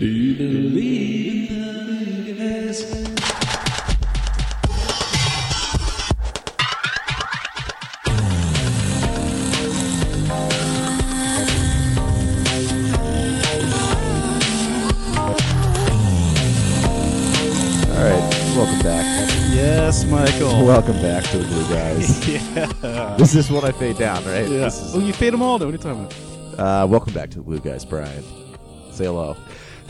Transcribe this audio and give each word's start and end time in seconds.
Do 0.00 0.06
you 0.06 0.34
believe 0.34 1.50
in 1.50 2.24
the 2.24 2.32
guys? 2.32 2.84
All 17.90 18.02
right, 18.02 18.56
welcome 18.56 18.78
back. 18.78 19.04
Yes, 19.52 20.06
Michael. 20.06 20.64
Welcome 20.64 20.94
back 21.02 21.24
to 21.24 21.36
the 21.36 21.44
Glue 21.44 21.68
Guys. 21.68 22.26
yeah. 22.82 23.16
this 23.18 23.34
is 23.34 23.50
what 23.50 23.64
I 23.64 23.72
fade 23.72 23.98
down, 23.98 24.24
right? 24.24 24.48
yeah. 24.48 24.68
Is, 24.68 24.94
oh, 24.94 25.00
you 25.00 25.12
fade 25.12 25.34
them 25.34 25.42
all. 25.42 25.58
Though. 25.58 25.66
What 25.66 25.74
are 25.74 25.90
you 25.90 26.06
talking 26.06 26.06
about? 26.54 26.84
uh, 26.84 26.86
welcome 26.86 27.12
back 27.12 27.28
to 27.32 27.36
the 27.40 27.44
Glue 27.44 27.60
Guys, 27.60 27.84
Brian. 27.84 28.24
Say 28.92 29.04
hello. 29.04 29.36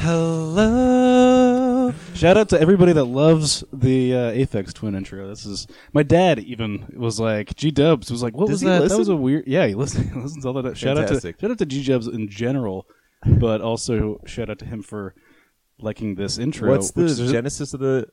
Hello. 0.02 1.92
Shout 2.14 2.38
out 2.38 2.48
to 2.48 2.60
everybody 2.60 2.92
that 2.94 3.04
loves 3.04 3.62
the 3.70 4.14
uh, 4.14 4.32
Aphex 4.32 4.72
Twin 4.72 4.94
intro. 4.94 5.28
This 5.28 5.44
is 5.44 5.66
my 5.92 6.02
dad. 6.02 6.38
Even 6.38 6.86
was 6.96 7.20
like 7.20 7.54
G 7.54 7.70
Dubs 7.70 8.10
was 8.10 8.22
like, 8.22 8.34
"What 8.34 8.46
Does 8.46 8.54
was 8.54 8.60
he 8.62 8.66
that? 8.68 8.74
That 8.78 8.82
listen? 8.84 8.98
was 8.98 9.08
a 9.10 9.16
weird." 9.16 9.46
Yeah, 9.46 9.66
he 9.66 9.74
listens. 9.74 10.10
He 10.14 10.18
listens 10.18 10.44
to 10.44 10.48
all 10.48 10.62
that. 10.62 10.78
Shout 10.78 10.96
out 10.96 11.04
Fantastic. 11.08 11.36
to 11.36 11.42
shout 11.42 11.50
out 11.50 11.58
to 11.58 11.66
G 11.66 11.84
Dubs 11.84 12.06
in 12.06 12.30
general, 12.30 12.86
but 13.26 13.60
also 13.60 14.20
shout 14.24 14.48
out 14.48 14.58
to 14.60 14.64
him 14.64 14.82
for 14.82 15.14
liking 15.78 16.14
this 16.14 16.38
intro. 16.38 16.70
What's 16.70 16.92
the 16.92 17.02
which 17.02 17.10
is- 17.12 17.30
genesis 17.30 17.74
of 17.74 17.80
the 17.80 18.06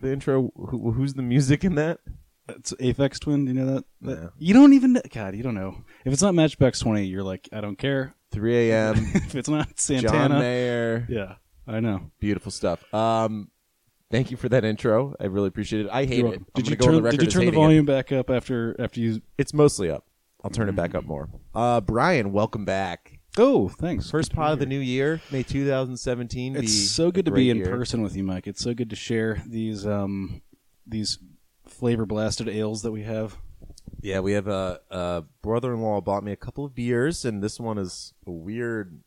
the 0.00 0.12
intro? 0.12 0.50
Who, 0.56 0.92
who's 0.92 1.12
the 1.12 1.22
music 1.22 1.62
in 1.62 1.74
that? 1.74 2.00
It's 2.48 2.72
Aphex 2.74 3.18
Twin. 3.20 3.44
Do 3.46 3.52
you 3.52 3.58
know 3.58 3.74
that? 3.74 3.84
that- 4.02 4.22
No. 4.22 4.30
You 4.38 4.52
don't 4.54 4.72
even. 4.74 5.00
God, 5.12 5.34
you 5.34 5.42
don't 5.42 5.54
know. 5.54 5.82
If 6.04 6.12
it's 6.12 6.22
not 6.22 6.34
Matchbox 6.34 6.80
Twenty, 6.80 7.06
you're 7.06 7.22
like, 7.22 7.48
I 7.52 7.60
don't 7.60 7.78
care. 7.78 8.14
3 8.32 8.70
a.m. 8.70 8.94
if 9.14 9.34
it's 9.34 9.48
not 9.48 9.66
John 9.68 9.74
Santana, 9.76 10.38
Mayer. 10.40 11.06
yeah, 11.08 11.34
I 11.68 11.78
know. 11.80 12.10
Beautiful 12.18 12.50
stuff. 12.50 12.82
Um, 12.92 13.48
thank 14.10 14.30
you 14.32 14.36
for 14.36 14.48
that 14.48 14.64
intro. 14.64 15.14
I 15.20 15.26
really 15.26 15.46
appreciate 15.48 15.86
it. 15.86 15.90
I 15.92 16.04
hate 16.04 16.18
it. 16.18 16.22
welcome. 16.24 16.46
I'm 16.54 16.62
Did 16.62 16.68
you 16.70 16.76
gonna 16.76 16.88
on 16.88 16.94
turn? 16.94 16.96
the 16.96 17.02
record 17.02 17.20
Did 17.20 17.26
you 17.26 17.30
turn 17.30 17.40
the 17.40 17.44
hating 17.46 17.60
it. 17.60 17.62
volume 17.62 17.86
back 17.86 18.10
up 18.12 18.30
after 18.30 18.74
after 18.80 19.00
you? 19.00 19.22
It's 19.38 19.54
mostly 19.54 19.88
up. 19.88 20.04
I'll 20.42 20.50
turn 20.50 20.68
it 20.68 20.74
back 20.76 20.94
up 20.94 21.04
more. 21.04 21.30
Uh, 21.54 21.80
Brian, 21.80 22.32
welcome 22.32 22.64
back. 22.64 23.20
Oh, 23.38 23.68
thanks. 23.68 24.10
First 24.10 24.30
Good 24.32 24.36
pod 24.36 24.52
of 24.54 24.58
the 24.58 24.66
new 24.66 24.78
year, 24.80 25.20
May 25.30 25.42
2017. 25.42 26.56
It's 26.56 26.62
be 26.62 26.68
so 26.68 27.10
good 27.10 27.26
a 27.28 27.30
to 27.30 27.34
be 27.34 27.50
in 27.50 27.58
year. 27.58 27.66
person 27.66 28.02
with 28.02 28.14
you, 28.16 28.24
Mike. 28.24 28.46
It's 28.46 28.62
so 28.62 28.74
good 28.74 28.90
to 28.90 28.96
share 28.96 29.42
these 29.46 29.86
um 29.86 30.42
these 30.86 31.18
flavor 31.66 32.06
blasted 32.06 32.48
ales 32.48 32.82
that 32.82 32.92
we 32.92 33.02
have. 33.02 33.36
Yeah, 34.00 34.20
we 34.20 34.32
have 34.32 34.48
a, 34.48 34.80
a 34.90 35.24
brother-in-law 35.42 36.02
bought 36.02 36.24
me 36.24 36.32
a 36.32 36.36
couple 36.36 36.64
of 36.64 36.74
beers, 36.74 37.24
and 37.24 37.42
this 37.42 37.58
one 37.58 37.78
is 37.78 38.12
a 38.26 38.30
weird. 38.30 39.00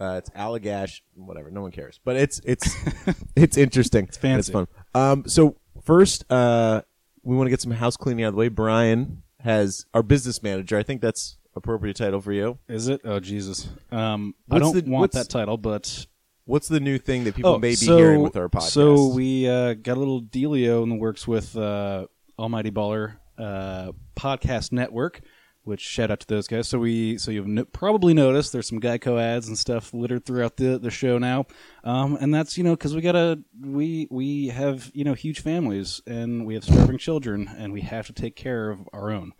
Uh, 0.00 0.16
it's 0.18 0.30
Allagash, 0.30 1.00
whatever. 1.14 1.50
No 1.50 1.62
one 1.62 1.70
cares, 1.72 1.98
but 2.04 2.14
it's 2.16 2.40
it's 2.44 2.76
it's 3.36 3.56
interesting. 3.56 4.04
It's 4.04 4.16
fancy. 4.16 4.38
It's 4.38 4.50
fun. 4.50 4.68
Um, 4.94 5.24
so 5.26 5.56
first, 5.82 6.30
uh, 6.30 6.82
we 7.22 7.36
want 7.36 7.46
to 7.46 7.50
get 7.50 7.60
some 7.60 7.72
house 7.72 7.96
cleaning 7.96 8.24
out 8.24 8.28
of 8.28 8.34
the 8.34 8.38
way. 8.38 8.48
Brian 8.48 9.22
has 9.40 9.86
our 9.94 10.02
business 10.02 10.42
manager. 10.42 10.76
I 10.78 10.82
think 10.82 11.00
that's 11.00 11.38
appropriate 11.56 11.96
title 11.96 12.20
for 12.20 12.32
you. 12.32 12.58
Is 12.68 12.88
it? 12.88 13.00
Oh 13.04 13.18
Jesus. 13.18 13.68
Um, 13.90 14.34
I 14.50 14.58
don't 14.58 14.84
the- 14.84 14.90
want 14.90 15.12
that 15.12 15.28
title, 15.28 15.56
but 15.56 16.06
What's 16.48 16.66
the 16.66 16.80
new 16.80 16.96
thing 16.96 17.24
that 17.24 17.34
people 17.34 17.56
oh, 17.56 17.58
may 17.58 17.72
be 17.72 17.74
so, 17.74 17.98
hearing 17.98 18.22
with 18.22 18.34
our 18.34 18.48
podcast? 18.48 18.70
So 18.70 19.08
we 19.08 19.46
uh, 19.46 19.74
got 19.74 19.98
a 19.98 20.00
little 20.00 20.22
dealio 20.22 20.82
in 20.82 20.88
the 20.88 20.94
works 20.94 21.28
with 21.28 21.54
uh, 21.54 22.06
Almighty 22.38 22.70
Baller 22.70 23.16
uh, 23.36 23.92
Podcast 24.16 24.72
Network. 24.72 25.20
Which 25.64 25.82
shout 25.82 26.10
out 26.10 26.20
to 26.20 26.26
those 26.26 26.48
guys. 26.48 26.66
So 26.66 26.78
we, 26.78 27.18
so 27.18 27.30
you've 27.30 27.46
no, 27.46 27.66
probably 27.66 28.14
noticed 28.14 28.54
there's 28.54 28.66
some 28.66 28.80
Geico 28.80 29.20
ads 29.20 29.48
and 29.48 29.58
stuff 29.58 29.92
littered 29.92 30.24
throughout 30.24 30.56
the 30.56 30.78
the 30.78 30.90
show 30.90 31.18
now, 31.18 31.44
um, 31.84 32.16
and 32.18 32.32
that's 32.32 32.56
you 32.56 32.64
know 32.64 32.70
because 32.70 32.94
we 32.94 33.02
gotta 33.02 33.40
we 33.60 34.08
we 34.10 34.48
have 34.48 34.90
you 34.94 35.04
know 35.04 35.12
huge 35.12 35.40
families 35.40 36.00
and 36.06 36.46
we 36.46 36.54
have 36.54 36.64
starving 36.64 36.96
children 36.96 37.50
and 37.58 37.74
we 37.74 37.82
have 37.82 38.06
to 38.06 38.14
take 38.14 38.36
care 38.36 38.70
of 38.70 38.88
our 38.94 39.10
own. 39.10 39.34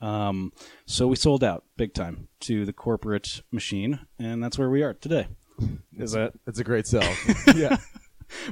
Um, 0.00 0.52
so 0.86 1.06
we 1.06 1.14
sold 1.14 1.44
out 1.44 1.62
big 1.76 1.94
time 1.94 2.26
to 2.40 2.66
the 2.66 2.72
corporate 2.72 3.42
machine, 3.52 4.00
and 4.18 4.42
that's 4.42 4.58
where 4.58 4.70
we 4.70 4.82
are 4.82 4.94
today. 4.94 5.28
Is 5.98 6.12
that 6.12 6.32
it's 6.46 6.58
a 6.58 6.64
great 6.64 6.86
sell. 6.86 7.02
yeah. 7.56 7.78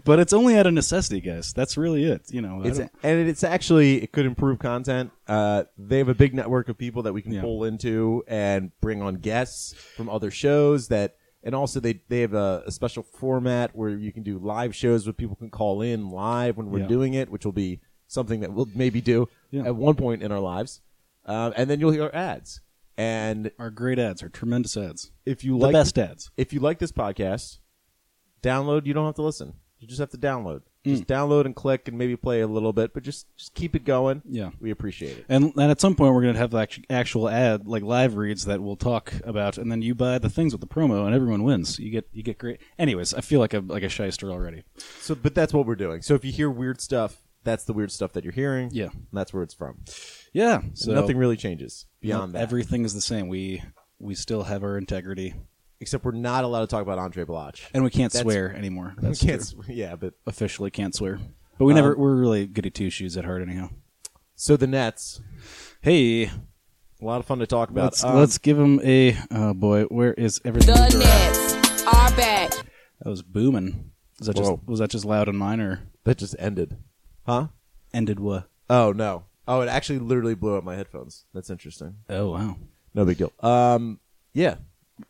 but 0.04 0.18
it's 0.18 0.32
only 0.32 0.56
out 0.58 0.66
of 0.66 0.72
necessity, 0.74 1.20
guys. 1.20 1.52
That's 1.52 1.76
really 1.76 2.04
it. 2.04 2.22
You 2.30 2.40
know, 2.42 2.62
I 2.64 2.68
It's, 2.68 2.78
don't- 2.78 2.90
and 3.02 3.28
it's 3.28 3.44
actually 3.44 4.02
it 4.02 4.10
could 4.12 4.26
improve 4.26 4.58
content. 4.58 5.10
Uh, 5.28 5.64
they 5.78 5.98
have 5.98 6.08
a 6.08 6.14
big 6.14 6.34
network 6.34 6.68
of 6.68 6.78
people 6.78 7.02
that 7.02 7.12
we 7.12 7.22
can 7.22 7.32
Yeah. 7.32 7.42
pull 7.42 7.64
into 7.64 8.24
and 8.26 8.72
bring 8.80 9.02
on 9.02 9.16
guests 9.16 9.74
from 9.96 10.08
other 10.08 10.30
shows 10.30 10.88
that, 10.88 11.16
and 11.44 11.54
also 11.54 11.78
they 11.78 12.00
they 12.08 12.22
have 12.22 12.34
a, 12.34 12.64
a 12.66 12.72
special 12.72 13.02
format 13.02 13.76
where 13.76 13.90
you 13.90 14.12
can 14.12 14.22
do 14.22 14.38
live 14.38 14.74
shows 14.74 15.06
where 15.06 15.12
people 15.12 15.36
can 15.36 15.50
call 15.50 15.82
in 15.82 16.10
live 16.10 16.56
when 16.56 16.70
we're 16.70 16.80
Yeah. 16.80 16.86
doing 16.88 17.14
it, 17.14 17.30
which 17.30 17.44
will 17.44 17.52
be 17.52 17.80
something 18.08 18.40
that 18.40 18.52
we'll 18.52 18.68
maybe 18.74 19.00
do 19.00 19.28
Yeah. 19.50 19.64
at 19.66 19.76
one 19.76 19.94
point 19.94 20.22
in 20.22 20.32
our 20.32 20.40
lives. 20.40 20.80
Um, 21.26 21.52
and 21.56 21.68
then 21.68 21.80
you'll 21.80 21.90
hear 21.92 22.10
ads. 22.14 22.60
And 22.98 23.50
our 23.58 23.70
great 23.70 23.98
ads 23.98 24.22
are 24.22 24.28
tremendous 24.28 24.76
ads. 24.76 25.10
if 25.26 25.44
you 25.44 25.58
like 25.58 25.72
The 25.72 25.78
best 25.78 25.98
ads. 25.98 26.30
if 26.36 26.52
you 26.52 26.60
like 26.60 26.78
this 26.78 26.92
podcast, 26.92 27.58
download. 28.42 28.86
You 28.86 28.94
don't 28.94 29.06
have 29.06 29.14
to 29.16 29.22
listen. 29.22 29.54
You 29.78 29.86
just 29.86 30.00
have 30.00 30.10
to 30.10 30.18
download. 30.18 30.62
Mm. 30.86 30.92
Just 30.92 31.06
download 31.06 31.44
and 31.44 31.54
click 31.54 31.88
and 31.88 31.98
maybe 31.98 32.16
play 32.16 32.40
a 32.40 32.46
little 32.46 32.72
bit, 32.72 32.94
but 32.94 33.02
just 33.02 33.26
just 33.36 33.52
keep 33.54 33.74
it 33.76 33.84
going. 33.84 34.22
Yeah. 34.24 34.50
we 34.60 34.70
appreciate 34.70 35.18
it. 35.18 35.26
And, 35.28 35.52
and 35.56 35.70
at 35.70 35.80
some 35.80 35.94
point, 35.96 36.14
we're 36.14 36.22
going 36.22 36.34
to 36.34 36.38
have 36.40 36.54
like 36.54 36.86
actual 36.88 37.28
ad, 37.28 37.66
like 37.66 37.82
live 37.82 38.14
reads 38.16 38.44
that 38.46 38.62
we'll 38.62 38.76
talk 38.76 39.12
about, 39.24 39.58
and 39.58 39.70
then 39.70 39.82
you 39.82 39.94
buy 39.94 40.18
the 40.18 40.30
things 40.30 40.54
with 40.54 40.60
the 40.62 40.66
promo, 40.66 41.04
and 41.04 41.14
everyone 41.14 41.42
wins. 41.42 41.78
You 41.78 41.90
get 41.90 42.08
you 42.12 42.22
get 42.22 42.38
great. 42.38 42.60
Anyways, 42.78 43.12
I 43.12 43.20
feel 43.20 43.40
like 43.40 43.52
a 43.52 43.58
like 43.60 43.82
a 43.82 43.88
shyster 43.90 44.30
already. 44.30 44.62
So, 45.00 45.14
but 45.14 45.34
that's 45.34 45.52
what 45.52 45.66
we're 45.66 45.74
doing. 45.76 46.00
So 46.02 46.14
if 46.14 46.24
you 46.24 46.32
hear 46.32 46.48
weird 46.48 46.80
stuff, 46.80 47.25
that's 47.46 47.64
the 47.64 47.72
weird 47.72 47.90
stuff 47.90 48.12
that 48.12 48.24
you're 48.24 48.32
hearing. 48.34 48.68
Yeah. 48.72 48.88
and 48.92 49.06
that's 49.14 49.32
where 49.32 49.42
it's 49.42 49.54
from. 49.54 49.78
Yeah. 50.34 50.60
So 50.74 50.90
So 50.90 50.94
nothing 50.94 51.16
really 51.16 51.36
changes 51.38 51.86
beyond 52.00 52.34
no, 52.34 52.38
that. 52.38 52.42
Everything 52.42 52.84
is 52.84 52.92
the 52.92 53.00
same. 53.00 53.28
We 53.28 53.62
we 53.98 54.14
still 54.14 54.42
have 54.42 54.62
our 54.62 54.76
integrity, 54.76 55.32
except 55.80 56.04
we're 56.04 56.12
not 56.12 56.44
allowed 56.44 56.60
to 56.60 56.66
talk 56.66 56.82
about 56.82 56.98
Andre 56.98 57.24
Blatche. 57.24 57.62
and 57.72 57.82
we 57.82 57.88
can't 57.88 58.12
That's- 58.12 58.22
swear 58.30 58.54
anymore. 58.54 58.94
That's 59.00 59.22
can't. 59.22 59.40
true. 59.48 59.60
s- 59.62 59.68
Yeah, 59.70 59.96
but 59.96 60.12
officially 60.26 60.70
can't 60.70 60.94
swear. 60.94 61.18
But 61.58 61.64
we 61.64 61.72
never 61.72 61.94
Um, 61.94 62.00
we're 62.00 62.16
really 62.16 62.46
goody 62.46 62.68
two 62.70 62.90
shoes 62.90 63.16
at 63.16 63.24
heart 63.24 63.40
anyhow. 63.40 63.70
so 64.34 64.58
the 64.58 64.66
Nets, 64.66 65.22
Hey, 65.80 66.24
a 66.26 66.30
lot 67.00 67.20
of 67.20 67.26
fun 67.26 67.38
to 67.38 67.46
talk 67.46 67.70
about. 67.70 67.84
let's 67.84 68.04
Um, 68.04 68.16
let's 68.16 68.36
give 68.38 68.58
them 68.58 68.80
a 68.84 69.16
oh 69.30 69.54
boy, 69.54 69.84
where 69.84 70.12
is 70.14 70.40
everything? 70.44 70.74
The? 70.74 70.98
Nets 70.98 71.84
are 71.86 72.10
back. 72.16 72.50
That 73.00 73.08
was 73.10 73.22
booming. 73.22 73.92
Was 74.18 74.26
that 74.28 74.36
just 74.36 74.50
Whoa. 74.50 74.60
was 74.66 74.78
that 74.80 74.90
just 74.90 75.04
loud 75.06 75.28
and 75.28 75.38
mine 75.38 75.60
or 75.60 75.80
that 76.04 76.18
just 76.18 76.36
ended, 76.38 76.76
huh? 77.26 77.48
ended 77.92 78.18
what? 78.20 78.48
Oh 78.70 78.92
no! 78.92 79.24
Oh, 79.48 79.60
it 79.60 79.68
actually 79.68 79.98
literally 80.00 80.34
blew 80.34 80.56
up 80.56 80.64
my 80.64 80.74
headphones. 80.76 81.24
That's 81.34 81.50
interesting. 81.50 81.96
Oh 82.08 82.30
wow. 82.30 82.56
No 82.94 83.04
big 83.04 83.18
deal. 83.18 83.32
Um, 83.40 84.00
yeah, 84.32 84.54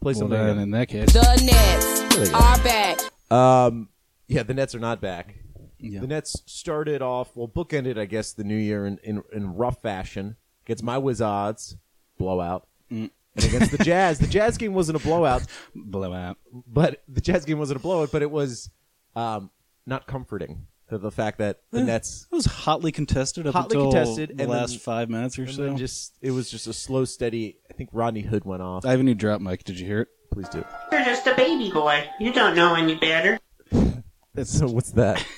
play 0.00 0.12
Well, 0.12 0.15
something. 0.15 0.31
then, 0.38 0.49
again. 0.50 0.59
in 0.62 0.71
that 0.72 0.88
case, 0.88 1.12
The 1.12 1.43
Nets 1.44 2.31
are 2.32 2.59
back. 2.65 2.99
Um, 3.31 3.88
yeah, 4.28 4.43
the 4.43 4.55
Nets 4.55 4.75
are 4.75 4.81
not 4.81 5.00
back. 5.00 5.37
yeah. 5.78 6.00
The 6.00 6.06
Nets 6.09 6.43
started 6.47 7.00
off 7.03 7.37
well, 7.37 7.47
bookended, 7.49 7.97
I 7.99 8.06
guess, 8.06 8.32
the 8.32 8.43
new 8.44 8.56
year 8.56 8.87
in, 8.87 8.99
in, 9.05 9.22
in 9.32 9.55
rough 9.55 9.81
fashion 9.82 10.37
against 10.65 10.82
my 10.82 10.99
Wizards, 10.99 11.76
blowout, 12.19 12.66
Mm. 12.91 13.10
and 13.37 13.44
against 13.44 13.71
the 13.72 13.78
Jazz. 13.84 14.19
The 14.21 14.26
Jazz 14.28 14.56
game 14.56 14.72
wasn't 14.75 15.00
a 15.00 15.05
blowout, 15.05 15.43
blowout. 15.75 16.38
but 16.66 17.03
the 17.09 17.21
Jazz 17.21 17.44
game 17.44 17.59
wasn't 17.59 17.78
a 17.81 17.82
blowout, 17.82 18.10
but 18.12 18.22
it 18.22 18.31
was 18.31 18.71
um, 19.16 19.50
not 19.87 20.06
comforting. 20.06 20.66
The, 20.88 20.98
the 20.98 21.10
fact 21.10 21.38
that 21.38 21.60
the 21.72 21.82
Nets 21.82 22.28
It 22.30 22.34
was 22.34 22.44
hotly 22.47 22.92
contested 22.92 23.47
up 23.47 23.54
Hotly 23.54 23.76
until 23.76 23.91
contested, 23.91 24.36
the 24.36 24.42
and 24.44 24.50
last 24.52 24.70
then- 24.70 24.78
five 24.78 25.10
minutes 25.10 25.38
or 25.38 25.42
and 25.42 25.50
so. 25.52 25.62
then 25.64 25.76
just 25.76 26.16
it 26.22 26.30
was 26.30 26.48
just 26.50 26.66
a 26.69 26.72
slow, 26.72 27.04
steady. 27.04 27.56
I 27.69 27.74
think 27.74 27.91
Rodney 27.92 28.20
Hood 28.22 28.44
went 28.44 28.62
off. 28.62 28.84
I 28.86 28.92
have 28.92 29.00
a 29.00 29.02
new 29.02 29.14
drop 29.14 29.41
mic. 29.41 29.64
Did 29.64 29.80
you 29.80 29.86
hear 29.86 30.02
it? 30.02 30.08
Please 30.30 30.48
do. 30.48 30.64
You're 30.92 31.04
just 31.04 31.26
a 31.26 31.34
baby 31.34 31.70
boy. 31.72 32.04
You 32.20 32.32
don't 32.32 32.54
know 32.54 32.75
any 32.75 32.94
better. 32.94 33.38
So 34.44 34.66
what's 34.69 34.90
that? 34.93 35.25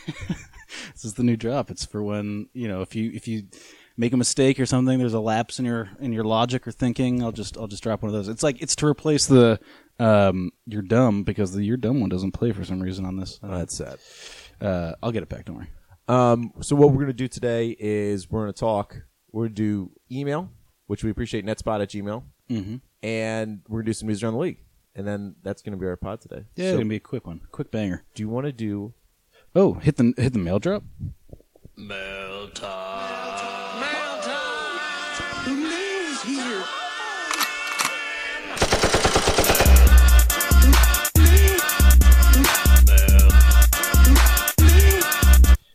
This 0.92 1.04
is 1.04 1.14
the 1.14 1.22
new 1.22 1.36
drop. 1.36 1.70
It's 1.70 1.86
for 1.86 2.02
when 2.02 2.48
you 2.52 2.66
know 2.68 2.82
if 2.82 2.94
you 2.96 3.10
if 3.14 3.26
you 3.28 3.44
make 3.96 4.12
a 4.12 4.16
mistake 4.16 4.58
or 4.60 4.66
something, 4.66 4.98
there's 4.98 5.14
a 5.14 5.20
lapse 5.20 5.58
in 5.60 5.64
your 5.64 5.88
in 6.00 6.12
your 6.12 6.24
logic 6.24 6.66
or 6.66 6.72
thinking. 6.72 7.22
I'll 7.22 7.30
just 7.32 7.56
I'll 7.56 7.68
just 7.68 7.82
drop 7.84 8.02
one 8.02 8.08
of 8.08 8.14
those. 8.14 8.26
It's 8.28 8.42
like 8.42 8.60
it's 8.60 8.74
to 8.76 8.86
replace 8.86 9.26
the 9.26 9.60
um 10.00 10.50
you're 10.66 10.82
dumb 10.82 11.22
because 11.22 11.52
the 11.52 11.62
you're 11.64 11.76
dumb 11.76 12.00
one 12.00 12.08
doesn't 12.10 12.32
play 12.32 12.50
for 12.52 12.64
some 12.64 12.80
reason 12.80 13.04
on 13.06 13.16
this. 13.16 13.38
Oh, 13.42 13.56
that's 13.58 13.76
sad. 13.76 13.98
Uh, 14.60 14.92
I'll 15.02 15.12
get 15.12 15.22
it 15.22 15.28
back. 15.28 15.44
Don't 15.46 15.56
worry. 15.56 15.70
Um, 16.08 16.52
so 16.60 16.74
what 16.74 16.88
we're 16.88 16.96
going 16.96 17.06
to 17.08 17.12
do 17.12 17.28
today 17.28 17.76
is 17.78 18.30
we're 18.30 18.42
going 18.42 18.52
to 18.52 18.58
talk. 18.58 19.02
We're 19.30 19.44
going 19.44 19.54
to 19.54 19.62
do 19.62 19.90
email, 20.10 20.50
which 20.86 21.04
we 21.04 21.10
appreciate 21.10 21.44
netspot 21.44 21.82
at 21.82 21.90
gmail, 21.90 22.22
Mm-hmm. 22.50 22.76
and 23.02 23.60
we're 23.68 23.78
going 23.80 23.84
to 23.86 23.90
do 23.90 23.94
some 23.94 24.08
news 24.08 24.22
around 24.22 24.32
the 24.34 24.38
league, 24.40 24.58
and 24.94 25.06
then 25.06 25.34
that's 25.42 25.60
going 25.60 25.72
to 25.72 25.78
be 25.78 25.86
our 25.86 25.96
pod 25.96 26.20
today. 26.22 26.44
Yeah, 26.56 26.64
So 26.64 26.68
it's 26.70 26.76
gonna 26.78 26.88
be 26.88 26.96
a 26.96 27.00
quick 27.00 27.26
one, 27.26 27.42
quick 27.52 27.70
banger. 27.70 28.04
do 28.14 28.22
you 28.22 28.28
want 28.30 28.46
to 28.46 28.52
do? 28.52 28.94
Oh, 29.54 29.74
hit 29.74 29.96
the 29.96 30.14
hit 30.16 30.32
the 30.32 30.38
mail 30.38 30.58
drop. 30.58 30.82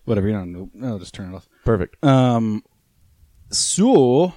Whatever. 0.05 0.27
You 0.27 0.33
don't 0.33 0.51
know. 0.51 0.69
I'll 0.87 0.99
just 0.99 1.13
turn 1.13 1.31
it 1.31 1.35
off. 1.35 1.47
Perfect. 1.65 2.03
Um, 2.03 2.63
so 3.49 4.33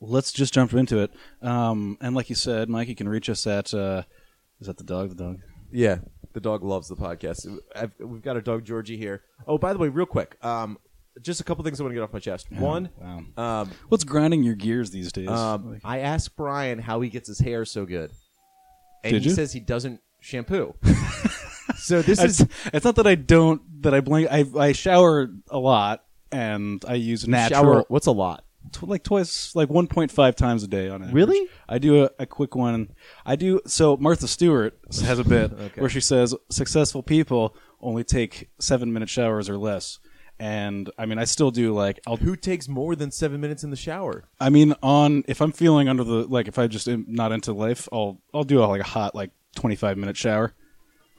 let's 0.00 0.32
just 0.32 0.54
jump 0.54 0.72
into 0.74 0.98
it. 0.98 1.10
Um, 1.40 1.96
and 2.00 2.14
like 2.14 2.28
you 2.28 2.36
said, 2.36 2.68
Mike, 2.68 2.88
you 2.88 2.94
can 2.94 3.08
reach 3.08 3.28
us 3.30 3.46
at. 3.46 3.72
Uh, 3.74 4.02
is 4.60 4.66
that 4.66 4.78
the 4.78 4.84
dog? 4.84 5.10
The 5.10 5.14
dog. 5.16 5.38
Yeah, 5.72 5.98
the 6.34 6.40
dog 6.40 6.62
loves 6.62 6.88
the 6.88 6.96
podcast. 6.96 7.46
I've, 7.74 7.92
we've 7.98 8.22
got 8.22 8.36
our 8.36 8.42
dog 8.42 8.64
Georgie 8.64 8.96
here. 8.96 9.22
Oh, 9.46 9.58
by 9.58 9.72
the 9.72 9.78
way, 9.78 9.88
real 9.88 10.06
quick, 10.06 10.36
um, 10.44 10.78
just 11.22 11.40
a 11.40 11.44
couple 11.44 11.64
things 11.64 11.80
I 11.80 11.84
want 11.84 11.92
to 11.92 11.94
get 11.94 12.02
off 12.04 12.12
my 12.12 12.18
chest. 12.18 12.50
One, 12.52 12.90
Wow. 13.00 13.22
um, 13.62 13.70
What's 13.88 14.04
grinding 14.04 14.42
your 14.42 14.54
gears 14.54 14.90
these 14.90 15.10
days? 15.12 15.28
um, 15.28 15.72
Like- 15.72 15.80
I 15.84 16.00
asked 16.00 16.36
Brian 16.36 16.78
how 16.78 17.00
he 17.00 17.08
gets 17.08 17.26
his 17.28 17.38
hair 17.38 17.64
so 17.64 17.86
good, 17.86 18.10
and 19.02 19.12
Did 19.14 19.22
he 19.22 19.30
you? 19.30 19.34
says 19.34 19.52
he 19.52 19.60
doesn't 19.60 20.00
shampoo. 20.20 20.74
so 21.76 22.02
this 22.02 22.22
is 22.22 22.46
it's 22.72 22.84
not 22.84 22.96
that 22.96 23.06
I 23.06 23.14
don't 23.14 23.82
that 23.82 23.94
I 23.94 24.00
blink. 24.00 24.28
I 24.30 24.44
I 24.58 24.72
shower 24.72 25.30
a 25.50 25.58
lot 25.58 26.04
and 26.30 26.84
I 26.86 26.94
use 26.94 27.26
natural. 27.26 27.62
shower. 27.62 27.84
What's 27.88 28.06
a 28.06 28.12
lot? 28.12 28.44
tw- 28.70 28.88
like 28.88 29.02
twice, 29.02 29.54
like 29.54 29.68
1.5 29.68 30.34
times 30.34 30.62
a 30.62 30.68
day 30.68 30.88
on 30.88 31.02
average. 31.02 31.14
Really? 31.14 31.48
I 31.68 31.78
do 31.78 32.04
a, 32.04 32.10
a 32.18 32.26
quick 32.26 32.54
one. 32.54 32.94
I 33.24 33.36
do. 33.36 33.60
So 33.66 33.96
Martha 33.96 34.28
Stewart 34.28 34.78
has 35.04 35.18
a 35.18 35.24
bit 35.24 35.48
where 35.76 35.90
she 35.90 36.00
says 36.00 36.34
successful 36.50 37.02
people 37.02 37.56
only 37.80 38.04
take 38.04 38.50
seven 38.58 38.92
minute 38.92 39.08
showers 39.08 39.48
or 39.48 39.58
less. 39.58 39.98
And 40.38 40.90
I 40.98 41.06
mean, 41.06 41.18
I 41.18 41.24
still 41.24 41.50
do 41.50 41.72
like 41.72 42.00
I'll. 42.06 42.16
Who 42.16 42.34
takes 42.36 42.68
more 42.68 42.96
than 42.96 43.10
seven 43.10 43.40
minutes 43.40 43.62
in 43.62 43.70
the 43.70 43.76
shower? 43.76 44.24
I 44.40 44.50
mean, 44.50 44.74
on 44.82 45.24
if 45.28 45.40
I'm 45.40 45.52
feeling 45.52 45.88
under 45.88 46.02
the 46.02 46.26
like 46.26 46.48
if 46.48 46.58
I 46.58 46.66
just 46.66 46.88
am 46.88 47.04
not 47.06 47.32
into 47.32 47.52
life, 47.52 47.88
I'll 47.92 48.20
I'll 48.34 48.42
do 48.44 48.62
a, 48.62 48.66
like 48.66 48.80
a 48.80 48.84
hot 48.84 49.14
like 49.14 49.30
25 49.56 49.98
minute 49.98 50.16
shower, 50.16 50.54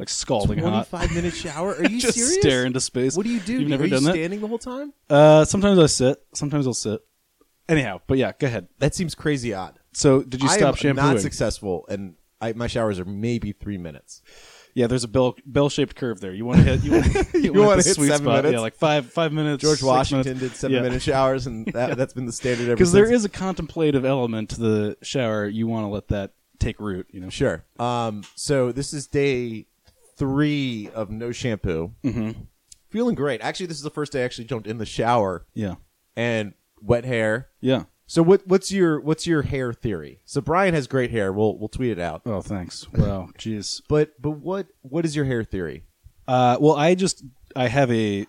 like 0.03 0.09
scalding 0.09 0.59
hot. 0.59 0.87
Twenty-five 0.89 1.15
minute 1.15 1.33
shower? 1.33 1.75
Are 1.75 1.83
you 1.89 1.99
just 1.99 2.15
serious? 2.17 2.35
stare 2.35 2.65
into 2.65 2.79
space. 2.79 3.15
What 3.17 3.25
do 3.25 3.31
you 3.31 3.39
do? 3.39 3.53
You've 3.59 3.69
never 3.69 3.83
Are 3.83 3.87
you 3.87 3.91
done 3.91 4.03
that? 4.03 4.11
standing 4.13 4.41
the 4.41 4.47
whole 4.47 4.57
time? 4.59 4.93
Uh, 5.09 5.45
sometimes 5.45 5.79
I 5.79 5.85
sit. 5.87 6.21
Sometimes 6.33 6.67
I'll 6.67 6.73
sit. 6.73 7.01
Anyhow, 7.69 8.01
but 8.07 8.17
yeah, 8.17 8.33
go 8.37 8.47
ahead. 8.47 8.67
That 8.79 8.93
seems 8.93 9.15
crazy 9.15 9.53
odd. 9.53 9.79
So, 9.93 10.21
did 10.21 10.41
you 10.41 10.49
stop 10.49 10.57
shampoo? 10.57 10.59
I 10.59 10.59
stop 10.59 10.67
am 10.69 10.95
shampooing? 10.97 11.13
not 11.15 11.21
successful, 11.21 11.85
and 11.87 12.15
I, 12.41 12.53
my 12.53 12.67
showers 12.67 12.99
are 12.99 13.05
maybe 13.05 13.53
three 13.53 13.77
minutes. 13.77 14.21
Yeah, 14.75 14.87
there's 14.87 15.03
a 15.03 15.07
bell 15.07 15.35
bell 15.45 15.69
shaped 15.69 15.95
curve 15.95 16.19
there. 16.19 16.33
You 16.33 16.45
want 16.45 16.57
to 16.59 16.63
hit 16.63 16.83
you 16.83 16.91
want 16.93 17.05
to 17.31 17.37
You 17.39 17.53
hit 17.53 17.55
wanna 17.55 17.75
hit 17.83 17.95
sweet 17.95 18.07
seven 18.07 18.25
spot. 18.25 18.35
minutes? 18.37 18.53
Yeah, 18.53 18.59
like 18.59 18.75
five 18.75 19.13
five 19.13 19.31
minutes. 19.31 19.61
George 19.61 19.77
six 19.77 19.83
Washington 19.87 20.33
minutes. 20.37 20.53
did 20.55 20.59
seven 20.59 20.75
Yeah. 20.75 20.81
minute 20.81 21.01
showers, 21.03 21.45
and 21.47 21.67
that, 21.67 21.95
that's 21.95 22.13
been 22.13 22.25
the 22.25 22.31
standard 22.33 22.63
ever 22.63 22.71
since. 22.71 22.77
Because 22.79 22.91
since. 22.91 23.07
there 23.07 23.13
is 23.13 23.23
a 23.23 23.29
contemplative 23.29 24.03
element 24.03 24.49
to 24.49 24.59
the 24.59 24.97
shower. 25.03 25.47
You 25.47 25.67
want 25.67 25.83
to 25.85 25.89
let 25.89 26.07
that 26.09 26.33
take 26.59 26.79
root. 26.79 27.05
You 27.11 27.19
know. 27.21 27.29
Sure. 27.29 27.63
Um, 27.79 28.23
so 28.35 28.71
this 28.71 28.93
is 28.93 29.07
day 29.07 29.67
three 30.17 30.89
of 30.93 31.09
no 31.09 31.31
shampoo. 31.31 31.93
Mm-hmm. 32.03 32.31
Feeling 32.89 33.15
great. 33.15 33.41
Actually, 33.41 33.65
this 33.67 33.77
is 33.77 33.83
the 33.83 33.89
first 33.89 34.11
day 34.11 34.21
I 34.21 34.25
actually 34.25 34.45
jumped 34.45 34.67
in 34.67 34.77
the 34.77 34.85
shower 34.85 35.45
Yeah. 35.53 35.75
and 36.15 36.53
wet 36.81 37.05
hair. 37.05 37.49
Yeah. 37.59 37.83
So 38.05 38.21
what, 38.21 38.45
what's 38.45 38.71
your 38.71 38.99
what's 38.99 39.25
your 39.25 39.41
hair 39.43 39.73
theory? 39.73 40.19
So 40.25 40.41
Brian 40.41 40.73
has 40.75 40.87
great 40.87 41.09
hair. 41.09 41.31
We'll 41.33 41.57
we'll 41.57 41.69
tweet 41.69 41.91
it 41.91 41.99
out. 41.99 42.21
Oh, 42.25 42.41
thanks. 42.41 42.85
Wow. 42.91 43.29
Jeez. 43.39 43.81
But 43.87 44.21
but 44.21 44.31
what 44.31 44.67
what 44.81 45.05
is 45.05 45.15
your 45.15 45.25
hair 45.25 45.43
theory? 45.43 45.83
Uh, 46.27 46.57
well, 46.59 46.75
I 46.75 46.93
just 46.95 47.23
I 47.55 47.67
have 47.69 47.89
a 47.91 48.27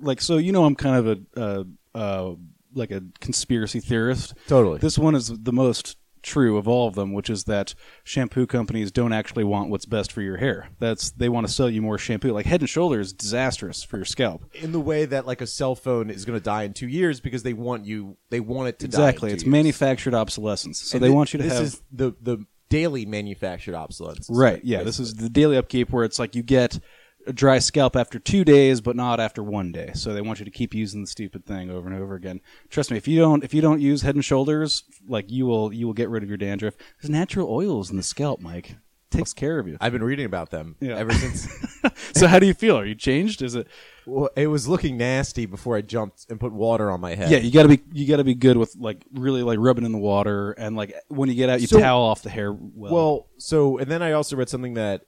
like 0.00 0.20
so 0.20 0.38
you 0.38 0.52
know 0.52 0.64
I'm 0.64 0.76
kind 0.76 0.96
of 0.96 1.06
a 1.36 1.40
uh, 1.40 1.64
uh, 1.98 2.34
like 2.74 2.90
a 2.92 3.02
conspiracy 3.20 3.80
theorist. 3.80 4.34
Totally. 4.46 4.78
This 4.78 4.96
one 4.98 5.14
is 5.14 5.28
the 5.28 5.52
most 5.52 5.96
true 6.26 6.58
of 6.58 6.66
all 6.66 6.88
of 6.88 6.94
them, 6.96 7.12
which 7.12 7.30
is 7.30 7.44
that 7.44 7.74
shampoo 8.04 8.46
companies 8.46 8.90
don't 8.90 9.12
actually 9.12 9.44
want 9.44 9.70
what's 9.70 9.86
best 9.86 10.10
for 10.12 10.20
your 10.22 10.36
hair. 10.38 10.68
That's 10.80 11.10
they 11.12 11.28
want 11.28 11.46
to 11.46 11.52
sell 11.52 11.70
you 11.70 11.80
more 11.80 11.98
shampoo. 11.98 12.32
Like 12.32 12.46
Head 12.46 12.60
and 12.60 12.68
Shoulders 12.68 13.06
is 13.08 13.12
disastrous 13.12 13.82
for 13.84 13.96
your 13.98 14.04
scalp. 14.04 14.44
in 14.54 14.72
the 14.72 14.80
way 14.80 15.04
that 15.04 15.26
like 15.26 15.40
a 15.40 15.46
cell 15.46 15.74
phone 15.76 16.10
is 16.10 16.24
going 16.24 16.38
to 16.38 16.42
die 16.44 16.64
in 16.64 16.72
two 16.72 16.88
years 16.88 17.20
because 17.20 17.42
they 17.44 17.52
want 17.54 17.86
you 17.86 18.16
they 18.30 18.40
want 18.40 18.68
it 18.68 18.78
to 18.80 18.86
Exactly, 18.86 19.30
it's 19.32 19.44
years. 19.44 19.50
manufactured 19.52 20.14
obsolescence. 20.14 20.78
So 20.80 20.96
And 20.96 21.04
they 21.04 21.08
thi- 21.08 21.14
want 21.14 21.32
you 21.32 21.38
to 21.38 21.44
this 21.44 21.52
have 21.54 21.62
is 21.62 21.82
the 21.92 22.14
the 22.20 22.44
daily 22.68 23.06
manufactured 23.06 23.76
obsolescence. 23.76 24.28
right. 24.28 24.60
Yeah, 24.64 24.82
this 24.82 24.98
is 24.98 25.14
the 25.14 25.28
daily 25.28 25.56
upkeep 25.56 25.90
where 25.90 26.02
it's 26.04 26.18
like 26.18 26.34
you 26.34 26.42
get 26.42 26.80
a 27.26 27.32
dry 27.32 27.58
scalp 27.58 27.96
after 27.96 28.18
two 28.18 28.44
days, 28.44 28.80
but 28.80 28.96
not 28.96 29.20
after 29.20 29.42
one 29.42 29.72
day. 29.72 29.90
So 29.94 30.12
they 30.14 30.20
want 30.20 30.38
you 30.38 30.44
to 30.44 30.50
keep 30.50 30.74
using 30.74 31.00
the 31.00 31.06
stupid 31.06 31.44
thing 31.44 31.70
over 31.70 31.88
and 31.88 32.00
over 32.00 32.14
again. 32.14 32.40
Trust 32.70 32.90
me, 32.90 32.96
if 32.96 33.08
you 33.08 33.18
don't 33.18 33.42
if 33.44 33.52
you 33.54 33.60
don't 33.60 33.80
use 33.80 34.02
Head 34.02 34.14
and 34.14 34.24
Shoulders, 34.24 34.84
like 35.08 35.30
you 35.30 35.46
will 35.46 35.72
you 35.72 35.86
will 35.86 35.94
get 35.94 36.08
rid 36.08 36.22
of 36.22 36.28
your 36.28 36.38
dandruff. 36.38 36.74
There's 37.00 37.10
natural 37.10 37.50
oils 37.50 37.90
in 37.90 37.96
the 37.96 38.02
scalp, 38.02 38.40
Mike. 38.40 38.76
Takes 39.08 39.32
care 39.32 39.60
of 39.60 39.68
you. 39.68 39.76
I've 39.80 39.92
been 39.92 40.02
reading 40.02 40.26
about 40.26 40.50
them 40.50 40.74
Yeah. 40.80 40.96
ever 40.96 41.12
since. 41.12 41.48
so 42.14 42.26
how 42.26 42.40
do 42.40 42.46
you 42.46 42.52
feel? 42.54 42.76
Are 42.76 42.84
you 42.84 42.96
changed? 42.96 43.40
Is 43.40 43.54
it? 43.54 43.68
well, 44.04 44.28
it 44.36 44.48
was 44.48 44.66
looking 44.66 44.96
nasty 44.96 45.46
before 45.46 45.76
I 45.76 45.80
jumped 45.80 46.26
and 46.28 46.40
put 46.40 46.52
water 46.52 46.90
on 46.90 47.00
my 47.00 47.14
head. 47.14 47.30
Yeah, 47.30 47.38
you 47.38 47.52
got 47.52 47.62
to 47.62 47.68
be 47.68 47.80
you 47.92 48.06
got 48.08 48.16
to 48.16 48.24
be 48.24 48.34
good 48.34 48.56
with 48.56 48.74
like 48.76 49.04
really 49.12 49.42
like 49.44 49.58
rubbing 49.60 49.84
in 49.84 49.92
the 49.92 49.98
water 49.98 50.52
and 50.52 50.76
like 50.76 50.92
when 51.08 51.28
you 51.28 51.36
get 51.36 51.48
out, 51.48 51.60
you 51.60 51.66
So- 51.68 51.78
towel 51.78 52.02
off 52.02 52.22
the 52.22 52.30
hair. 52.30 52.52
Well, 52.52 52.92
Well, 52.92 53.26
so 53.38 53.78
and 53.78 53.88
then 53.90 54.02
I 54.02 54.12
also 54.12 54.34
read 54.36 54.48
something 54.48 54.74
that 54.74 55.02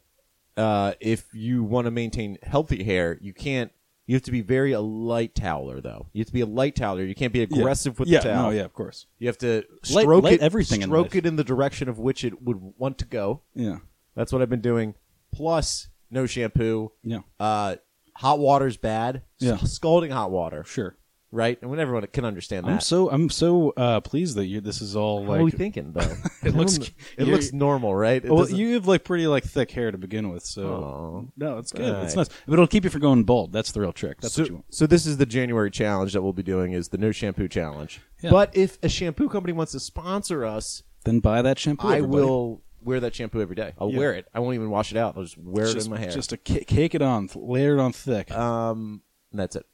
uh, 0.58 0.92
if 1.00 1.26
you 1.32 1.62
want 1.64 1.86
to 1.86 1.90
maintain 1.90 2.36
healthy 2.42 2.82
hair, 2.84 3.16
you 3.20 3.32
can't. 3.32 3.70
You 4.06 4.14
have 4.16 4.22
to 4.22 4.30
be 4.32 4.40
very 4.40 4.72
a 4.72 4.80
light 4.80 5.34
toweler, 5.34 5.82
though. 5.82 6.08
You 6.14 6.20
have 6.20 6.28
to 6.28 6.32
be 6.32 6.40
a 6.40 6.46
light 6.46 6.74
toweler. 6.76 7.04
You 7.04 7.14
can't 7.14 7.32
be 7.32 7.42
aggressive 7.42 7.98
with 7.98 8.08
yeah, 8.08 8.20
the 8.20 8.28
towel. 8.30 8.42
No, 8.44 8.50
yeah, 8.56 8.64
of 8.64 8.72
course. 8.72 9.06
You 9.18 9.26
have 9.28 9.36
to 9.38 9.64
Light- 9.90 10.02
stroke 10.04 10.24
light 10.24 10.32
it, 10.34 10.40
everything 10.40 10.80
in 10.80 10.88
stroke 10.88 11.08
life. 11.08 11.16
it 11.16 11.26
in 11.26 11.36
the 11.36 11.44
direction 11.44 11.90
of 11.90 11.98
which 11.98 12.24
it 12.24 12.40
would 12.42 12.58
want 12.78 12.96
to 12.98 13.04
go. 13.04 13.42
Yeah, 13.54 13.78
That's 14.14 14.32
what 14.32 14.40
I've 14.40 14.48
been 14.48 14.62
doing. 14.62 14.94
Plus, 15.30 15.88
no 16.10 16.24
shampoo. 16.24 16.92
yeah, 17.02 17.18
Uh, 17.38 17.76
hot 18.16 18.38
water's 18.38 18.78
bad. 18.78 19.22
Yeah. 19.40 19.58
Scalding 19.58 20.10
hot 20.10 20.30
water, 20.30 20.64
sure. 20.64 20.96
Right? 21.30 21.58
And 21.60 21.70
when 21.70 21.78
everyone 21.78 22.06
can 22.08 22.24
understand 22.24 22.66
that. 22.66 22.70
I'm 22.70 22.80
so 22.80 23.10
I'm 23.10 23.28
so 23.30 23.72
uh, 23.76 24.00
pleased 24.00 24.36
that 24.36 24.46
you 24.46 24.60
this 24.60 24.80
is 24.80 24.96
all 24.96 25.24
How 25.26 25.34
are 25.34 25.38
we 25.38 25.44
like. 25.44 25.54
thinking 25.54 25.92
though? 25.92 26.14
It 26.42 26.54
looks- 26.54 26.78
it 27.18 27.26
looks 27.26 27.52
normal, 27.52 27.94
right? 27.94 28.24
It 28.24 28.30
Well, 28.30 28.40
doesn't- 28.44 28.56
you 28.56 28.74
have 28.74 28.86
like 28.86 29.04
pretty 29.04 29.26
like 29.26 29.44
thick 29.44 29.70
hair 29.70 29.90
to 29.90 29.98
begin 29.98 30.30
with, 30.30 30.44
so 30.44 30.72
Aw. 30.72 31.30
no, 31.36 31.58
it's 31.58 31.72
good. 31.72 31.88
Alright. 31.90 32.04
It's 32.04 32.16
nice, 32.16 32.28
but 32.46 32.52
it'll 32.54 32.66
keep 32.66 32.84
you 32.84 32.90
from 32.90 33.00
going 33.02 33.24
bald. 33.24 33.52
That's 33.52 33.72
the 33.72 33.80
real 33.80 33.92
trick. 33.92 34.20
That's 34.20 34.34
so, 34.34 34.42
what 34.42 34.48
you 34.48 34.54
want. 34.56 34.74
so 34.74 34.86
this 34.86 35.04
is 35.06 35.16
the 35.16 35.26
January 35.26 35.70
challenge 35.70 36.12
that 36.14 36.22
we'll 36.22 36.32
be 36.32 36.42
doing 36.42 36.72
is 36.72 36.88
the 36.88 36.98
no 36.98 37.10
shampoo 37.12 37.48
challenge. 37.48 38.00
Yeah. 38.22 38.30
But 38.30 38.56
if 38.56 38.78
a 38.82 38.88
shampoo 38.88 39.28
company 39.28 39.52
wants 39.52 39.72
to 39.72 39.80
sponsor 39.80 40.44
us, 40.44 40.82
Then 41.04 41.20
buy 41.20 41.42
that 41.42 41.58
shampoo. 41.58 41.88
I 41.88 41.96
everybody. 41.98 42.22
will 42.22 42.62
wear 42.82 43.00
that 43.00 43.14
shampoo 43.14 43.42
every 43.42 43.56
day. 43.56 43.74
I'll 43.78 43.90
Yeah. 43.90 43.98
wear 43.98 44.14
it. 44.14 44.26
I 44.32 44.38
won't 44.40 44.54
even 44.54 44.70
wash 44.70 44.92
it 44.92 44.96
out. 44.96 45.16
I'll 45.16 45.24
just 45.24 45.36
wear 45.36 45.66
it 45.66 45.84
in 45.84 45.90
my 45.90 45.98
hair. 45.98 46.10
just 46.10 46.30
to 46.30 46.36
cake 46.36 46.94
it 46.94 47.02
on, 47.02 47.28
layer 47.34 47.76
it 47.76 47.80
on 47.80 47.92
thick. 47.92 48.30
um, 48.30 49.02
and 49.32 49.40
that's 49.40 49.56
it. 49.56 49.66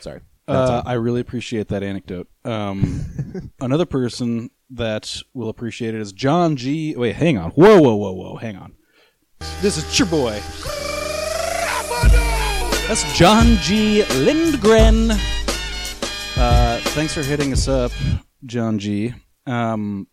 Sorry. 0.00 0.20
Uh. 0.48 0.82
I 0.84 0.94
really 0.94 1.20
appreciate 1.20 1.68
that 1.68 1.82
anecdote. 1.82 2.28
Um, 2.44 3.52
another 3.60 3.86
person 3.86 4.50
that 4.70 5.16
will 5.34 5.48
appreciate 5.48 5.94
it 5.94 6.00
is 6.00 6.12
John 6.12 6.56
G. 6.56 6.94
Wait, 6.96 7.14
hang 7.14 7.38
on. 7.38 7.50
Whoa, 7.52 7.80
whoa, 7.80 7.94
whoa, 7.94 8.12
whoa. 8.12 8.36
Hang 8.36 8.56
on. 8.56 8.74
This 9.60 9.76
is 9.76 9.98
your 9.98 10.08
boy. 10.08 10.40
That's 12.88 13.10
John 13.16 13.56
G. 13.56 14.04
Lindgren. 14.16 15.12
Uh, 16.36 16.78
thanks 16.90 17.14
for 17.14 17.22
hitting 17.22 17.52
us 17.52 17.68
up, 17.68 17.92
John 18.44 18.78
G. 18.78 19.14
Um, 19.46 20.08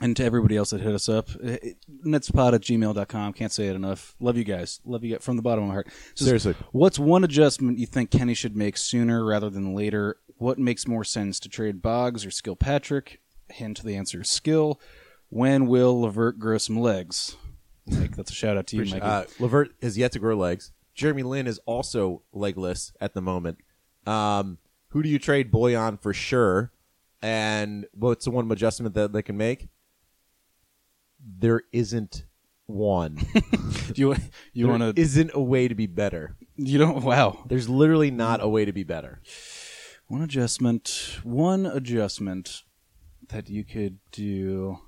and 0.00 0.16
to 0.16 0.24
everybody 0.24 0.56
else 0.56 0.70
that 0.70 0.80
hit 0.80 0.94
us 0.94 1.08
up, 1.08 1.28
uh, 1.30 1.56
netspot 2.04 2.54
at 2.54 2.62
gmail.com. 2.62 3.32
Can't 3.34 3.52
say 3.52 3.68
it 3.68 3.76
enough. 3.76 4.14
Love 4.20 4.36
you 4.36 4.44
guys. 4.44 4.80
Love 4.84 5.04
you 5.04 5.12
guys 5.14 5.24
from 5.24 5.36
the 5.36 5.42
bottom 5.42 5.64
of 5.64 5.68
my 5.68 5.74
heart. 5.74 5.88
Says, 6.14 6.26
Seriously. 6.26 6.54
What's 6.72 6.98
one 6.98 7.24
adjustment 7.24 7.78
you 7.78 7.86
think 7.86 8.10
Kenny 8.10 8.34
should 8.34 8.56
make 8.56 8.76
sooner 8.76 9.24
rather 9.24 9.50
than 9.50 9.74
later? 9.74 10.16
What 10.36 10.58
makes 10.58 10.88
more 10.88 11.04
sense 11.04 11.38
to 11.40 11.48
trade 11.48 11.82
Boggs 11.82 12.24
or 12.24 12.30
Kilpatrick? 12.30 13.20
Hint 13.50 13.82
the 13.82 13.96
answer 13.96 14.22
is 14.22 14.28
skill. 14.28 14.80
When 15.28 15.66
will 15.66 16.00
Levert 16.00 16.38
grow 16.38 16.58
some 16.58 16.80
legs? 16.80 17.36
Mike, 17.86 18.16
that's 18.16 18.30
a 18.30 18.34
shout 18.34 18.56
out 18.56 18.66
to 18.68 18.76
you, 18.76 18.84
Mike. 18.86 19.02
Uh, 19.02 19.24
Levert 19.38 19.72
has 19.82 19.98
yet 19.98 20.12
to 20.12 20.18
grow 20.18 20.36
legs. 20.36 20.72
Jeremy 20.94 21.22
Lin 21.22 21.46
is 21.46 21.58
also 21.66 22.22
legless 22.32 22.92
at 23.00 23.14
the 23.14 23.20
moment. 23.20 23.58
Um, 24.06 24.58
who 24.88 25.02
do 25.02 25.08
you 25.08 25.18
trade 25.18 25.52
Bojan 25.52 26.00
for 26.00 26.12
sure? 26.12 26.72
And 27.22 27.86
what's 27.92 28.24
the 28.24 28.30
one 28.30 28.50
adjustment 28.50 28.94
that 28.94 29.12
they 29.12 29.22
can 29.22 29.36
make? 29.36 29.68
There 31.38 31.62
isn't 31.72 32.24
one. 32.66 33.18
you 33.94 34.14
you 34.52 34.68
want 34.68 34.82
to? 34.82 35.00
isn't 35.00 35.30
a 35.34 35.40
way 35.42 35.68
to 35.68 35.74
be 35.74 35.86
better. 35.86 36.36
You 36.56 36.78
don't. 36.78 37.02
Wow. 37.02 37.44
There's 37.46 37.68
literally 37.68 38.10
not 38.10 38.42
a 38.42 38.48
way 38.48 38.64
to 38.64 38.72
be 38.72 38.84
better. 38.84 39.20
One 40.08 40.22
adjustment. 40.22 41.18
One 41.22 41.66
adjustment 41.66 42.62
that 43.28 43.48
you 43.48 43.64
could 43.64 43.98
do. 44.12 44.78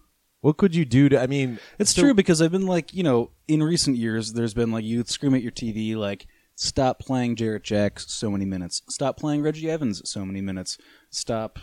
What 0.40 0.56
could 0.56 0.74
you 0.74 0.84
do 0.84 1.08
to? 1.08 1.20
I 1.22 1.26
mean, 1.28 1.60
It's 1.78 1.94
so- 1.94 2.02
true 2.02 2.14
because 2.14 2.42
I've 2.42 2.50
been 2.50 2.66
like, 2.66 2.92
you 2.92 3.02
know, 3.04 3.30
in 3.46 3.62
recent 3.62 3.96
years, 3.96 4.32
there's 4.32 4.54
been 4.54 4.72
like 4.72 4.84
you'd 4.84 5.08
scream 5.08 5.34
at 5.34 5.42
your 5.42 5.52
TV 5.52 5.94
like, 5.94 6.26
stop 6.56 6.98
playing 6.98 7.36
Jarrett 7.36 7.62
Jack 7.62 8.00
so 8.00 8.28
many 8.30 8.44
minutes, 8.44 8.82
stop 8.88 9.16
playing 9.16 9.42
Reggie 9.42 9.70
Evans 9.70 10.02
so 10.04 10.24
many 10.26 10.40
minutes, 10.40 10.78
stop, 11.10 11.60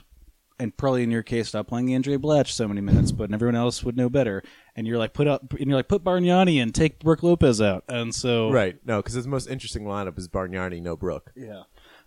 and 0.60 0.76
probably 0.76 1.04
in 1.04 1.12
your 1.12 1.24
case, 1.24 1.48
stop 1.50 1.68
playing 1.68 1.94
Andre 1.96 2.18
Blatche 2.18 2.50
so 2.50 2.68
many 2.68 2.82
minutes, 2.82 3.12
but 3.12 3.34
everyone 3.34 3.56
else 3.56 3.84
would 3.84 3.96
know 3.98 4.10
better. 4.10 4.44
And 4.76 4.86
you're 4.86 4.98
like, 4.98 5.14
put 5.14 5.28
up, 5.28 5.54
and 5.54 5.68
you're 5.68 5.76
like, 5.78 5.88
put 5.88 6.04
Bargnani 6.04 6.62
and 6.62 6.74
take 6.76 7.00
Brook 7.00 7.24
Lopez 7.24 7.62
out, 7.62 7.84
and 7.88 8.14
so 8.14 8.52
Right. 8.52 8.76
No, 8.86 8.98
because 8.98 9.14
his 9.14 9.28
most 9.28 9.48
interesting 9.48 9.84
lineup 9.86 10.18
is 10.18 10.28
Bargnani, 10.28 10.82
no 10.82 10.96
Brook. 10.96 11.32
yeah. 11.36 11.64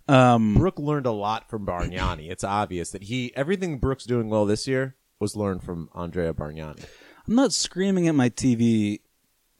Um, 0.07 0.55
Brook 0.55 0.79
learned 0.79 1.05
a 1.05 1.11
lot 1.11 1.49
from 1.49 1.65
Bargnani. 1.65 2.29
It's 2.29 2.43
obvious 2.43 2.91
that 2.91 3.03
he 3.03 3.31
everything 3.37 3.77
Brook's 3.79 4.03
doing 4.03 4.27
well 4.29 4.45
this 4.45 4.67
year 4.67 4.95
was 5.19 5.35
learned 5.37 5.63
from 5.63 5.89
Andrea 5.95 6.33
Bargnani. 6.33 6.83
I'm 7.25 7.35
not 7.35 7.53
screaming 7.53 8.09
at 8.09 8.15
my 8.15 8.29
TV 8.29 8.99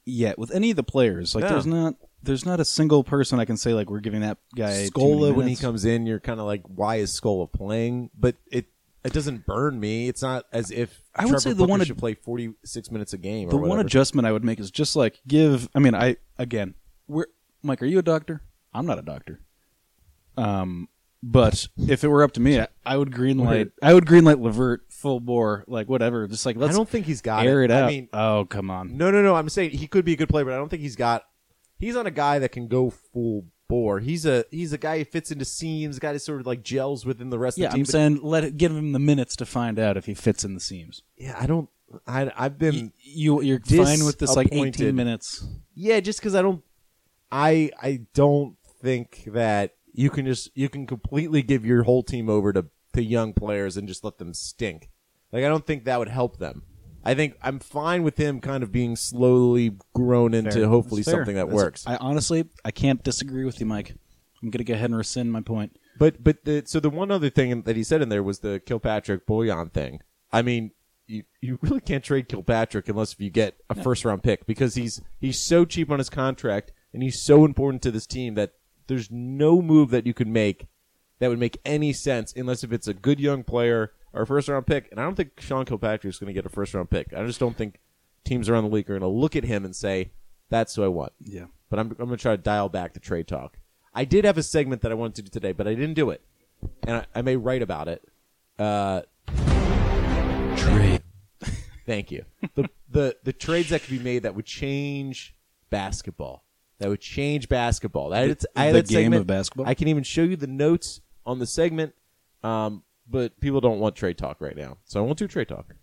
yet 0.04 0.38
with 0.38 0.50
any 0.54 0.68
of 0.70 0.76
the 0.76 0.82
players. 0.82 1.34
Like, 1.34 1.44
No. 1.44 1.50
there's 1.50 1.64
not 1.66 1.94
there's 2.22 2.44
not 2.44 2.60
a 2.60 2.64
single 2.64 3.04
person 3.04 3.40
I 3.40 3.46
can 3.46 3.56
say 3.56 3.72
like 3.72 3.88
we're 3.90 4.00
giving 4.00 4.20
that 4.20 4.36
guy 4.54 4.86
Scola 4.88 5.34
when 5.34 5.46
he 5.48 5.56
comes 5.56 5.84
in, 5.86 6.04
you're 6.06 6.20
kind 6.20 6.40
of 6.40 6.46
like, 6.46 6.62
why 6.66 6.96
is 6.96 7.18
Scola 7.18 7.50
playing? 7.50 8.10
But 8.18 8.36
it 8.50 8.66
it 9.04 9.12
doesn't 9.12 9.46
burn 9.46 9.78
me. 9.78 10.08
It's 10.08 10.22
not 10.22 10.46
as 10.52 10.70
if 10.70 11.02
I 11.14 11.24
would 11.24 11.30
Trevor 11.30 11.40
say 11.40 11.50
the 11.50 11.56
Booker 11.56 11.70
one 11.70 11.80
ad- 11.82 11.86
should 11.86 11.98
play 11.98 12.14
46 12.14 12.90
minutes 12.90 13.12
a 13.12 13.18
game. 13.18 13.48
The 13.50 13.56
or 13.56 13.60
one 13.60 13.68
whatever. 13.70 13.86
adjustment 13.86 14.26
I 14.26 14.32
would 14.32 14.44
make 14.44 14.58
is 14.58 14.70
just 14.70 14.96
like 14.96 15.20
give. 15.28 15.68
I 15.74 15.78
mean, 15.78 15.94
I 15.94 16.16
again, 16.38 16.74
we're 17.06 17.26
Mike. 17.62 17.82
Are 17.82 17.86
you 17.86 17.98
a 17.98 18.02
doctor? 18.02 18.42
I'm 18.72 18.86
not 18.86 18.98
a 18.98 19.02
doctor. 19.02 19.40
Um, 20.36 20.88
but 21.22 21.68
if 21.88 22.04
it 22.04 22.08
were 22.08 22.22
up 22.22 22.32
to 22.32 22.40
me, 22.40 22.60
I, 22.60 22.68
I 22.84 22.96
would 22.96 23.10
greenlight. 23.10 23.70
I 23.82 23.94
would 23.94 24.04
greenlight 24.04 24.40
Levert 24.42 24.82
full 24.90 25.20
bore, 25.20 25.64
like 25.66 25.88
whatever. 25.88 26.26
Just 26.26 26.44
like 26.44 26.56
I 26.56 26.60
let's 26.60 26.74
I 26.74 26.76
don't 26.76 26.88
think 26.88 27.06
he's 27.06 27.20
got 27.22 27.46
air 27.46 27.62
it. 27.62 27.70
it 27.70 27.74
out. 27.74 27.84
I 27.84 27.88
mean, 27.88 28.08
oh 28.12 28.46
come 28.48 28.70
on. 28.70 28.96
no, 28.96 29.10
no, 29.10 29.22
no. 29.22 29.34
I'm 29.34 29.48
saying 29.48 29.70
he 29.70 29.86
could 29.86 30.04
be 30.04 30.12
a 30.14 30.16
good 30.16 30.28
player, 30.28 30.44
but 30.44 30.54
I 30.54 30.56
don't 30.56 30.68
think 30.68 30.82
he's 30.82 30.96
got. 30.96 31.22
He's 31.78 31.96
on 31.96 32.06
a 32.06 32.10
guy 32.10 32.38
that 32.38 32.52
can 32.52 32.68
go 32.68 32.90
full 32.90 33.46
bore. 33.68 34.00
He's 34.00 34.26
a 34.26 34.44
he's 34.50 34.72
a 34.72 34.78
guy 34.78 34.98
who 34.98 35.04
fits 35.04 35.30
into 35.30 35.44
seams. 35.44 35.96
A 35.96 36.00
guy 36.00 36.12
that 36.12 36.18
sort 36.20 36.40
of 36.40 36.46
like 36.46 36.62
gels 36.62 37.04
within 37.06 37.30
the 37.30 37.38
rest 37.38 37.58
Yeah, 37.58 37.66
of 37.66 37.72
the 37.72 37.76
team. 37.76 37.80
I'm 37.80 37.84
but- 37.84 37.90
saying 37.92 38.20
let 38.22 38.44
it 38.44 38.56
give 38.56 38.72
him 38.72 38.92
the 38.92 38.98
minutes 38.98 39.36
to 39.36 39.46
find 39.46 39.78
out 39.78 39.96
if 39.96 40.06
he 40.06 40.14
fits 40.14 40.44
in 40.44 40.54
the 40.54 40.60
seams. 40.60 41.02
yeah, 41.16 41.36
I 41.38 41.46
don't. 41.46 41.68
I 42.06 42.32
I've 42.36 42.58
been 42.58 42.92
You 43.02 43.40
you're 43.42 43.60
fine 43.60 44.04
with 44.04 44.18
this 44.18 44.34
like 44.34 44.48
18 44.48 44.64
disappointed. 44.72 44.94
minutes. 44.94 45.46
Yeah, 45.74 46.00
just 46.00 46.18
because 46.18 46.34
I 46.34 46.42
don't, 46.42 46.62
I 47.30 47.70
I 47.80 48.00
don't 48.14 48.56
think 48.82 49.24
that 49.28 49.74
you 49.92 50.10
can 50.10 50.26
just 50.26 50.50
you 50.56 50.68
can 50.68 50.86
completely 50.86 51.42
give 51.42 51.64
your 51.64 51.84
whole 51.84 52.02
team 52.02 52.28
over 52.28 52.52
to 52.52 52.66
to 52.94 53.02
young 53.02 53.32
players 53.32 53.76
and 53.76 53.86
just 53.86 54.02
let 54.04 54.18
them 54.18 54.34
stink. 54.34 54.90
Like 55.32 55.44
I 55.44 55.48
don't 55.48 55.66
think 55.66 55.84
that 55.84 55.98
would 55.98 56.08
help 56.08 56.38
them. 56.38 56.62
I 57.04 57.14
think 57.14 57.36
I'm 57.42 57.58
fine 57.58 58.02
with 58.02 58.16
him 58.16 58.40
kind 58.40 58.62
of 58.62 58.72
being 58.72 58.96
slowly 58.96 59.76
grown 59.94 60.34
into 60.34 60.52
Fair. 60.52 60.68
hopefully 60.68 61.02
That's 61.02 61.10
fair. 61.12 61.20
something 61.20 61.36
that 61.36 61.46
That's- 61.46 61.54
works. 61.62 61.84
I 61.86 61.96
honestly 61.96 62.46
I 62.64 62.70
can't 62.70 63.02
disagree 63.02 63.44
with 63.44 63.60
you, 63.60 63.66
Mike. 63.66 63.94
I'm 64.42 64.50
gonna 64.50 64.64
go 64.64 64.74
ahead 64.74 64.90
and 64.90 64.96
rescind 64.96 65.32
my 65.32 65.40
point. 65.40 65.76
But 65.98 66.22
but 66.24 66.44
the 66.44 66.62
so 66.66 66.80
the 66.80 66.90
one 66.90 67.10
other 67.10 67.30
thing 67.30 67.62
that 67.62 67.76
he 67.76 67.84
said 67.84 68.02
in 68.02 68.08
there 68.08 68.22
was 68.22 68.40
the 68.40 68.60
Kilpatrick 68.64 69.26
Bojan 69.26 69.72
thing. 69.72 70.00
I 70.32 70.42
mean, 70.42 70.72
you 71.06 71.24
you 71.40 71.58
really 71.62 71.80
can't 71.80 72.02
trade 72.04 72.28
Kilpatrick 72.28 72.88
unless 72.88 73.12
if 73.12 73.20
you 73.20 73.30
get 73.30 73.56
a 73.70 73.74
first 73.74 74.04
round 74.04 74.22
pick 74.22 74.46
because 74.46 74.74
he's 74.74 75.00
he's 75.20 75.40
so 75.40 75.64
cheap 75.64 75.90
on 75.90 75.98
his 75.98 76.10
contract 76.10 76.72
and 76.92 77.02
he's 77.02 77.20
so 77.22 77.44
important 77.44 77.82
to 77.82 77.90
this 77.90 78.06
team 78.06 78.34
that 78.34 78.54
there's 78.86 79.10
no 79.10 79.62
move 79.62 79.90
that 79.90 80.06
you 80.06 80.12
could 80.14 80.28
make 80.28 80.66
that 81.20 81.28
would 81.30 81.38
make 81.38 81.58
any 81.64 81.92
sense 81.92 82.32
unless 82.36 82.64
if 82.64 82.72
it's 82.72 82.88
a 82.88 82.94
good 82.94 83.20
young 83.20 83.44
player 83.44 83.92
or 84.14 84.22
a 84.22 84.26
first 84.26 84.48
round 84.48 84.66
pick. 84.66 84.88
And 84.90 84.98
I 85.00 85.04
don't 85.04 85.14
think 85.16 85.40
Sean 85.40 85.64
Kilpatrick's 85.64 86.18
going 86.18 86.28
to 86.28 86.32
get 86.32 86.46
a 86.46 86.48
first 86.48 86.72
round 86.72 86.88
pick. 86.90 87.12
I 87.12 87.24
just 87.26 87.40
don't 87.40 87.56
think 87.56 87.80
teams 88.24 88.48
around 88.48 88.64
the 88.64 88.70
league 88.70 88.88
are 88.88 88.98
going 88.98 89.00
to 89.02 89.06
look 89.08 89.36
at 89.36 89.44
him 89.44 89.64
and 89.64 89.74
say 89.76 90.12
that's 90.48 90.74
who 90.74 90.84
I 90.84 90.88
want 90.88 91.12
Yeah. 91.20 91.46
but 91.68 91.78
I'm, 91.78 91.90
I'm 91.90 91.96
going 92.06 92.10
to 92.10 92.16
try 92.16 92.36
to 92.36 92.42
dial 92.42 92.68
back 92.68 92.94
the 92.94 93.00
trade 93.00 93.26
talk. 93.28 93.58
I 93.92 94.04
did 94.04 94.24
have 94.24 94.38
a 94.38 94.42
segment 94.42 94.82
that 94.82 94.90
I 94.90 94.94
wanted 94.94 95.16
to 95.16 95.22
do 95.22 95.28
today, 95.30 95.52
but 95.52 95.68
I 95.68 95.74
didn't 95.74 95.94
do 95.94 96.10
it, 96.10 96.20
and 96.86 96.96
I, 96.96 97.06
I 97.14 97.22
may 97.22 97.36
write 97.36 97.62
about 97.62 97.86
it. 97.88 98.02
Uh, 98.58 99.02
Trade. 100.56 101.02
thank 101.86 102.10
you. 102.10 102.24
the 102.54 102.68
the 102.90 103.16
the 103.24 103.32
trades 103.32 103.70
that 103.70 103.82
could 103.82 103.90
be 103.90 103.98
made 103.98 104.22
that 104.22 104.34
would 104.34 104.46
change 104.46 105.34
basketball. 105.70 106.44
That 106.78 106.88
would 106.88 107.00
change 107.00 107.48
basketball. 107.48 108.10
That 108.10 108.28
it's, 108.30 108.46
I 108.56 108.64
had 108.66 108.74
the 108.74 108.82
that 108.82 108.88
game 108.88 109.04
segment. 109.04 109.20
of 109.22 109.26
basketball? 109.26 109.66
I 109.68 109.74
can 109.74 109.88
even 109.88 110.02
show 110.02 110.22
you 110.22 110.36
the 110.36 110.46
notes 110.46 111.00
on 111.26 111.38
the 111.38 111.46
segment, 111.46 111.94
um, 112.42 112.82
but 113.08 113.38
people 113.40 113.60
don't 113.60 113.80
want 113.80 113.96
trade 113.96 114.18
talk 114.18 114.40
right 114.40 114.56
now, 114.56 114.78
so 114.84 115.00
I 115.00 115.02
won't 115.06 115.18
do 115.18 115.26
trade 115.28 115.48
talk. 115.48 115.74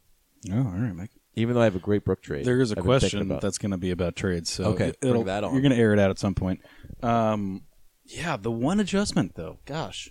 Oh, 0.51 0.57
all 0.57 0.63
right, 0.63 0.95
Mike. 0.95 1.11
Even 1.35 1.55
though 1.55 1.61
I 1.61 1.65
have 1.65 1.75
a 1.75 1.79
great 1.79 2.03
Brook 2.03 2.21
trade, 2.21 2.43
There 2.45 2.59
is 2.59 2.71
a 2.71 2.73
I've 2.73 2.83
been 2.83 2.99
thinking 2.99 2.99
question 2.99 3.21
about. 3.21 3.41
that's 3.41 3.57
going 3.57 3.71
to 3.71 3.77
be 3.77 3.91
about 3.91 4.15
trades. 4.15 4.49
So 4.49 4.65
Okay, 4.65 4.89
it- 4.89 4.99
bring 5.01 5.23
that 5.25 5.43
on. 5.43 5.53
You're 5.53 5.61
going 5.61 5.71
to 5.71 5.77
air 5.77 5.93
it 5.93 5.99
out 5.99 6.09
at 6.09 6.19
some 6.19 6.33
point. 6.35 6.59
Um, 7.03 7.63
yeah, 8.05 8.35
the 8.37 8.51
one 8.51 8.79
adjustment 8.79 9.35
though. 9.35 9.59
Gosh, 9.65 10.09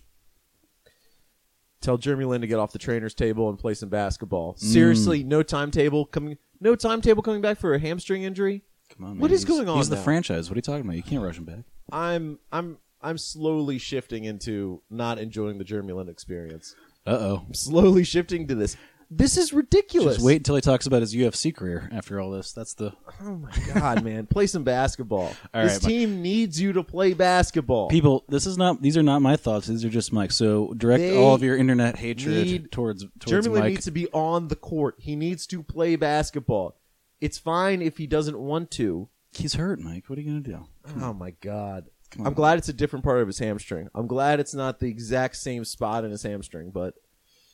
tell 1.80 1.98
Jeremy 1.98 2.24
Lin 2.24 2.40
to 2.40 2.46
get 2.46 2.58
off 2.58 2.72
the 2.72 2.78
trainer's 2.78 3.14
table 3.14 3.48
and 3.48 3.58
play 3.58 3.74
some 3.74 3.88
basketball. 3.88 4.54
Mm. 4.54 4.58
Seriously, 4.60 5.22
no 5.24 5.42
timetable 5.42 6.06
coming. 6.06 6.38
No 6.60 6.74
timetable 6.74 7.22
coming 7.22 7.40
back 7.40 7.58
for 7.58 7.74
a 7.74 7.78
hamstring 7.78 8.22
injury. 8.22 8.62
come 8.94 9.04
on. 9.06 9.18
What 9.18 9.28
man. 9.30 9.34
is 9.34 9.42
He's- 9.42 9.50
going 9.56 9.68
on 9.68 9.76
He's 9.78 9.88
the 9.88 9.96
now? 9.96 10.02
franchise. 10.02 10.48
What 10.50 10.56
are 10.56 10.58
you 10.58 10.62
talking 10.62 10.82
about? 10.84 10.96
You 10.96 11.02
can't 11.02 11.22
rush 11.22 11.38
him 11.38 11.44
back. 11.44 11.64
I'm 11.92 12.38
I'm 12.52 12.78
I'm 13.02 13.18
slowly 13.18 13.78
shifting 13.78 14.24
into 14.24 14.82
not 14.90 15.18
enjoying 15.18 15.58
the 15.58 15.64
Jeremy 15.64 15.92
Lin 15.94 16.08
experience. 16.08 16.74
Uh 17.06 17.10
oh. 17.10 17.46
Slowly 17.52 18.04
shifting 18.04 18.46
to 18.48 18.54
this. 18.54 18.76
This 19.12 19.36
is 19.36 19.52
ridiculous. 19.52 20.16
Just 20.16 20.24
wait 20.26 20.36
until 20.36 20.54
he 20.54 20.60
talks 20.60 20.86
about 20.86 21.00
his 21.00 21.12
UFC 21.16 21.52
career. 21.52 21.88
After 21.92 22.20
all 22.20 22.30
this, 22.30 22.52
that's 22.52 22.74
the 22.74 22.92
Oh 23.20 23.34
my 23.38 23.50
god, 23.74 24.04
man! 24.04 24.26
Play 24.26 24.46
some 24.46 24.62
basketball. 24.62 25.34
All 25.54 25.62
this 25.64 25.82
right, 25.82 25.82
team 25.82 26.22
needs 26.22 26.60
you 26.60 26.72
to 26.74 26.84
play 26.84 27.12
basketball. 27.14 27.88
people. 27.88 28.24
This 28.28 28.46
is 28.46 28.56
not. 28.56 28.80
These 28.80 28.96
are 28.96 29.02
not 29.02 29.20
my 29.20 29.34
thoughts. 29.34 29.66
These 29.66 29.84
are 29.84 29.88
just 29.88 30.12
Mike. 30.12 30.30
So 30.30 30.72
direct 30.76 31.00
They 31.00 31.16
all 31.16 31.34
of 31.34 31.42
your 31.42 31.56
internet 31.56 31.96
hatred 31.96 32.46
need- 32.46 32.70
towards 32.70 33.02
towards 33.02 33.24
Jeremy 33.26 33.48
Lin 33.48 33.60
Mike. 33.62 33.70
needs 33.72 33.84
to 33.86 33.90
be 33.90 34.06
on 34.12 34.46
the 34.46 34.54
court. 34.56 34.94
He 34.98 35.16
needs 35.16 35.44
to 35.48 35.64
play 35.64 35.96
basketball. 35.96 36.76
It's 37.20 37.36
fine 37.36 37.82
if 37.82 37.98
he 37.98 38.06
doesn't 38.06 38.38
want 38.38 38.70
to. 38.72 39.08
He's 39.32 39.54
hurt, 39.54 39.80
Mike. 39.80 40.04
What 40.08 40.18
are 40.20 40.22
you 40.22 40.30
going 40.30 40.44
to 40.44 40.50
do? 40.50 40.66
Oh 41.02 41.12
my 41.14 41.32
god. 41.40 41.86
I'm 42.18 42.34
glad 42.34 42.58
it's 42.58 42.68
a 42.68 42.72
different 42.72 43.04
part 43.04 43.20
of 43.20 43.26
his 43.26 43.38
hamstring. 43.38 43.88
I'm 43.94 44.06
glad 44.06 44.40
it's 44.40 44.54
not 44.54 44.80
the 44.80 44.88
exact 44.88 45.36
same 45.36 45.64
spot 45.64 46.04
in 46.04 46.10
his 46.10 46.22
hamstring, 46.22 46.70
but 46.70 46.94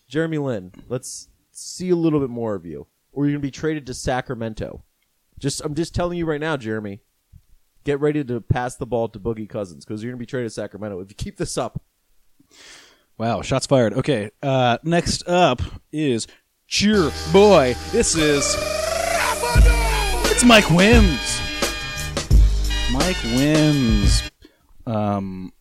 Jeremy 0.09 0.39
Lin, 0.39 0.73
let's 0.89 1.29
see 1.53 1.91
a 1.91 1.97
little 1.97 2.21
bit 2.21 2.31
more 2.31 2.55
of 2.55 2.65
you. 2.65 2.87
Or 3.13 3.25
you're 3.27 3.33
gonna 3.33 3.41
be 3.43 3.51
traded 3.51 3.87
to 3.87 3.95
Sacramento. 3.95 4.83
Just 5.39 5.61
I'm 5.65 5.75
just 5.75 5.95
telling 5.95 6.19
you 6.19 6.27
right 6.27 6.41
now, 6.41 6.57
Jeremy. 6.57 7.01
Get 7.85 8.01
ready 8.01 8.25
to 8.25 8.41
pass 8.41 8.77
the 8.77 8.87
ball 8.87 9.09
to 9.09 9.21
Boogie 9.21 9.49
Cousins 9.49 9.85
because 9.85 10.03
you're 10.03 10.13
gonna 10.13 10.19
be 10.19 10.27
traded 10.27 10.51
to 10.51 10.55
Sacramento. 10.55 11.01
If 11.01 11.11
you 11.11 11.15
keep 11.15 11.37
this 11.37 11.57
up, 11.57 11.83
Wow, 13.19 13.41
shots 13.41 13.67
fired. 13.67 13.95
Okay, 13.95 14.31
uh, 14.43 14.77
next 14.83 15.27
up 15.27 15.63
is 15.91 16.27
Cheer 16.67 17.11
Boy. 17.33 17.75
This 17.91 18.15
is 18.15 18.55
it's 20.31 20.45
Mike 20.45 20.69
Wims. 20.69 21.41
Mike 22.93 23.17
Wims. 23.25 24.31
Um, 24.87 25.53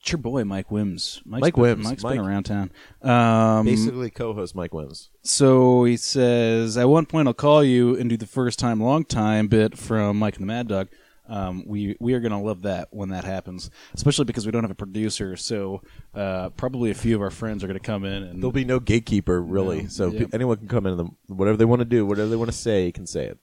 it's 0.00 0.10
your 0.12 0.18
Boy, 0.18 0.44
Mike 0.44 0.70
Wims. 0.70 1.20
Mike's 1.26 1.40
Mike 1.42 1.54
been, 1.54 1.62
Wims. 1.62 1.84
Mike's 1.84 2.02
Mike- 2.02 2.16
been 2.16 2.24
around 2.26 2.44
town. 2.44 2.70
Um, 3.02 3.66
basically 3.66 4.10
co-host 4.10 4.54
Mike 4.54 4.72
Wims. 4.72 5.10
so 5.22 5.84
he 5.84 5.96
says, 5.98 6.78
at 6.78 6.88
one 6.88 7.04
point 7.06 7.28
I'll 7.28 7.34
call 7.34 7.62
you 7.62 7.94
and 7.96 8.08
do 8.08 8.16
the 8.16 8.26
first 8.26 8.58
time, 8.58 8.80
long 8.80 9.04
time 9.04 9.46
bit 9.48 9.76
from 9.76 10.18
Mike 10.18 10.36
and 10.36 10.42
the 10.44 10.46
Mad 10.46 10.68
Dog. 10.68 10.88
Um, 11.28 11.62
we 11.66 11.96
we 12.00 12.14
are 12.14 12.20
gonna 12.20 12.42
love 12.42 12.62
that 12.62 12.88
when 12.90 13.10
that 13.10 13.22
happens, 13.24 13.70
especially 13.94 14.24
because 14.24 14.46
we 14.46 14.52
don't 14.52 14.64
have 14.64 14.70
a 14.70 14.74
producer. 14.74 15.36
So 15.36 15.80
uh, 16.12 16.48
probably 16.50 16.90
a 16.90 16.94
few 16.94 17.14
of 17.14 17.22
our 17.22 17.30
friends 17.30 17.62
are 17.62 17.68
gonna 17.68 17.78
come 17.78 18.04
in 18.04 18.24
and 18.24 18.42
There'll 18.42 18.50
be 18.50 18.64
no 18.64 18.80
gatekeeper 18.80 19.40
really, 19.40 19.82
No, 19.82 19.88
so 19.88 20.10
yeah. 20.10 20.20
pe- 20.20 20.26
anyone 20.32 20.56
can 20.56 20.66
come 20.66 20.86
in 20.86 20.98
and 20.98 21.10
whatever 21.28 21.56
they 21.56 21.64
want 21.66 21.80
to 21.80 21.84
do, 21.84 22.04
whatever 22.04 22.28
they 22.30 22.34
want 22.36 22.50
to 22.50 22.56
say, 22.56 22.90
can 22.90 23.06
say 23.06 23.26
it. 23.26 23.38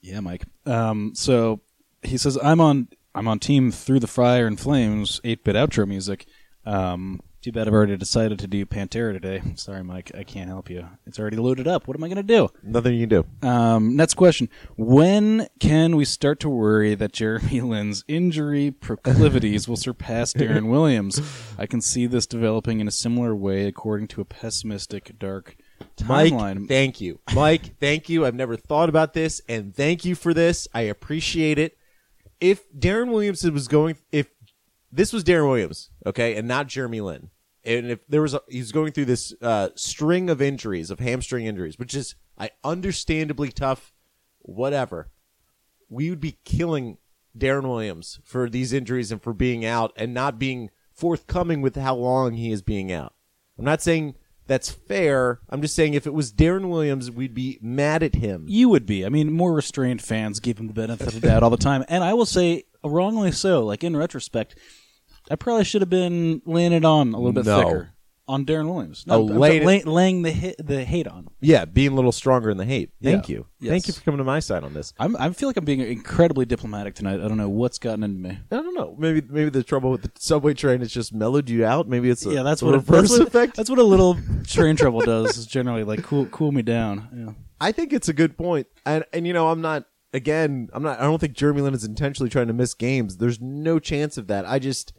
yeah, 0.00 0.20
Mike. 0.20 0.44
Um, 0.64 1.12
so 1.14 1.60
he 2.02 2.16
says 2.16 2.38
I'm 2.42 2.60
on 2.60 2.88
I'm 3.14 3.28
on 3.28 3.38
team 3.38 3.70
through 3.70 4.00
the 4.00 4.06
fire 4.06 4.46
and 4.46 4.58
flames 4.58 5.20
eight 5.24 5.44
bit 5.44 5.56
outro 5.56 5.86
music. 5.86 6.26
Um, 6.64 7.20
too 7.42 7.50
bad 7.50 7.66
I've 7.66 7.74
already 7.74 7.96
decided 7.96 8.38
to 8.38 8.46
do 8.46 8.64
Pantera 8.64 9.12
today. 9.12 9.42
Sorry, 9.56 9.82
Mike, 9.82 10.12
I 10.16 10.22
can't 10.22 10.48
help 10.48 10.70
you. 10.70 10.86
It's 11.06 11.18
already 11.18 11.36
loaded 11.38 11.66
up. 11.66 11.88
What 11.88 11.96
am 11.96 12.04
I 12.04 12.08
gonna 12.08 12.22
do? 12.22 12.48
Nothing 12.62 12.94
you 12.94 13.08
can 13.08 13.24
do. 13.42 13.48
Um, 13.48 13.96
next 13.96 14.14
question. 14.14 14.48
When 14.76 15.48
can 15.58 15.96
we 15.96 16.04
start 16.04 16.38
to 16.40 16.48
worry 16.48 16.94
that 16.94 17.12
Jeremy 17.12 17.60
Lin's 17.62 18.04
injury 18.06 18.70
proclivities 18.70 19.66
will 19.68 19.76
surpass 19.76 20.32
Deron 20.34 20.70
Williams? 20.70 21.20
I 21.58 21.66
can 21.66 21.80
see 21.80 22.06
this 22.06 22.26
developing 22.28 22.78
in 22.78 22.86
a 22.86 22.92
similar 22.92 23.34
way 23.34 23.66
according 23.66 24.06
to 24.08 24.20
a 24.20 24.24
pessimistic, 24.24 25.18
dark 25.18 25.56
Mike, 26.06 26.32
timeline. 26.32 26.68
thank 26.68 27.00
you. 27.00 27.18
Mike, 27.34 27.76
thank 27.80 28.08
you. 28.08 28.24
I've 28.24 28.36
never 28.36 28.56
thought 28.56 28.88
about 28.88 29.14
this, 29.14 29.42
and 29.48 29.74
thank 29.74 30.04
you 30.04 30.14
for 30.14 30.32
this. 30.32 30.68
I 30.72 30.82
appreciate 30.82 31.58
it. 31.58 31.76
If 32.42 32.70
Deron 32.72 33.12
Williams 33.12 33.48
was 33.48 33.68
going, 33.68 33.96
if 34.10 34.28
this 34.90 35.12
was 35.12 35.22
Deron 35.22 35.48
Williams, 35.48 35.90
okay, 36.04 36.34
and 36.34 36.48
not 36.48 36.66
Jeremy 36.66 37.00
Lin, 37.00 37.30
and 37.64 37.86
if 37.86 38.04
there 38.08 38.20
was, 38.20 38.34
a, 38.34 38.40
he 38.48 38.58
was 38.58 38.72
going 38.72 38.90
through 38.90 39.04
this 39.04 39.32
uh, 39.40 39.68
string 39.76 40.28
of 40.28 40.42
injuries, 40.42 40.90
of 40.90 40.98
hamstring 40.98 41.46
injuries, 41.46 41.78
which 41.78 41.94
is, 41.94 42.16
I 42.36 42.50
understandably 42.64 43.50
tough, 43.52 43.92
whatever, 44.40 45.12
we 45.88 46.10
would 46.10 46.18
be 46.18 46.40
killing 46.44 46.98
Deron 47.38 47.68
Williams 47.68 48.18
for 48.24 48.50
these 48.50 48.72
injuries 48.72 49.12
and 49.12 49.22
for 49.22 49.32
being 49.32 49.64
out 49.64 49.92
and 49.94 50.12
not 50.12 50.40
being 50.40 50.70
forthcoming 50.92 51.62
with 51.62 51.76
how 51.76 51.94
long 51.94 52.32
he 52.32 52.50
is 52.50 52.60
being 52.60 52.90
out. 52.90 53.14
I'm 53.56 53.64
not 53.64 53.82
saying 53.82 54.16
that's 54.52 54.70
fair. 54.70 55.40
I'm 55.48 55.62
just 55.62 55.74
saying 55.74 55.94
if 55.94 56.06
it 56.06 56.12
was 56.14 56.32
Deron 56.32 56.68
Williams, 56.68 57.10
we'd 57.10 57.34
be 57.34 57.58
mad 57.62 58.02
at 58.02 58.14
him. 58.14 58.44
you 58.48 58.68
would 58.68 58.84
be. 58.86 59.04
I 59.06 59.08
mean, 59.08 59.32
more 59.32 59.52
restrained 59.54 60.02
fans 60.02 60.40
give 60.40 60.58
him 60.58 60.66
the 60.66 60.74
benefit 60.74 61.08
of 61.08 61.14
the 61.20 61.26
doubt 61.26 61.42
all 61.42 61.50
the 61.50 61.56
time, 61.56 61.84
and 61.88 62.04
I 62.04 62.12
will 62.14 62.26
say 62.26 62.64
wrongly 62.84 63.32
so. 63.32 63.64
Like 63.64 63.82
in 63.82 63.96
retrospect, 63.96 64.56
I 65.30 65.36
probably 65.36 65.64
should 65.64 65.80
have 65.82 65.90
been 65.90 66.42
laying 66.44 66.72
it 66.72 66.84
on 66.84 67.14
a 67.14 67.16
little 67.16 67.32
bit 67.32 67.46
No. 67.46 67.62
thicker 67.62 67.90
on 68.28 68.46
Deron 68.46 68.72
Williams. 68.72 69.04
Oh, 69.08 69.28
I'm 69.28 69.36
laying 69.36 69.64
lay, 69.66 69.82
laying 69.82 70.22
the 70.22 70.30
hit, 70.30 70.56
the 70.64 70.84
hate 70.84 71.06
on. 71.08 71.28
Yeah, 71.40 71.64
being 71.64 71.92
a 71.92 71.94
little 71.94 72.12
stronger 72.12 72.50
in 72.50 72.56
the 72.56 72.64
hate. 72.64 72.90
Thank 73.02 73.28
Yeah. 73.28 73.36
you. 73.36 73.46
Yes. 73.60 73.70
Thank 73.70 73.86
you 73.88 73.92
for 73.92 74.00
coming 74.02 74.18
to 74.18 74.24
my 74.24 74.38
side 74.38 74.64
on 74.64 74.74
this. 74.74 74.92
I'm, 74.98 75.16
I 75.16 75.30
feel 75.30 75.48
like 75.48 75.56
I'm 75.56 75.64
being 75.64 75.80
incredibly 75.80 76.44
diplomatic 76.44 76.94
tonight. 76.94 77.20
I 77.20 77.28
don't 77.28 77.36
know 77.36 77.48
what's 77.48 77.78
gotten 77.78 78.02
into 78.04 78.20
me. 78.20 78.38
I 78.50 78.56
don't 78.56 78.74
know. 78.74 78.94
Maybe 78.98 79.22
maybe 79.28 79.50
the 79.50 79.62
trouble 79.62 79.90
with 79.90 80.02
the 80.02 80.10
subway 80.18 80.54
train 80.54 80.82
is 80.82 80.92
just 80.92 81.12
mellowed 81.12 81.50
you 81.50 81.64
out. 81.64 81.88
Maybe 81.88 82.10
it's 82.10 82.24
a, 82.24 82.32
yeah, 82.32 82.42
that's 82.42 82.62
a 82.62 82.66
what 82.66 82.74
reverse 82.74 83.10
that's 83.10 83.18
what, 83.18 83.28
effect. 83.28 83.56
That's 83.56 83.70
what 83.70 83.78
a 83.78 83.84
little 83.84 84.16
train 84.46 84.76
trouble 84.76 85.00
does. 85.00 85.36
Is 85.36 85.46
generally 85.46 85.84
like 85.84 86.02
cool 86.02 86.26
cool 86.26 86.52
me 86.52 86.62
down. 86.62 87.08
Yeah. 87.14 87.32
I 87.60 87.72
think 87.72 87.92
it's 87.92 88.08
a 88.08 88.12
good 88.12 88.36
point. 88.38 88.66
And 88.86 89.04
and 89.12 89.26
you 89.26 89.32
know, 89.32 89.48
I'm 89.48 89.60
not 89.60 89.86
again, 90.14 90.68
I'm 90.72 90.82
not 90.82 91.00
I 91.00 91.02
don't 91.02 91.18
think 91.18 91.34
Jeremy 91.34 91.62
Lin 91.62 91.74
is 91.74 91.84
intentionally 91.84 92.30
trying 92.30 92.46
to 92.48 92.52
miss 92.52 92.74
games. 92.74 93.16
There's 93.16 93.40
no 93.40 93.78
chance 93.78 94.16
of 94.16 94.26
that. 94.28 94.46
I 94.46 94.58
just 94.58 94.92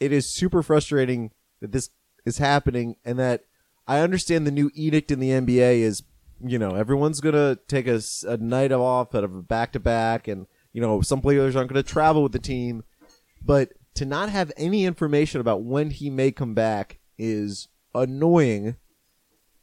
it 0.00 0.12
is 0.12 0.26
super 0.26 0.62
frustrating 0.62 1.30
that 1.60 1.72
this 1.72 1.90
is 2.26 2.38
happening 2.38 2.96
and 3.04 3.18
that 3.18 3.44
I 3.88 4.00
understand 4.00 4.46
the 4.46 4.50
new 4.50 4.70
edict 4.74 5.10
in 5.10 5.20
the 5.20 5.30
NBA 5.30 5.78
is, 5.78 6.02
you 6.44 6.58
know, 6.58 6.74
everyone's 6.74 7.20
going 7.20 7.34
to 7.34 7.58
take 7.68 7.86
a 7.86 8.36
night 8.36 8.72
off 8.72 9.14
out 9.14 9.24
of 9.24 9.34
a 9.34 9.42
back 9.42 9.72
to 9.72 9.80
back 9.80 10.28
and 10.28 10.46
you 10.76 10.82
know, 10.82 11.00
some 11.00 11.22
players 11.22 11.56
aren't 11.56 11.72
going 11.72 11.82
to 11.82 11.90
travel 11.90 12.22
with 12.22 12.32
the 12.32 12.38
team, 12.38 12.84
but 13.42 13.72
to 13.94 14.04
not 14.04 14.28
have 14.28 14.52
any 14.58 14.84
information 14.84 15.40
about 15.40 15.62
when 15.62 15.88
he 15.88 16.10
may 16.10 16.30
come 16.30 16.52
back 16.52 16.98
is 17.16 17.68
annoying 17.94 18.76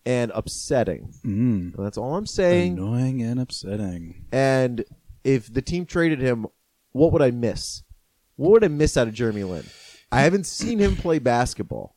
and 0.07 0.31
upsetting. 0.33 1.13
Mm. 1.23 1.75
That's 1.77 1.99
all 1.99 2.15
I'm 2.15 2.25
saying. 2.25 2.79
Annoying 2.79 3.21
and 3.21 3.39
upsetting. 3.39 4.25
And 4.31 4.83
if 5.23 5.53
the 5.53 5.61
team 5.61 5.85
traded 5.85 6.19
him, 6.19 6.47
what 6.93 7.11
would 7.11 7.21
I 7.21 7.29
miss? 7.29 7.83
What 8.35 8.49
would 8.53 8.63
I 8.63 8.69
miss 8.69 8.97
out 8.97 9.07
of 9.07 9.13
Jeremy 9.13 9.43
Lin? 9.43 9.65
I 10.11 10.21
haven't 10.21 10.47
seen 10.47 10.79
him 10.79 10.95
play 10.95 11.19
basketball, 11.19 11.95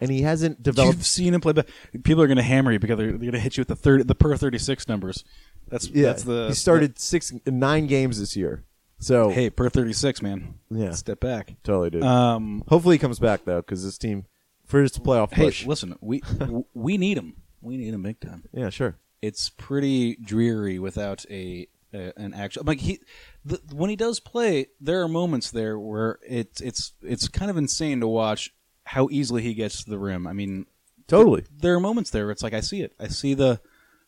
and 0.00 0.10
he 0.10 0.22
hasn't 0.22 0.62
developed. 0.62 0.98
You've 0.98 1.06
seen 1.06 1.34
him 1.34 1.40
play. 1.40 1.52
Ba- 1.52 1.64
People 2.04 2.22
are 2.22 2.26
going 2.26 2.36
to 2.36 2.42
hammer 2.42 2.72
you 2.72 2.78
because 2.78 2.96
they're, 2.98 3.08
they're 3.08 3.18
going 3.18 3.32
to 3.32 3.40
hit 3.40 3.56
you 3.56 3.62
with 3.62 3.68
the 3.68 3.76
third, 3.76 4.06
the 4.08 4.14
per 4.14 4.36
thirty 4.36 4.58
six 4.58 4.88
numbers. 4.88 5.24
That's 5.68 5.88
Yeah, 5.88 6.06
that's 6.06 6.22
the 6.24 6.48
he 6.48 6.54
started 6.54 6.98
six, 6.98 7.32
nine 7.46 7.86
games 7.86 8.18
this 8.20 8.36
year. 8.36 8.64
So 9.00 9.30
Hey, 9.30 9.50
per 9.50 9.68
thirty 9.68 9.92
six, 9.92 10.20
man. 10.22 10.54
Yeah. 10.70 10.92
step 10.92 11.20
back. 11.20 11.54
totally 11.62 11.90
did. 11.90 12.02
Um, 12.02 12.64
Hopefully 12.68 12.96
he 12.96 12.98
comes 12.98 13.18
back 13.18 13.44
though, 13.44 13.60
because 13.60 13.84
this 13.84 13.98
team 13.98 14.26
for 14.64 14.80
his 14.80 14.92
playoff 14.92 15.32
hey, 15.32 15.44
push. 15.44 15.66
listen, 15.66 15.96
we 16.00 16.22
we 16.74 16.96
need 16.98 17.16
him. 17.18 17.34
We 17.60 17.76
need 17.76 17.94
him 17.94 18.02
big 18.02 18.20
time. 18.20 18.44
yeah, 18.52 18.70
sure. 18.70 18.96
It's 19.22 19.50
pretty 19.50 20.14
dreary 20.16 20.78
without 20.78 21.24
a, 21.30 21.66
a 21.92 22.12
an 22.16 22.34
actual 22.34 22.64
like 22.64 22.80
he. 22.80 23.00
The, 23.44 23.60
when 23.72 23.90
he 23.90 23.96
does 23.96 24.20
play, 24.20 24.66
there 24.80 25.02
are 25.02 25.08
moments 25.08 25.50
there 25.50 25.78
where 25.78 26.18
it's 26.26 26.60
it's 26.60 26.92
it's 27.02 27.28
kind 27.28 27.50
of 27.50 27.56
insane 27.56 28.00
to 28.00 28.06
watch 28.08 28.52
how 28.88 29.08
easily 29.10 29.42
he 29.42 29.52
gets 29.52 29.84
to 29.84 29.90
the 29.90 29.98
rim. 29.98 30.26
I 30.26 30.32
mean, 30.32 30.64
Totally. 31.06 31.44
there 31.54 31.74
are 31.74 31.80
moments 31.80 32.10
there 32.10 32.24
where 32.24 32.32
it's 32.32 32.42
like 32.42 32.54
I 32.54 32.60
see 32.60 32.80
it. 32.80 32.94
I 32.98 33.08
see 33.08 33.34
the 33.34 33.60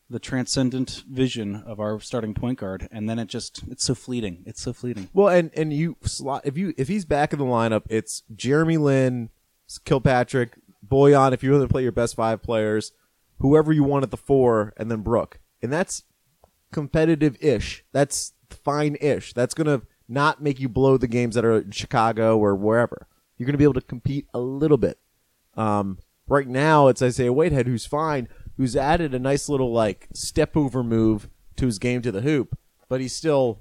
the 0.09 0.19
transcendent 0.19 1.05
vision 1.09 1.63
of 1.67 1.79
our 1.79 2.01
starting 2.01 2.35
point 2.35 2.59
guard, 2.59 2.89
and 2.91 3.09
then 3.09 3.19
it 3.19 3.29
just 3.29 3.63
it's 3.69 3.85
so 3.85 3.95
fleeting. 3.95 4.43
It's 4.47 4.61
so 4.61 4.73
fleeting. 4.73 5.09
Well, 5.13 5.29
and 5.29 5.51
and 5.55 5.73
you 5.73 5.97
slot 6.03 6.43
if 6.45 6.57
you 6.57 6.73
if 6.79 6.89
he's 6.89 7.05
back 7.05 7.33
in 7.33 7.39
the 7.39 7.45
lineup, 7.45 7.83
it's 7.91 8.23
Jeremy 8.35 8.79
Lin, 8.79 9.29
Kilpatrick, 9.85 10.59
Bojan. 10.87 11.33
If 11.33 11.43
you 11.43 11.53
want 11.53 11.63
to 11.63 11.69
play 11.69 11.83
your 11.83 11.93
best 11.93 12.17
five 12.17 12.43
players, 12.43 12.93
whoever 13.39 13.73
you 13.73 13.85
want 13.85 14.03
at 14.03 14.11
the 14.11 14.17
four, 14.17 14.73
and 14.79 14.91
then 14.91 15.03
Brook, 15.03 15.39
and 15.63 15.71
that's 15.71 16.05
competitive 16.73 17.37
ish. 17.41 17.85
That's 17.93 18.33
fine 18.49 18.97
ish. 19.01 19.35
That's 19.35 19.55
gonna 19.55 19.83
not 20.09 20.43
make 20.43 20.59
you 20.59 20.69
blow 20.71 20.97
the 20.97 21.07
games 21.07 21.35
that 21.35 21.45
are 21.45 21.59
in 21.59 21.71
Chicago 21.71 22.39
or 22.39 22.57
wherever. 22.57 23.07
You're 23.41 23.47
gonna 23.47 23.57
be 23.57 23.65
able 23.65 23.73
to 23.73 23.81
compete 23.81 24.27
a 24.35 24.39
little 24.39 24.77
bit. 24.77 24.99
Um, 25.57 25.97
right 26.29 26.47
now, 26.47 26.89
it's 26.89 27.01
Isaiah 27.01 27.33
Whitehead 27.33 27.67
who's 27.67 27.87
fine, 27.87 28.29
who's 28.59 28.77
added 28.77 29.15
a 29.15 29.19
nice 29.19 29.49
little 29.49 29.73
like 29.73 30.09
step 30.13 30.59
over 30.59 30.83
move 30.83 31.31
to 31.57 31.65
his 31.65 31.79
game 31.79 32.03
to 32.03 32.13
the 32.13 32.21
hoop, 32.21 32.59
but 32.91 33.01
he's 33.01 33.15
still 33.15 33.61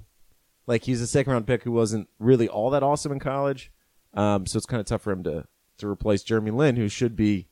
like 0.66 0.84
he's 0.84 1.00
a 1.00 1.06
second 1.06 1.32
round 1.32 1.46
pick 1.46 1.62
who 1.62 1.72
wasn't 1.72 2.10
really 2.18 2.46
all 2.46 2.68
that 2.68 2.82
awesome 2.82 3.10
in 3.10 3.20
college. 3.20 3.72
Um, 4.12 4.44
so 4.44 4.58
it's 4.58 4.66
kind 4.66 4.80
of 4.80 4.86
tough 4.86 5.00
for 5.00 5.12
him 5.12 5.24
to 5.24 5.46
to 5.78 5.88
replace 5.88 6.22
Jeremy 6.22 6.50
Lin, 6.50 6.76
who 6.76 6.90
should 6.90 7.16
be 7.16 7.48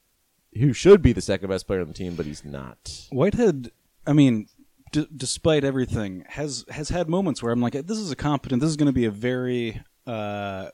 who 0.58 0.74
should 0.74 1.00
be 1.00 1.14
the 1.14 1.22
second 1.22 1.48
best 1.48 1.66
player 1.66 1.80
on 1.80 1.88
the 1.88 1.94
team, 1.94 2.14
but 2.14 2.26
he's 2.26 2.44
not. 2.44 3.06
Whitehead, 3.10 3.70
I 4.06 4.12
mean, 4.12 4.48
d- 4.92 5.08
despite 5.16 5.64
everything, 5.64 6.26
has 6.28 6.66
has 6.68 6.90
had 6.90 7.08
moments 7.08 7.42
where 7.42 7.52
I'm 7.54 7.62
like, 7.62 7.72
this 7.72 7.96
is 7.96 8.10
a 8.10 8.16
competent. 8.16 8.60
This 8.60 8.68
is 8.68 8.76
going 8.76 8.86
to 8.86 8.92
be 8.92 9.06
a 9.06 9.10
very 9.10 9.82
uh, 10.06 10.68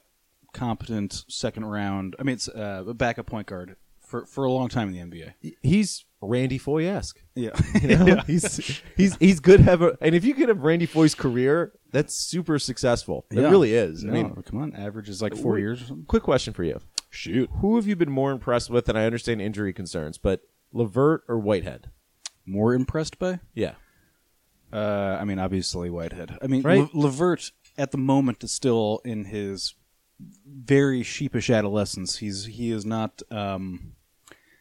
competent 0.55 1.25
second 1.29 1.67
round. 1.67 2.17
I 2.19 2.23
mean, 2.23 2.35
it's 2.35 2.49
uh, 2.49 2.85
a 2.89 2.95
backup 2.95 3.27
point 3.27 3.47
guard 3.47 3.77
for 4.01 4.25
for 4.27 4.45
a 4.45 4.51
long 4.51 4.69
time 4.69 4.95
in 4.95 5.11
the 5.11 5.17
NBA. 5.19 5.55
He's 5.63 6.05
Randy 6.23 6.57
Foye 6.57 6.87
esque. 6.87 7.21
Yeah, 7.35 7.51
You 7.83 7.97
know? 7.99 8.21
he's 8.27 8.81
he's 8.97 9.17
he's 9.17 9.41
good. 9.41 9.61
Have 9.61 9.83
a, 9.83 9.99
and 10.01 10.15
if 10.15 10.25
you 10.25 10.33
could 10.35 10.49
have 10.49 10.63
Randy 10.63 10.87
Foye's 10.87 11.15
career, 11.15 11.73
that's 11.93 12.15
super 12.15 12.59
successful. 12.59 13.27
It 13.31 13.41
Yeah. 13.41 13.51
really 13.51 13.75
is. 13.75 14.05
I 14.05 14.09
mean, 14.09 14.35
come 14.43 14.63
on, 14.63 14.75
average 14.75 15.09
is 15.11 15.21
like 15.21 15.37
four 15.37 15.59
years 15.59 15.83
or 15.83 15.85
something. 15.87 16.07
quick 16.07 16.23
question 16.23 16.55
for 16.55 16.65
you: 16.65 16.81
Shoot, 17.11 17.51
Who 17.61 17.77
have 17.77 17.87
you 17.87 17.97
been 17.97 18.11
more 18.11 18.31
impressed 18.33 18.71
with? 18.71 18.89
And 18.89 18.97
I 18.97 19.05
understand 19.05 19.43
injury 19.43 19.73
concerns, 19.75 20.17
but 20.17 20.41
Levert 20.73 21.25
or 21.29 21.39
Whitehead? 21.39 21.91
more 22.47 22.75
impressed 22.75 23.19
by? 23.19 23.41
Yeah, 23.55 23.73
Uh, 24.73 25.17
I 25.21 25.25
mean, 25.25 25.39
obviously 25.39 25.89
Whitehead. 25.91 26.39
I 26.43 26.47
mean, 26.47 26.63
Right. 26.63 26.93
Levert 26.95 27.53
at 27.79 27.91
the 27.91 27.97
moment 27.99 28.43
is 28.45 28.53
still 28.53 29.01
in 29.05 29.25
his 29.27 29.75
very 30.47 31.03
sheepish 31.03 31.51
adolescence. 31.51 32.19
He's 32.19 32.47
he 32.47 32.71
is 32.71 32.85
not. 32.85 33.23
Um, 33.31 33.93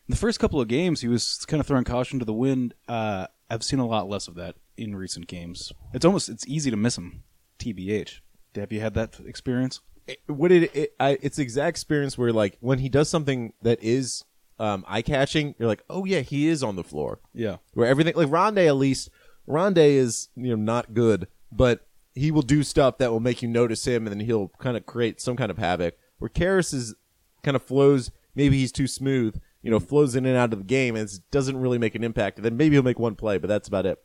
the 0.10 0.16
first 0.16 0.40
couple 0.40 0.60
of 0.60 0.68
games, 0.68 1.02
he 1.02 1.08
was 1.08 1.46
kind 1.48 1.62
of 1.62 1.68
throwing 1.68 1.86
caution 1.86 2.20
to 2.20 2.26
the 2.26 2.34
wind. 2.34 2.74
Uh, 2.88 3.28
I've 3.50 3.64
seen 3.64 3.80
a 3.80 3.88
lot 3.88 4.10
less 4.10 4.28
of 4.28 4.36
that 4.36 4.56
in 4.76 4.96
recent 4.96 5.28
games. 5.28 5.72
It's 5.94 6.06
almost 6.06 6.30
it's 6.30 6.48
easy 6.48 6.72
to 6.72 6.78
miss 6.78 6.98
him. 6.98 7.24
Tbh. 7.60 8.20
Have 8.56 8.72
you 8.72 8.82
had 8.82 8.94
that 8.96 9.20
experience? 9.26 9.82
it, 10.08 10.20
what 10.28 10.52
it, 10.52 10.76
it 10.76 10.96
I, 11.00 11.18
it's 11.22 11.38
the 11.38 11.44
exact 11.44 11.70
experience 11.70 12.18
where 12.18 12.34
like 12.34 12.58
when 12.60 12.80
he 12.80 12.90
does 12.90 13.10
something 13.10 13.54
that 13.62 13.82
is 13.82 14.24
um, 14.60 14.84
eye 14.88 15.02
catching, 15.02 15.56
you're 15.58 15.68
like, 15.68 15.84
oh 15.90 16.06
yeah, 16.06 16.20
he 16.20 16.48
is 16.48 16.64
on 16.64 16.76
the 16.76 16.84
floor. 16.84 17.20
Yeah. 17.34 17.58
Where 17.74 17.88
everything 17.88 18.14
like 18.16 18.28
Rondae 18.28 18.68
at 18.68 18.76
least 18.76 19.10
Rondae 19.48 19.96
is 19.96 20.30
you 20.36 20.50
know 20.50 20.56
not 20.56 20.94
good, 20.94 21.28
but 21.52 21.88
he 22.14 22.32
will 22.32 22.42
do 22.42 22.64
stuff 22.64 22.98
that 22.98 23.12
will 23.12 23.20
make 23.20 23.42
you 23.42 23.48
notice 23.48 23.86
him, 23.86 24.06
and 24.06 24.20
then 24.20 24.26
he'll 24.26 24.50
kind 24.60 24.78
of 24.78 24.86
create 24.86 25.20
some 25.20 25.36
kind 25.36 25.52
of 25.52 25.58
havoc. 25.58 25.96
Where 26.20 26.30
Caris 26.30 26.74
is 26.74 26.96
kind 27.42 27.56
of 27.56 27.64
flows, 27.64 28.12
maybe 28.36 28.58
he's 28.58 28.72
too 28.72 28.88
smooth, 28.88 29.40
you 29.62 29.72
know, 29.72 29.80
flows 29.80 30.16
in 30.16 30.26
and 30.26 30.38
out 30.38 30.54
of 30.54 30.60
the 30.60 30.66
game, 30.66 30.96
and 30.96 31.10
doesn't 31.32 31.58
really 31.58 31.78
make 31.78 31.96
an 31.96 32.04
impact. 32.04 32.38
And 32.38 32.46
then 32.46 32.58
maybe 32.58 32.76
he'll 32.76 32.84
make 32.84 33.00
one 33.00 33.16
play, 33.16 33.38
but 33.38 33.48
that's 33.48 33.68
about 33.68 33.86
it. 33.86 33.98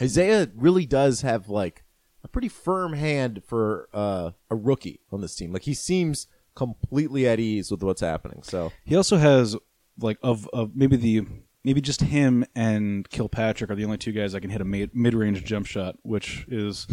Isaiah 0.00 0.48
really 0.54 0.86
does 0.86 1.22
have 1.22 1.48
like 1.48 1.84
a 2.22 2.28
pretty 2.28 2.48
firm 2.48 2.92
hand 2.94 3.42
for 3.46 3.88
uh, 3.94 4.32
a 4.50 4.56
rookie 4.56 5.00
on 5.10 5.20
this 5.20 5.34
team. 5.34 5.52
Like 5.52 5.62
he 5.62 5.74
seems 5.74 6.26
completely 6.54 7.26
at 7.28 7.38
ease 7.38 7.70
with 7.70 7.82
what's 7.82 8.00
happening. 8.00 8.42
So 8.42 8.72
He 8.84 8.96
also 8.96 9.16
has 9.16 9.56
like 9.98 10.18
of 10.22 10.48
of 10.52 10.74
maybe 10.74 10.96
the 10.96 11.26
maybe 11.66 11.80
just 11.82 12.00
him 12.00 12.44
and 12.54 13.06
Kilpatrick 13.10 13.70
are 13.70 13.74
the 13.74 13.84
only 13.84 13.98
two 13.98 14.12
guys 14.12 14.32
that 14.32 14.40
can 14.40 14.48
hit 14.50 14.60
a 14.62 14.64
mid 14.64 14.94
mid 14.94 15.12
range 15.12 15.44
jump 15.44 15.66
shot, 15.66 15.96
which 16.02 16.46
is 16.48 16.86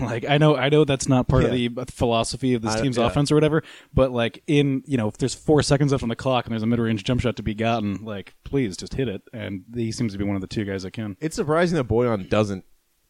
like 0.00 0.24
I 0.28 0.38
know 0.38 0.54
I 0.54 0.68
know 0.68 0.84
that's 0.84 1.08
not 1.08 1.26
part 1.26 1.44
of 1.44 1.50
the 1.50 1.68
philosophy 1.90 2.54
of 2.54 2.62
this 2.62 2.76
I- 2.76 2.82
team's 2.82 2.98
yeah. 2.98 3.06
offense 3.06 3.32
or 3.32 3.34
whatever, 3.34 3.62
but 3.92 4.12
like 4.12 4.42
in 4.46 4.82
you 4.86 4.96
know 4.96 5.08
if 5.08 5.16
there's 5.16 5.34
four 5.34 5.62
seconds 5.62 5.90
left 5.90 6.02
on 6.04 6.08
the 6.10 6.14
clock 6.16 6.44
and 6.44 6.52
there's 6.52 6.62
a 6.62 6.66
mid 6.66 6.78
range 6.78 7.02
jump 7.02 7.20
shot 7.22 7.34
to 7.36 7.42
be 7.42 7.54
gotten, 7.54 8.04
like 8.04 8.34
please 8.44 8.76
just 8.76 8.94
hit 8.94 9.08
it, 9.08 9.22
and 9.32 9.64
he 9.74 9.90
seems 9.90 10.12
to 10.12 10.18
be 10.18 10.24
one 10.24 10.36
of 10.36 10.42
the 10.42 10.46
two 10.46 10.64
guys 10.64 10.82
that 10.84 10.92
can. 10.92 11.16
it's 11.20 11.34
surprising 11.34 11.76
that 11.76 11.88
Bojan 11.88 12.28
doesn't 12.28 12.64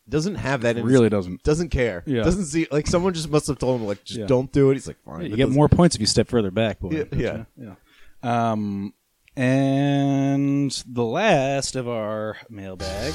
doesn't 0.09 0.37
have 0.37 0.62
that. 0.62 0.77
In 0.77 0.85
Really 0.87 1.09
doesn't. 1.09 1.43
doesn't 1.43 1.69
care. 1.71 2.03
Yeah. 2.07 2.23
doesn't 2.23 2.47
see 2.47 2.67
like 2.71 2.87
someone 2.87 3.12
just 3.15 3.31
must 3.31 3.47
have 3.49 3.59
told 3.59 3.81
him 3.81 3.87
like 3.87 4.05
just 4.05 4.21
Yeah. 4.21 4.27
don't 4.27 4.51
do 4.53 4.71
it. 4.71 4.75
He's 4.75 4.87
like 4.87 5.03
fine. 5.05 5.23
You 5.23 5.29
get 5.31 5.45
doesn't- 5.45 5.55
more 5.55 5.69
points 5.69 5.95
if 5.97 6.01
you 6.01 6.07
step 6.07 6.29
further 6.29 6.51
back, 6.51 6.79
boy. 6.81 6.91
Yeah, 6.91 7.45
yeah. 7.57 7.75
yeah. 8.23 8.53
Um, 8.53 8.95
and 9.37 10.71
the 10.87 11.05
last 11.05 11.77
of 11.77 11.88
our 11.88 12.37
mailbag. 12.51 13.14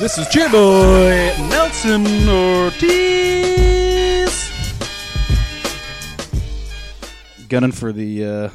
This 0.00 0.16
is 0.18 0.26
Cheerboy 0.28 1.36
Nelson 1.48 2.06
Ortiz. 2.28 3.52
Gunning 7.48 7.72
for 7.72 7.92
the 7.92 8.24
uh, 8.24 8.48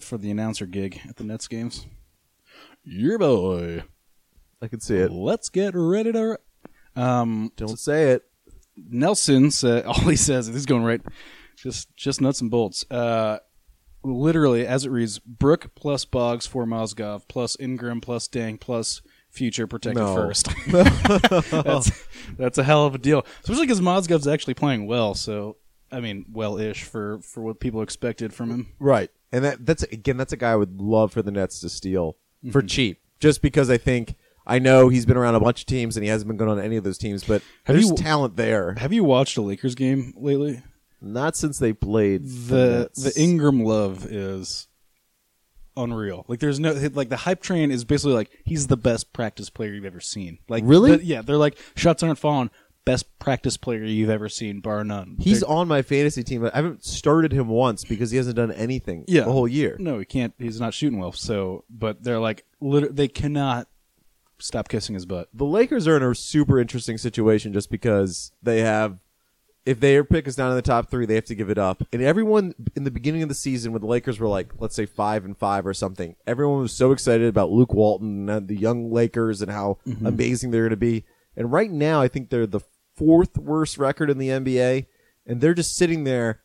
for 0.00 0.18
the 0.18 0.30
announcer 0.30 0.66
gig 0.66 1.00
at 1.08 1.16
the 1.16 1.24
Nets 1.24 1.48
games. 1.48 1.86
Your 2.82 3.18
boy. 3.18 3.84
I 4.60 4.68
can 4.68 4.80
see 4.80 4.96
it. 4.96 5.10
Let's 5.12 5.48
get 5.48 5.74
ready 5.74 6.12
to. 6.12 6.38
Um, 6.96 7.52
Don't 7.56 7.78
say 7.78 8.10
it. 8.12 8.22
Nelson 8.76 9.50
said 9.50 9.84
all 9.86 9.94
he 10.00 10.16
says 10.16 10.48
this 10.48 10.56
is 10.56 10.66
going 10.66 10.82
right 10.82 11.00
just 11.56 11.94
just 11.96 12.20
nuts 12.20 12.40
and 12.40 12.50
bolts 12.50 12.84
uh 12.90 13.38
literally 14.04 14.66
as 14.66 14.84
it 14.84 14.90
reads 14.90 15.18
brook 15.18 15.70
plus 15.74 16.04
boggs 16.04 16.46
for 16.46 16.66
mozgov 16.66 17.22
plus 17.28 17.56
ingram 17.58 18.00
plus 18.00 18.28
dang 18.28 18.58
plus 18.58 19.02
future 19.30 19.66
protected 19.66 20.02
No. 20.02 20.14
first 20.14 20.48
that's, 20.68 22.06
that's 22.36 22.58
a 22.58 22.62
hell 22.62 22.86
of 22.86 22.94
a 22.94 22.98
deal 22.98 23.24
especially 23.42 23.66
because 23.66 23.80
mozgov's 23.80 24.28
actually 24.28 24.54
playing 24.54 24.86
well 24.86 25.14
so 25.14 25.56
I 25.94 26.00
mean, 26.00 26.26
well-ish 26.32 26.82
for 26.82 27.20
for 27.20 27.40
what 27.42 27.60
people 27.60 27.80
expected 27.80 28.34
from 28.34 28.50
him. 28.50 28.72
Right. 28.80 29.10
And 29.30 29.44
that 29.44 29.64
that's 29.64 29.84
again 29.84 30.16
that's 30.16 30.32
a 30.32 30.36
guy 30.36 30.52
I 30.52 30.56
would 30.56 30.80
love 30.80 31.12
for 31.12 31.22
the 31.22 31.30
Nets 31.30 31.60
to 31.60 31.68
steal 31.68 32.16
for 32.50 32.60
mm-hmm. 32.60 32.66
cheap. 32.66 33.00
Just 33.20 33.42
because 33.42 33.70
I 33.70 33.78
think 33.78 34.16
I 34.44 34.58
know 34.58 34.88
he's 34.88 35.06
been 35.06 35.16
around 35.16 35.36
a 35.36 35.40
bunch 35.40 35.60
of 35.60 35.66
teams 35.66 35.96
and 35.96 36.04
he 36.04 36.10
hasn't 36.10 36.28
been 36.28 36.36
good 36.36 36.48
on 36.48 36.60
any 36.60 36.76
of 36.76 36.84
those 36.84 36.98
teams, 36.98 37.22
but 37.22 37.42
Have 37.64 37.76
there's 37.76 37.90
you- 37.90 37.96
talent 37.96 38.36
there. 38.36 38.74
Have 38.74 38.92
you 38.92 39.04
watched 39.04 39.36
a 39.36 39.42
Lakers 39.42 39.76
game 39.76 40.12
lately? 40.16 40.62
Not 41.04 41.36
since 41.36 41.58
they 41.58 41.72
played 41.72 42.24
The 42.24 42.90
the 42.94 43.12
Ingram 43.16 43.62
love 43.64 44.06
is 44.06 44.68
unreal. 45.76 46.24
Like 46.28 46.38
there's 46.40 46.60
no 46.60 46.72
like 46.94 47.08
the 47.08 47.16
hype 47.16 47.42
train 47.42 47.70
is 47.70 47.84
basically 47.84 48.14
like 48.14 48.30
he's 48.44 48.68
the 48.68 48.76
best 48.76 49.12
practice 49.12 49.50
player 49.50 49.72
you've 49.72 49.84
ever 49.84 50.00
seen. 50.00 50.38
Like 50.48 50.62
Really? 50.66 50.96
the- 50.96 51.04
yeah, 51.04 51.22
they're 51.22 51.36
like 51.36 51.58
shots 51.76 52.02
aren't 52.02 52.18
falling. 52.18 52.50
Best 52.84 53.18
practice 53.18 53.56
player 53.56 53.82
you've 53.82 54.10
ever 54.10 54.28
seen, 54.28 54.60
bar 54.60 54.84
none. 54.84 55.16
He's 55.18 55.40
They're- 55.40 55.48
on 55.48 55.66
my 55.68 55.80
fantasy 55.80 56.22
team, 56.22 56.42
but 56.42 56.52
I 56.52 56.58
haven't 56.58 56.84
started 56.84 57.32
him 57.32 57.48
once 57.48 57.82
because 57.82 58.10
he 58.10 58.18
hasn't 58.18 58.36
done 58.36 58.52
anything 58.52 59.04
yeah 59.08 59.22
the 59.24 59.32
whole 59.32 59.48
year. 59.48 59.76
No, 59.80 59.98
he 59.98 60.04
can't. 60.04 60.34
He's 60.38 60.60
not 60.60 60.74
shooting 60.74 60.98
well. 60.98 61.12
So, 61.12 61.64
but 61.70 62.02
they're 62.04 62.20
like 62.20 62.44
lit- 62.60 62.94
they 62.94 63.08
cannot 63.08 63.68
stop 64.38 64.68
kissing 64.68 64.94
his 64.94 65.06
butt. 65.06 65.28
The 65.32 65.46
Lakers 65.46 65.88
are 65.88 65.96
in 65.96 66.02
a 66.02 66.14
super 66.14 66.60
interesting 66.60 66.98
situation 66.98 67.52
just 67.54 67.70
because 67.70 68.32
they 68.42 68.60
have 68.60 68.98
if 69.66 69.80
their 69.80 70.04
pick 70.04 70.26
is 70.26 70.36
down 70.36 70.50
in 70.50 70.56
the 70.56 70.62
top 70.62 70.90
three, 70.90 71.06
they 71.06 71.14
have 71.14 71.24
to 71.24 71.34
give 71.34 71.48
it 71.48 71.58
up. 71.58 71.82
And 71.92 72.02
everyone 72.02 72.54
in 72.76 72.84
the 72.84 72.90
beginning 72.90 73.22
of 73.22 73.28
the 73.28 73.34
season, 73.34 73.72
when 73.72 73.80
the 73.80 73.86
Lakers 73.86 74.20
were 74.20 74.28
like, 74.28 74.52
let's 74.58 74.76
say 74.76 74.84
five 74.84 75.24
and 75.24 75.36
five 75.36 75.66
or 75.66 75.72
something, 75.72 76.16
everyone 76.26 76.60
was 76.60 76.72
so 76.72 76.92
excited 76.92 77.26
about 77.26 77.50
Luke 77.50 77.72
Walton 77.72 78.28
and 78.28 78.48
the 78.48 78.56
young 78.56 78.92
Lakers 78.92 79.40
and 79.40 79.50
how 79.50 79.78
amazing 80.04 80.50
they're 80.50 80.62
going 80.62 80.70
to 80.70 80.76
be. 80.76 81.04
And 81.36 81.50
right 81.50 81.70
now, 81.70 82.00
I 82.00 82.08
think 82.08 82.28
they're 82.28 82.46
the 82.46 82.60
fourth 82.94 83.38
worst 83.38 83.78
record 83.78 84.10
in 84.10 84.18
the 84.18 84.28
NBA, 84.28 84.86
and 85.26 85.40
they're 85.40 85.54
just 85.54 85.76
sitting 85.76 86.04
there. 86.04 86.42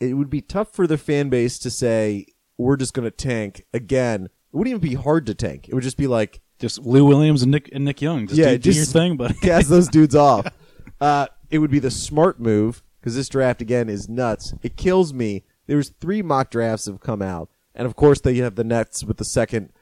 It 0.00 0.14
would 0.14 0.28
be 0.28 0.42
tough 0.42 0.72
for 0.72 0.86
the 0.86 0.98
fan 0.98 1.30
base 1.30 1.58
to 1.60 1.70
say 1.70 2.26
we're 2.58 2.76
just 2.76 2.92
going 2.92 3.06
to 3.06 3.10
tank 3.10 3.64
again. 3.72 4.24
It 4.24 4.56
wouldn't 4.56 4.76
even 4.76 4.88
be 4.88 4.94
hard 4.94 5.26
to 5.26 5.34
tank. 5.34 5.68
It 5.68 5.74
would 5.74 5.82
just 5.82 5.96
be 5.96 6.06
like 6.06 6.40
Just 6.58 6.80
Lou 6.80 7.04
Williams 7.04 7.42
and 7.42 7.52
Nick 7.52 7.70
and 7.72 7.84
Nick 7.84 8.02
Young. 8.02 8.26
Just 8.26 8.38
Yeah, 8.38 8.50
do, 8.52 8.58
do 8.58 8.72
your 8.72 8.84
thing, 8.84 9.16
but 9.16 9.40
cast 9.42 9.68
those 9.68 9.88
dudes 9.88 10.14
off. 10.14 10.46
Uh, 10.98 11.26
it 11.50 11.58
would 11.58 11.70
be 11.70 11.78
the 11.78 11.90
smart 11.90 12.40
move 12.40 12.82
because 13.00 13.14
this 13.14 13.28
draft 13.28 13.60
again 13.62 13.88
is 13.88 14.08
nuts. 14.08 14.54
It 14.62 14.76
kills 14.76 15.12
me. 15.12 15.44
There 15.66 15.76
was 15.76 15.90
three 16.00 16.22
mock 16.22 16.50
drafts 16.50 16.86
have 16.86 17.00
come 17.00 17.22
out, 17.22 17.48
and 17.74 17.86
of 17.86 17.96
course 17.96 18.20
they 18.20 18.36
have 18.36 18.56
the 18.56 18.64
Nets 18.64 19.04
with 19.04 19.16
the 19.16 19.24
second. 19.24 19.72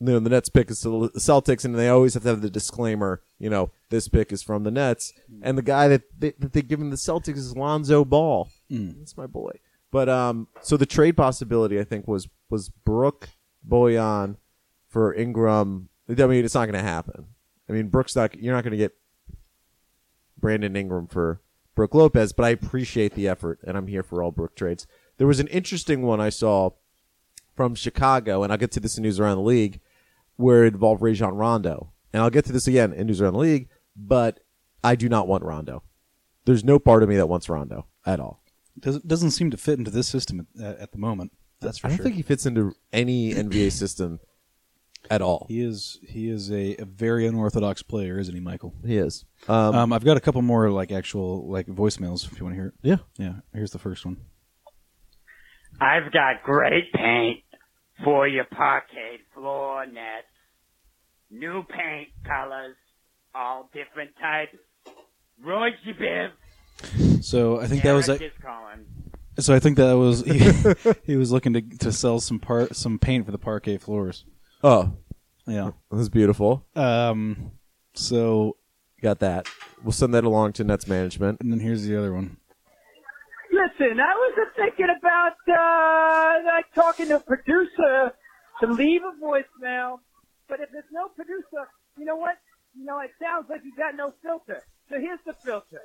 You 0.00 0.06
know, 0.06 0.20
the 0.20 0.30
Nets 0.30 0.48
pick 0.48 0.70
is 0.70 0.80
to 0.82 1.10
the 1.12 1.20
Celtics, 1.20 1.64
and 1.64 1.74
they 1.74 1.88
always 1.88 2.14
have 2.14 2.22
to 2.22 2.28
have 2.28 2.40
the 2.40 2.50
disclaimer. 2.50 3.20
You 3.38 3.50
know, 3.50 3.70
this 3.90 4.08
pick 4.08 4.32
is 4.32 4.42
from 4.42 4.62
the 4.62 4.70
Nets, 4.70 5.12
and 5.42 5.58
the 5.58 5.62
guy 5.62 5.88
that 5.88 6.02
they, 6.16 6.32
that 6.38 6.52
they 6.52 6.62
give 6.62 6.80
him 6.80 6.90
the 6.90 6.96
Celtics 6.96 7.36
is 7.36 7.56
Lonzo 7.56 8.04
Ball. 8.04 8.48
That's 8.98 9.16
my 9.16 9.26
boy. 9.26 9.52
But 9.90 10.08
um, 10.08 10.48
so 10.60 10.76
the 10.76 10.86
trade 10.86 11.16
possibility 11.16 11.80
I 11.80 11.84
think 11.84 12.06
was 12.06 12.28
was 12.50 12.68
Brook 12.68 13.30
Bojan 13.66 14.36
for 14.88 15.14
Ingram. 15.14 15.88
I 16.08 16.12
mean, 16.26 16.44
it's 16.44 16.54
not 16.54 16.66
going 16.66 16.72
to 16.74 16.88
happen. 16.88 17.26
I 17.68 17.72
mean, 17.72 17.88
Brooks 17.88 18.14
not. 18.16 18.38
You're 18.38 18.54
not 18.54 18.64
going 18.64 18.72
to 18.72 18.78
get 18.78 18.94
Brandon 20.38 20.76
Ingram 20.76 21.06
for 21.06 21.40
Brook 21.74 21.94
Lopez, 21.94 22.32
but 22.32 22.44
I 22.44 22.50
appreciate 22.50 23.14
the 23.14 23.28
effort, 23.28 23.60
and 23.64 23.76
I'm 23.76 23.86
here 23.86 24.02
for 24.02 24.22
all 24.22 24.30
Brook 24.30 24.56
trades. 24.56 24.86
There 25.16 25.26
was 25.26 25.40
an 25.40 25.48
interesting 25.48 26.02
one 26.02 26.20
I 26.20 26.28
saw 26.28 26.70
from 27.54 27.74
Chicago, 27.74 28.42
and 28.42 28.52
I'll 28.52 28.58
get 28.58 28.72
to 28.72 28.80
this 28.80 28.96
in 28.96 29.02
News 29.02 29.20
Around 29.20 29.36
the 29.36 29.42
League, 29.42 29.80
where 30.36 30.64
it 30.64 30.74
involved 30.74 31.02
Rajon 31.02 31.34
Rondo. 31.34 31.92
And 32.12 32.22
I'll 32.22 32.30
get 32.30 32.44
to 32.46 32.52
this 32.52 32.66
again 32.66 32.92
in 32.92 33.06
News 33.06 33.20
Around 33.20 33.34
the 33.34 33.40
League, 33.40 33.68
but 33.96 34.40
I 34.82 34.94
do 34.94 35.08
not 35.08 35.28
want 35.28 35.44
Rondo. 35.44 35.82
There's 36.44 36.64
no 36.64 36.78
part 36.78 37.02
of 37.02 37.08
me 37.08 37.16
that 37.16 37.28
wants 37.28 37.48
Rondo 37.48 37.86
at 38.06 38.20
all. 38.20 38.42
Doesn't 38.78 39.06
doesn't 39.06 39.32
seem 39.32 39.50
to 39.50 39.56
fit 39.56 39.78
into 39.78 39.90
this 39.90 40.08
system 40.08 40.46
at, 40.60 40.78
at 40.78 40.92
the 40.92 40.98
moment. 40.98 41.32
That's 41.60 41.78
for 41.78 41.88
I 41.88 41.90
don't 41.90 41.96
sure. 41.98 42.04
think 42.04 42.16
he 42.16 42.22
fits 42.22 42.46
into 42.46 42.74
any 42.92 43.34
NBA 43.34 43.72
system 43.72 44.20
at 45.10 45.22
all. 45.22 45.46
he 45.48 45.60
is 45.62 45.98
he 46.06 46.28
is 46.28 46.50
a, 46.50 46.76
a 46.78 46.84
very 46.84 47.26
unorthodox 47.26 47.82
player, 47.82 48.18
isn't 48.18 48.34
he, 48.34 48.40
Michael? 48.40 48.74
He 48.84 48.96
is. 48.96 49.24
Um, 49.48 49.74
Um, 49.74 49.92
I've 49.92 50.04
got 50.04 50.16
a 50.16 50.20
couple 50.20 50.42
more 50.42 50.70
like 50.70 50.92
actual 50.92 51.48
like 51.50 51.66
voicemails 51.66 52.30
if 52.30 52.38
you 52.38 52.44
want 52.44 52.54
to 52.56 52.60
hear 52.60 52.66
it. 52.68 52.74
yeah. 52.82 52.96
Yeah, 53.16 53.34
here's 53.54 53.70
the 53.70 53.78
first 53.78 54.04
one. 54.04 54.18
I've 55.80 56.12
got 56.12 56.42
great 56.42 56.92
paint 56.92 57.40
for 58.04 58.26
your 58.26 58.44
parquet 58.44 59.18
floor 59.34 59.86
nets. 59.86 60.26
New 61.30 61.62
paint 61.64 62.08
colors, 62.24 62.76
all 63.34 63.68
different 63.72 64.10
types. 64.20 64.56
Roy 65.44 65.68
Biv. 65.86 66.30
So 67.22 67.60
I 67.60 67.66
think 67.66 67.82
that 67.82 67.92
was 67.92 68.08
Eric 68.08 68.20
a, 68.22 68.24
is 68.26 68.32
calling. 68.42 68.86
so 69.38 69.54
I 69.54 69.58
think 69.58 69.76
that 69.76 69.92
was 69.92 70.22
he, 70.22 70.92
he 71.12 71.16
was 71.16 71.30
looking 71.32 71.52
to 71.52 71.60
to 71.60 71.92
sell 71.92 72.18
some 72.20 72.38
part 72.40 72.74
some 72.76 72.98
paint 72.98 73.26
for 73.26 73.32
the 73.32 73.38
parquet 73.38 73.76
floors. 73.78 74.24
Oh, 74.62 74.92
Yeah. 75.46 75.70
that's 75.90 76.08
beautiful. 76.08 76.66
Um. 76.74 77.52
So 77.94 78.56
Got 79.00 79.20
that. 79.20 79.46
We'll 79.84 79.92
send 79.92 80.12
that 80.14 80.24
along 80.24 80.54
to 80.54 80.64
Nets 80.64 80.88
management. 80.88 81.40
and 81.40 81.52
then 81.52 81.60
here's 81.60 81.84
the 81.84 81.96
other 81.96 82.12
one. 82.12 82.36
Listen, 83.52 84.00
I 84.00 84.14
was 84.14 84.34
just 84.36 84.56
thinking 84.56 84.88
about, 84.98 85.36
uh, 85.48 86.44
like 86.44 86.66
talking 86.74 87.06
to 87.08 87.16
a 87.16 87.20
producer 87.20 88.12
to 88.60 88.66
leave 88.66 89.02
a 89.02 89.24
voicemail, 89.24 90.00
but 90.48 90.58
if 90.60 90.70
there's 90.72 90.84
no 90.92 91.08
producer, 91.08 91.68
you 91.96 92.04
know 92.04 92.16
what? 92.16 92.36
You 92.76 92.84
know, 92.84 92.98
it 93.00 93.10
sounds 93.22 93.46
like 93.48 93.60
you 93.64 93.72
got 93.76 93.94
no 93.94 94.12
filter. 94.22 94.62
So 94.90 94.98
here's 95.00 95.20
the 95.24 95.32
filter. 95.32 95.82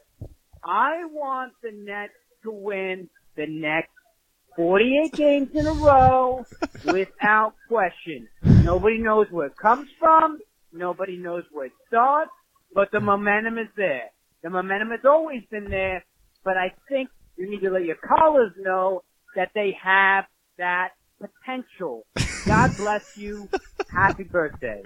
I 0.63 1.05
want 1.05 1.53
the 1.61 1.71
Nets 1.71 2.13
to 2.43 2.51
win 2.51 3.09
the 3.35 3.45
next 3.47 3.91
48 4.55 5.13
games 5.13 5.49
in 5.55 5.65
a 5.67 5.73
row 5.73 6.45
without 6.85 7.53
question. 7.67 8.27
Nobody 8.43 8.97
knows 8.99 9.27
where 9.31 9.47
it 9.47 9.57
comes 9.57 9.89
from. 9.99 10.39
Nobody 10.71 11.17
knows 11.17 11.43
where 11.51 11.67
it 11.67 11.71
starts, 11.87 12.31
but 12.73 12.89
the 12.91 12.99
momentum 12.99 13.57
is 13.57 13.67
there. 13.75 14.09
The 14.43 14.49
momentum 14.49 14.89
has 14.91 15.01
always 15.05 15.43
been 15.49 15.69
there, 15.69 16.03
but 16.43 16.57
I 16.57 16.73
think 16.89 17.09
you 17.37 17.49
need 17.49 17.61
to 17.61 17.69
let 17.69 17.83
your 17.85 17.95
callers 17.95 18.51
know 18.59 19.03
that 19.35 19.49
they 19.55 19.75
have 19.81 20.25
that 20.57 20.89
potential. 21.19 22.05
God 22.45 22.75
bless 22.77 23.17
you. 23.17 23.47
Happy 23.91 24.23
birthday. 24.23 24.83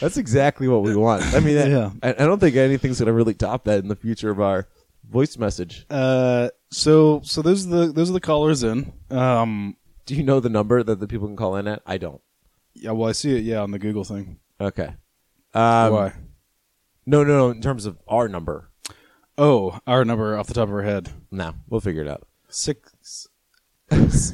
That's 0.00 0.16
exactly 0.16 0.68
what 0.68 0.82
we 0.82 0.94
want. 0.94 1.22
I 1.34 1.40
mean, 1.40 1.56
Yeah. 1.70 1.90
I, 2.02 2.10
I 2.10 2.26
don't 2.26 2.38
think 2.38 2.56
anything's 2.56 2.98
going 2.98 3.06
to 3.06 3.12
really 3.12 3.34
top 3.34 3.64
that 3.64 3.78
in 3.78 3.88
the 3.88 3.96
future 3.96 4.30
of 4.30 4.40
our 4.40 4.68
voice 5.08 5.38
message. 5.38 5.86
Uh. 5.90 6.50
So 6.70 7.20
so 7.24 7.42
those 7.42 7.66
are 7.66 7.70
the 7.70 7.92
those 7.92 8.10
are 8.10 8.14
the 8.14 8.20
callers 8.20 8.62
in. 8.62 8.92
Um. 9.10 9.76
Do 10.04 10.14
you 10.14 10.22
know 10.22 10.38
the 10.38 10.48
number 10.48 10.82
that 10.84 11.00
the 11.00 11.08
people 11.08 11.26
can 11.26 11.36
call 11.36 11.56
in 11.56 11.66
at? 11.66 11.82
I 11.84 11.98
don't. 11.98 12.20
Yeah. 12.74 12.92
Well, 12.92 13.08
I 13.08 13.12
see 13.12 13.36
it. 13.36 13.42
Yeah, 13.44 13.60
on 13.62 13.70
the 13.72 13.78
Google 13.78 14.04
thing. 14.04 14.38
Okay. 14.60 14.94
Um, 15.52 15.92
Why? 15.92 16.12
No, 17.06 17.24
no, 17.24 17.36
no. 17.38 17.50
In 17.50 17.60
terms 17.60 17.86
of 17.86 17.98
our 18.06 18.28
number, 18.28 18.70
Oh, 19.38 19.78
our 19.86 20.04
number 20.04 20.36
off 20.36 20.46
the 20.46 20.54
top 20.54 20.68
of 20.68 20.74
our 20.74 20.82
head. 20.82 21.10
no, 21.30 21.54
we'll 21.68 21.80
figure 21.80 22.02
it 22.02 22.08
out. 22.08 22.26
Six. 22.48 23.26
Six 23.90 24.32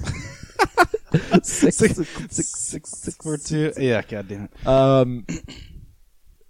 Six, 1.43 1.77
six, 1.77 2.09
six 2.31 2.91
six 2.91 3.17
four 3.17 3.37
two. 3.37 3.73
Yeah. 3.79 4.03
God 4.03 4.29
damn 4.29 4.45
it. 4.45 4.67
Um, 4.67 5.27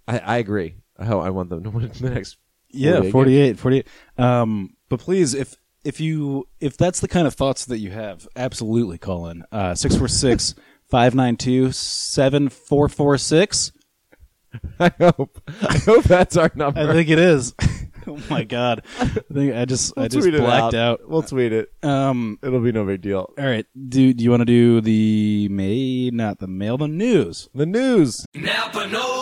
I, 0.06 0.18
I 0.18 0.36
agree. 0.38 0.76
I 0.98 1.06
I 1.12 1.30
want 1.30 1.50
them 1.50 1.64
to 1.64 1.70
win 1.70 1.90
the 1.92 2.10
next. 2.10 2.36
Yeah, 2.70 3.00
48 3.10 3.58
48, 3.58 3.58
48. 3.58 3.88
Um, 4.18 4.76
but 4.88 5.00
please, 5.00 5.34
if 5.34 5.56
if 5.84 6.00
you 6.00 6.46
if 6.60 6.76
that's 6.76 7.00
the 7.00 7.08
kind 7.08 7.26
of 7.26 7.34
thoughts 7.34 7.64
that 7.66 7.78
you 7.78 7.90
have, 7.90 8.26
absolutely 8.36 8.98
call 8.98 9.28
in. 9.28 9.44
Uh, 9.52 9.74
646 9.74 10.54
592 10.88 11.72
7446. 11.72 13.72
I 14.78 14.92
hope. 15.00 15.40
I 15.62 15.78
hope 15.78 16.04
that's 16.04 16.36
our 16.36 16.50
number. 16.54 16.80
I 16.80 16.92
think 16.92 17.08
it 17.08 17.18
is. 17.18 17.54
oh 18.06 18.18
my 18.28 18.44
god. 18.44 18.84
I 19.00 19.06
think 19.32 19.54
I 19.54 19.64
just 19.64 19.94
I 19.96 20.02
We'll 20.02 20.08
just 20.08 20.30
blacked 20.30 20.74
out. 20.74 21.08
We'll 21.08 21.22
tweet 21.22 21.52
it. 21.52 21.72
Um 21.82 22.38
It'll 22.42 22.60
be 22.60 22.72
no 22.72 22.84
big 22.84 23.00
deal. 23.00 23.32
all 23.38 23.44
right. 23.44 23.66
Do 23.88 24.12
do 24.12 24.22
you 24.22 24.30
want 24.30 24.42
to 24.42 24.46
do 24.46 24.80
the 24.80 25.48
May 25.50 26.10
not 26.10 26.38
the 26.38 26.46
mail 26.46 26.76
the 26.76 26.88
news? 26.88 27.48
The 27.54 27.66
news. 27.66 28.26
Napa 28.34 28.88
Know 28.88 29.00
How. 29.00 29.21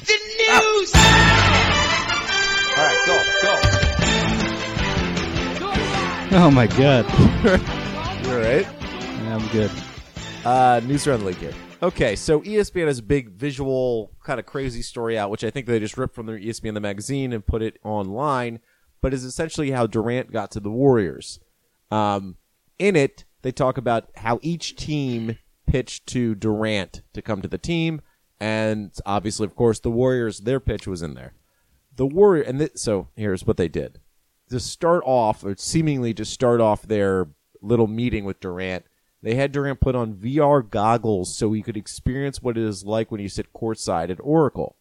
It's 0.00 0.06
the 0.06 0.14
news! 0.38 0.94
All 2.76 2.84
right, 2.84 3.00
go, 3.06 3.14
go. 3.42 3.52
Oh 6.36 6.50
my 6.50 6.66
god. 6.66 7.06
You 8.28 8.34
all 8.34 8.40
right? 8.40 8.66
Yeah, 8.82 9.36
I'm 9.36 9.46
good. 9.48 9.70
Uh, 10.44 10.82
news 10.84 11.06
around 11.06 11.20
the 11.20 11.26
league 11.26 11.36
here. 11.36 11.54
Okay, 11.82 12.14
so 12.14 12.42
ESPN 12.42 12.86
has 12.86 12.98
a 12.98 13.02
big 13.02 13.30
visual 13.30 14.12
kind 14.22 14.38
of 14.38 14.44
crazy 14.44 14.82
story 14.82 15.16
out, 15.16 15.30
which 15.30 15.44
I 15.44 15.50
think 15.50 15.64
they 15.66 15.80
just 15.80 15.96
ripped 15.96 16.14
from 16.14 16.26
their 16.26 16.38
ESPN 16.38 16.74
the 16.74 16.80
magazine 16.80 17.32
and 17.32 17.46
put 17.46 17.62
it 17.62 17.78
online, 17.84 18.60
but 19.00 19.14
is 19.14 19.24
essentially 19.24 19.70
how 19.70 19.86
Durant 19.86 20.30
got 20.30 20.50
to 20.50 20.60
the 20.60 20.70
Warriors. 20.70 21.40
Um, 21.90 22.36
in 22.78 22.96
it, 22.96 23.24
they 23.40 23.52
talk 23.52 23.78
about 23.78 24.10
how 24.16 24.40
each 24.42 24.76
team 24.76 25.38
pitched 25.66 26.06
to 26.08 26.34
Durant 26.34 27.00
to 27.14 27.22
come 27.22 27.40
to 27.40 27.48
the 27.48 27.56
team, 27.56 28.02
and 28.40 28.92
obviously, 29.04 29.44
of 29.44 29.54
course, 29.56 29.80
the 29.80 29.90
Warriors, 29.90 30.40
their 30.40 30.60
pitch 30.60 30.86
was 30.86 31.02
in 31.02 31.14
there. 31.14 31.32
The 31.96 32.06
Warrior, 32.06 32.42
and 32.42 32.58
th- 32.58 32.76
so 32.76 33.08
here's 33.16 33.46
what 33.46 33.56
they 33.56 33.68
did 33.68 33.98
to 34.50 34.60
start 34.60 35.02
off, 35.04 35.44
or 35.44 35.54
seemingly 35.56 36.14
to 36.14 36.24
start 36.24 36.60
off 36.60 36.82
their 36.82 37.28
little 37.60 37.86
meeting 37.86 38.24
with 38.24 38.40
Durant, 38.40 38.84
they 39.22 39.34
had 39.34 39.52
Durant 39.52 39.80
put 39.80 39.94
on 39.94 40.14
VR 40.14 40.68
goggles 40.68 41.36
so 41.36 41.52
he 41.52 41.62
could 41.62 41.76
experience 41.76 42.40
what 42.42 42.56
it 42.56 42.62
is 42.64 42.84
like 42.84 43.10
when 43.10 43.20
you 43.20 43.28
sit 43.28 43.52
courtside 43.52 44.10
at 44.10 44.18
Oracle. 44.22 44.76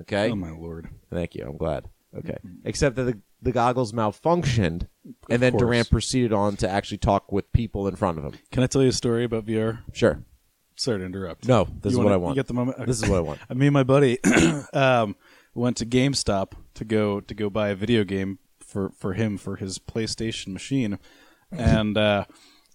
Okay? 0.00 0.30
Oh 0.30 0.36
my 0.36 0.50
lord. 0.50 0.88
Thank 1.12 1.34
you. 1.34 1.44
I'm 1.46 1.56
glad. 1.56 1.88
Okay. 2.16 2.38
Except 2.64 2.96
that 2.96 3.02
the, 3.04 3.18
the 3.42 3.52
goggles 3.52 3.92
malfunctioned, 3.92 4.86
and 5.28 5.42
then 5.42 5.52
course. 5.52 5.60
Durant 5.60 5.90
proceeded 5.90 6.32
on 6.32 6.56
to 6.56 6.68
actually 6.68 6.98
talk 6.98 7.30
with 7.30 7.52
people 7.52 7.86
in 7.86 7.96
front 7.96 8.18
of 8.18 8.24
him. 8.24 8.32
Can 8.50 8.62
I 8.62 8.66
tell 8.66 8.82
you 8.82 8.88
a 8.88 8.92
story 8.92 9.24
about 9.24 9.46
VR? 9.46 9.80
Sure. 9.92 10.24
Sorry 10.80 10.98
to 10.98 11.04
interrupt. 11.04 11.46
No, 11.46 11.64
this 11.82 11.92
is 11.92 11.98
You 11.98 11.98
what 11.98 12.04
wanna- 12.04 12.14
I 12.14 12.16
want. 12.16 12.36
You 12.36 12.38
get 12.40 12.46
the 12.46 12.54
moment. 12.54 12.86
This 12.86 13.02
is 13.02 13.08
what 13.08 13.18
I 13.18 13.20
want. 13.20 13.38
Me 13.54 13.66
and 13.66 13.74
my 13.74 13.82
buddy 13.82 14.18
um, 14.72 15.14
went 15.54 15.76
to 15.76 15.84
GameStop 15.84 16.52
to 16.72 16.86
go 16.86 17.20
to 17.20 17.34
go 17.34 17.50
buy 17.50 17.68
a 17.68 17.74
video 17.74 18.02
game 18.02 18.38
for 18.60 18.90
for 18.98 19.12
him 19.12 19.36
for 19.36 19.56
his 19.56 19.78
PlayStation 19.78 20.54
machine, 20.54 20.98
and 21.52 21.98
uh, 21.98 22.24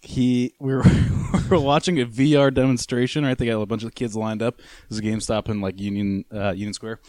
he 0.03 0.53
we 0.59 0.75
were, 0.75 0.83
we 1.33 1.39
were 1.49 1.59
watching 1.59 1.99
a 1.99 2.05
VR 2.05 2.53
demonstration. 2.53 3.25
Right, 3.25 3.35
they 3.35 3.47
got 3.47 3.59
a 3.59 3.65
bunch 3.65 3.83
of 3.83 3.95
kids 3.95 4.15
lined 4.15 4.43
up. 4.43 4.57
This 4.87 4.99
is 4.99 5.01
GameStop 5.01 5.49
in 5.49 5.59
like 5.59 5.81
Union 5.81 6.25
uh, 6.31 6.51
Union 6.51 6.73
Square, 6.73 6.99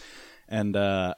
and 0.49 0.75
uh, 0.75 1.13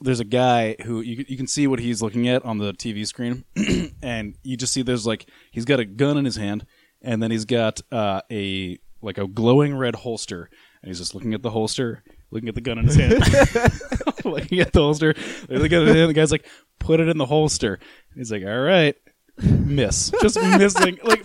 there's 0.00 0.20
a 0.20 0.24
guy 0.24 0.76
who 0.84 1.00
you, 1.00 1.24
you 1.26 1.36
can 1.36 1.48
see 1.48 1.66
what 1.66 1.80
he's 1.80 2.00
looking 2.02 2.28
at 2.28 2.44
on 2.44 2.58
the 2.58 2.72
TV 2.72 3.04
screen, 3.04 3.44
and 4.00 4.36
you 4.44 4.56
just 4.56 4.72
see 4.72 4.82
there's 4.82 5.08
like 5.08 5.26
he's 5.50 5.64
got 5.64 5.80
a 5.80 5.84
gun 5.84 6.16
in 6.18 6.24
his 6.24 6.36
hand, 6.36 6.66
and 7.02 7.20
then 7.20 7.32
he's 7.32 7.46
got 7.46 7.80
uh, 7.90 8.20
a 8.30 8.78
like 9.02 9.18
a 9.18 9.26
glowing 9.26 9.76
red 9.76 9.94
holster, 9.94 10.50
and 10.82 10.88
he's 10.88 10.98
just 10.98 11.14
looking 11.14 11.34
at 11.34 11.42
the 11.42 11.50
holster, 11.50 12.02
looking 12.30 12.48
at 12.48 12.54
the 12.54 12.60
gun 12.60 12.78
in 12.78 12.86
his 12.86 12.96
hand, 12.96 13.14
looking 14.24 14.60
at 14.60 14.72
the 14.72 14.80
holster, 14.80 15.14
looking 15.48 15.78
at 15.78 15.92
the. 15.92 16.06
The 16.06 16.12
guy's 16.12 16.32
like, 16.32 16.46
"Put 16.78 17.00
it 17.00 17.08
in 17.08 17.18
the 17.18 17.26
holster." 17.26 17.78
He's 18.14 18.32
like, 18.32 18.44
"All 18.44 18.60
right." 18.60 18.96
Miss, 19.40 20.10
just 20.20 20.36
missing 20.42 20.98
like 21.04 21.24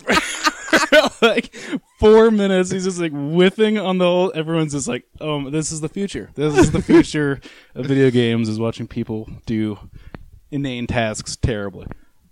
like 1.21 1.55
four 1.99 2.29
minutes. 2.29 2.69
He's 2.69 2.83
just 2.83 2.99
like 2.99 3.11
whiffing 3.11 3.79
on 3.79 3.97
the 3.97 4.05
whole. 4.05 4.31
Everyone's 4.35 4.73
just 4.73 4.87
like, 4.87 5.05
"Oh, 5.19 5.49
this 5.49 5.71
is 5.71 5.81
the 5.81 5.89
future. 5.89 6.29
This 6.35 6.55
is 6.55 6.71
the 6.71 6.81
future 6.81 7.41
of 7.73 7.87
video 7.87 8.11
games. 8.11 8.49
Is 8.49 8.59
watching 8.59 8.87
people 8.87 9.27
do 9.45 9.79
inane 10.51 10.85
tasks 10.85 11.35
terribly." 11.35 11.87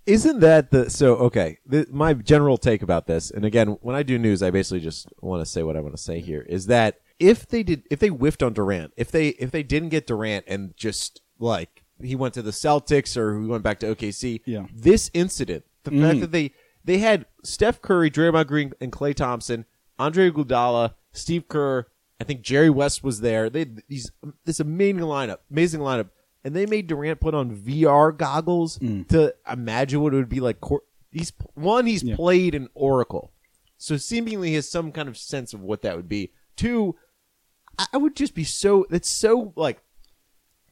Isn't 0.06 0.40
that 0.40 0.70
the 0.70 0.90
so 0.90 1.14
okay? 1.16 1.58
The, 1.64 1.86
my 1.90 2.14
general 2.14 2.58
take 2.58 2.82
about 2.82 3.06
this, 3.06 3.30
and 3.30 3.44
again, 3.44 3.78
when 3.82 3.94
I 3.94 4.02
do 4.02 4.18
news, 4.18 4.42
I 4.42 4.50
basically 4.50 4.80
just 4.80 5.08
want 5.20 5.40
to 5.40 5.46
say 5.46 5.62
what 5.62 5.76
I 5.76 5.80
want 5.80 5.96
to 5.96 6.02
say 6.02 6.20
here 6.20 6.42
is 6.42 6.66
that 6.66 7.00
if 7.18 7.46
they 7.46 7.62
did, 7.62 7.84
if 7.90 8.00
they 8.00 8.08
whiffed 8.08 8.42
on 8.42 8.52
Durant, 8.52 8.92
if 8.96 9.10
they 9.10 9.28
if 9.28 9.50
they 9.52 9.62
didn't 9.62 9.90
get 9.90 10.06
Durant 10.06 10.44
and 10.48 10.76
just 10.76 11.22
like 11.38 11.84
he 12.00 12.16
went 12.16 12.34
to 12.34 12.42
the 12.42 12.50
Celtics 12.50 13.16
or 13.16 13.40
he 13.40 13.46
went 13.46 13.62
back 13.62 13.78
to 13.80 13.94
OKC, 13.94 14.40
Yeah. 14.44 14.66
this 14.74 15.10
incident, 15.14 15.64
the 15.84 15.90
fact 15.90 16.02
mm-hmm. 16.02 16.20
that 16.20 16.32
they 16.32 16.52
they 16.84 16.98
had 16.98 17.26
Steph 17.44 17.80
Curry, 17.80 18.10
Draymond 18.10 18.48
Green, 18.48 18.72
and 18.80 18.90
Klay 18.90 19.14
Thompson, 19.14 19.66
Andre 19.98 20.30
Iguodala, 20.30 20.94
Steve 21.12 21.46
Kerr, 21.46 21.86
I 22.20 22.24
think 22.24 22.42
Jerry 22.42 22.70
West 22.70 23.04
was 23.04 23.20
there. 23.20 23.48
They 23.48 23.66
these 23.88 24.10
this 24.44 24.60
amazing 24.60 25.00
lineup, 25.02 25.38
amazing 25.50 25.80
lineup, 25.80 26.10
and 26.44 26.54
they 26.56 26.66
made 26.66 26.86
Durant 26.86 27.20
put 27.20 27.34
on 27.34 27.54
VR 27.56 28.16
goggles 28.16 28.78
to 28.78 29.34
imagine 29.50 30.00
what 30.00 30.12
it 30.12 30.16
would 30.16 30.28
be 30.28 30.40
like. 30.40 30.60
Court. 30.60 30.82
He's 31.10 31.32
one, 31.54 31.86
he's 31.86 32.02
Yeah. 32.02 32.16
played 32.16 32.54
in 32.54 32.68
Oracle, 32.74 33.32
so 33.76 33.96
seemingly 33.96 34.48
he 34.48 34.54
has 34.54 34.68
some 34.68 34.92
kind 34.92 35.08
of 35.08 35.16
sense 35.18 35.52
of 35.52 35.60
what 35.60 35.82
that 35.82 35.96
would 35.96 36.08
be. 36.08 36.32
Two, 36.56 36.96
I 37.92 37.96
would 37.96 38.16
just 38.16 38.34
be 38.34 38.44
so. 38.44 38.86
It's 38.90 39.08
so 39.08 39.52
like 39.56 39.82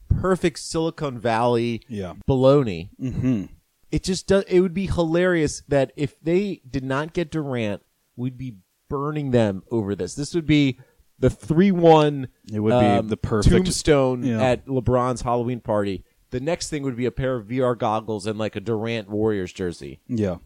perfect 0.09 0.59
Silicon 0.59 1.19
Valley 1.19 1.83
Yeah. 1.89 2.15
baloney 2.29 2.91
Mm-hmm. 3.01 3.45
it 3.91 4.03
just 4.03 4.27
does 4.27 4.45
it 4.49 4.61
would 4.61 4.75
be 4.75 4.87
hilarious 4.87 5.63
that 5.69 5.93
if 5.97 6.21
they 6.21 6.63
did 6.69 6.85
not 6.85 7.13
get 7.13 7.31
Durant, 7.31 7.83
we'd 8.17 8.37
be 8.39 8.57
burning 8.89 9.31
them 9.31 9.63
over 9.71 9.95
this. 9.95 10.15
This 10.15 10.35
would 10.35 10.47
be 10.47 10.79
the 11.21 11.31
three 11.31 11.71
one 11.71 12.29
It 12.53 12.61
would 12.61 12.71
be 12.81 12.87
um, 12.87 13.09
the 13.09 13.17
perfect- 13.17 13.55
tombstone 13.55 14.23
Yeah. 14.25 14.43
at 14.43 14.67
LeBron's 14.67 15.21
Halloween 15.23 15.61
party. 15.61 16.05
The 16.31 16.41
next 16.41 16.71
thing 16.71 16.83
would 16.85 16.97
be 16.97 17.07
a 17.07 17.11
pair 17.11 17.37
of 17.37 17.47
VR 17.47 17.77
goggles 17.79 18.27
and 18.27 18.39
like 18.39 18.57
a 18.57 18.61
Durant 18.61 19.09
Warriors 19.09 19.53
jersey. 19.53 20.01
Yeah. 20.09 20.37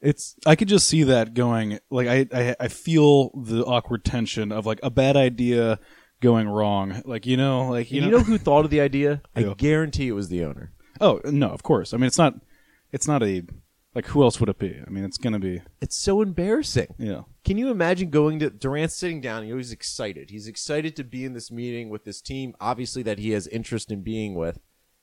It's 0.00 0.36
I 0.46 0.54
could 0.54 0.68
just 0.68 0.86
see 0.88 1.02
that 1.04 1.34
going. 1.34 1.78
Like 1.90 2.08
I, 2.08 2.26
I, 2.32 2.56
I 2.60 2.68
feel 2.68 3.30
the 3.30 3.64
awkward 3.64 4.04
tension 4.04 4.52
of 4.52 4.66
like 4.66 4.80
a 4.82 4.90
bad 4.90 5.16
idea 5.16 5.78
going 6.20 6.46
wrong. 6.48 7.00
Like 7.06 7.24
you 7.26 7.36
know, 7.38 7.68
like 7.70 7.90
you, 7.90 8.02
you 8.02 8.10
know, 8.10 8.18
know 8.18 8.22
who 8.24 8.36
thought 8.38 8.64
of 8.66 8.70
the 8.70 8.80
idea? 8.82 9.22
I 9.34 9.40
Yeah. 9.40 9.54
guarantee 9.56 10.08
it 10.08 10.12
was 10.12 10.28
the 10.28 10.44
owner. 10.44 10.72
Oh 11.00 11.20
no, 11.24 11.48
of 11.48 11.62
course. 11.62 11.94
I 11.94 11.96
mean, 11.96 12.06
it's 12.06 12.18
not. 12.18 12.34
It's 12.92 13.08
not 13.08 13.22
a. 13.22 13.42
Like 13.94 14.06
who 14.06 14.22
else 14.24 14.40
would 14.40 14.48
it 14.48 14.58
be? 14.58 14.80
I 14.84 14.90
mean, 14.90 15.04
it's 15.04 15.18
gonna 15.18 15.38
be. 15.38 15.62
It's 15.80 15.96
so 15.96 16.20
embarrassing. 16.20 16.94
Yeah. 16.98 17.22
Can 17.44 17.58
you 17.58 17.70
imagine 17.70 18.10
going 18.10 18.38
to 18.40 18.50
Durant 18.50 18.90
sitting 18.90 19.20
down? 19.20 19.44
He's 19.44 19.70
excited. 19.72 20.30
He's 20.30 20.48
excited 20.48 20.96
to 20.96 21.04
be 21.04 21.24
in 21.24 21.32
this 21.32 21.50
meeting 21.52 21.90
with 21.90 22.04
this 22.04 22.20
team, 22.20 22.54
obviously 22.60 23.02
that 23.04 23.18
he 23.18 23.30
has 23.30 23.46
interest 23.46 23.90
in 23.92 24.00
being 24.02 24.34
with, 24.34 24.58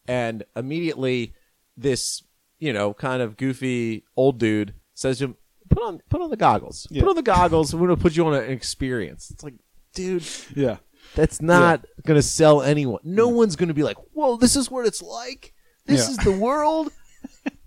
and 0.07 0.43
immediately 0.55 1.33
this 1.77 2.23
you 2.59 2.73
know 2.73 2.93
kind 2.93 3.21
of 3.21 3.37
goofy 3.37 4.03
old 4.17 4.37
dude 4.39 4.73
says 4.93 5.19
to 5.19 5.25
him, 5.25 5.35
"Put 5.69 5.81
on 5.83 6.01
put 6.09 6.21
on 6.21 6.29
the 6.29 6.37
goggles. 6.37 6.85
Yeah. 6.91 7.01
Put 7.03 7.09
on 7.11 7.15
the 7.15 7.21
goggles. 7.21 7.73
We're 7.75 7.87
gonna 7.87 7.97
put 7.97 8.17
you 8.17 8.25
on 8.27 8.33
an 8.33 8.49
experience." 8.51 9.31
It's 9.31 9.43
like, 9.43 9.55
dude, 9.93 10.25
Yeah. 10.55 10.77
that's 11.15 11.41
not 11.41 11.85
gonna 12.05 12.21
sell 12.21 12.61
anyone. 12.61 12.99
No 13.05 13.29
one's 13.29 13.55
gonna 13.55 13.73
be 13.73 13.83
like, 13.83 13.97
"Whoa, 14.13 14.35
this 14.35 14.55
is 14.57 14.69
what 14.69 14.85
it's 14.85 15.01
like. 15.01 15.53
This 15.85 16.05
Yeah. 16.07 16.11
is 16.11 16.17
the 16.17 16.31
world." 16.37 16.91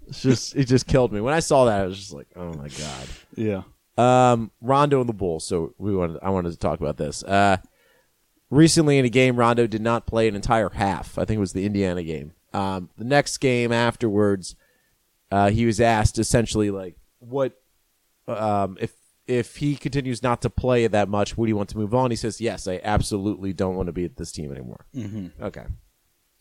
It's 0.09 0.23
just 0.23 0.57
it 0.57 0.65
just 0.67 0.87
killed 0.87 1.13
me 1.13 1.21
when 1.21 1.35
I 1.35 1.41
saw 1.41 1.67
that. 1.67 1.81
I 1.83 1.87
was 1.87 1.99
just 1.99 2.13
like, 2.13 2.29
"Oh 2.37 2.53
my 2.53 2.69
god." 2.69 3.09
Yeah. 3.35 3.63
Um, 3.97 4.51
Rondo 4.61 5.01
and 5.01 5.09
the 5.09 5.15
Bulls. 5.15 5.47
So 5.47 5.75
we 5.79 5.95
wanted, 5.95 6.19
I 6.23 6.31
wanted 6.31 6.51
to 6.51 6.59
talk 6.59 6.81
about 6.81 6.97
this. 6.97 7.23
Uh, 7.23 7.59
recently 8.51 8.99
in 8.99 9.05
a 9.05 9.09
game, 9.09 9.37
Rondo 9.37 9.67
did 9.67 9.83
not 9.83 10.07
play 10.07 10.27
an 10.29 10.35
entire 10.35 10.71
half. 10.71 11.19
I 11.19 11.25
think 11.25 11.37
it 11.37 11.41
was 11.41 11.53
the 11.53 11.65
Indiana 11.65 12.03
game. 12.03 12.33
Um, 12.53 12.91
the 12.97 13.05
next 13.05 13.39
game 13.39 13.73
afterwards, 13.73 14.57
uh, 15.31 15.51
he 15.51 15.67
was 15.67 15.81
asked 15.81 16.19
essentially 16.19 16.71
like, 16.71 16.97
"What 17.19 17.61
um, 18.29 18.77
if 18.81 18.93
if 19.27 19.57
he 19.57 19.77
continues 19.77 20.23
not 20.23 20.43
to 20.43 20.51
play 20.51 20.87
that 20.87 21.09
much? 21.09 21.37
Would 21.37 21.49
he 21.49 21.53
want 21.53 21.69
to 21.71 21.79
move 21.79 21.95
on?" 21.95 22.11
He 22.11 22.17
says, 22.17 22.41
"Yes, 22.41 22.69
I 22.69 22.81
absolutely 22.83 23.53
don't 23.53 23.77
want 23.77 23.87
to 23.87 23.93
be 23.93 24.05
at 24.05 24.17
this 24.17 24.33
team 24.33 24.53
anymore." 24.53 24.87
Mm-hmm. 24.95 25.43
Okay. 25.43 25.65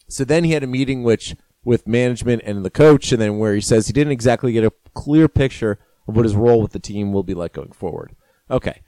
So 0.08 0.24
then 0.24 0.44
he 0.44 0.52
had 0.52 0.64
a 0.64 0.68
meeting 0.68 1.04
which 1.04 1.36
with 1.64 1.88
management 1.88 2.42
and 2.46 2.66
the 2.66 2.70
coach, 2.70 3.12
and 3.12 3.22
then 3.22 3.38
where 3.38 3.56
he 3.56 3.62
says 3.62 3.88
he 3.88 3.94
didn't 3.94 4.14
exactly 4.14 4.52
get 4.52 4.64
a 4.64 4.74
clear 4.94 5.28
picture 5.28 5.80
of 6.08 6.16
what 6.16 6.26
his 6.26 6.36
role 6.36 6.62
with 6.62 6.72
the 6.72 6.80
team 6.80 7.14
will 7.14 7.24
be 7.24 7.34
like 7.34 7.54
going 7.54 7.72
forward. 7.72 8.16
Okay. 8.50 8.82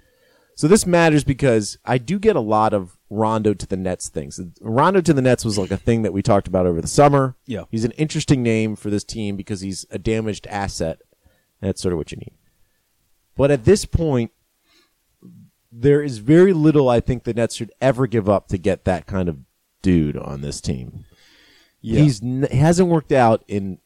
So 0.56 0.68
this 0.68 0.86
matters 0.86 1.24
because 1.24 1.78
I 1.84 1.98
do 1.98 2.18
get 2.18 2.36
a 2.36 2.42
lot 2.42 2.74
of 2.74 2.98
Rondo 3.10 3.54
to 3.54 3.68
the 3.68 3.76
Nets 3.76 4.08
things. 4.08 4.40
Rondo 4.62 5.02
to 5.02 5.14
the 5.14 5.22
Nets 5.22 5.44
was 5.44 5.58
like 5.58 5.72
a 5.72 5.78
thing 5.78 6.02
that 6.04 6.14
we 6.14 6.22
talked 6.22 6.48
about 6.48 6.66
over 6.66 6.82
the 6.82 6.88
summer. 6.88 7.36
Yeah. 7.46 7.64
He's 7.70 7.84
an 7.84 7.92
interesting 7.92 8.42
name 8.42 8.76
for 8.76 8.90
this 8.90 9.04
team 9.04 9.36
because 9.36 9.62
he's 9.62 9.86
a 9.92 10.00
damaged 10.00 10.48
asset. 10.48 11.00
That's 11.62 11.82
sort 11.82 11.94
of 11.94 11.98
what 11.98 12.12
you 12.12 12.18
need. 12.18 12.34
But 13.36 13.52
at 13.52 13.66
this 13.66 13.84
point, 13.84 14.32
there 15.72 16.02
is 16.02 16.20
very 16.20 16.54
little 16.54 16.88
I 16.88 17.02
think 17.02 17.24
the 17.24 17.34
Nets 17.34 17.56
should 17.56 17.74
ever 17.82 18.08
give 18.08 18.30
up 18.30 18.48
to 18.48 18.58
get 18.58 18.86
that 18.86 19.08
kind 19.08 19.28
of 19.28 19.40
dude 19.82 20.16
on 20.16 20.40
this 20.40 20.62
team. 20.62 21.04
Yeah. 21.86 22.02
He's 22.02 22.22
n- 22.24 22.48
he 22.50 22.58
hasn't 22.58 22.90
worked 22.90 23.12
out 23.12 23.44
in 23.48 23.78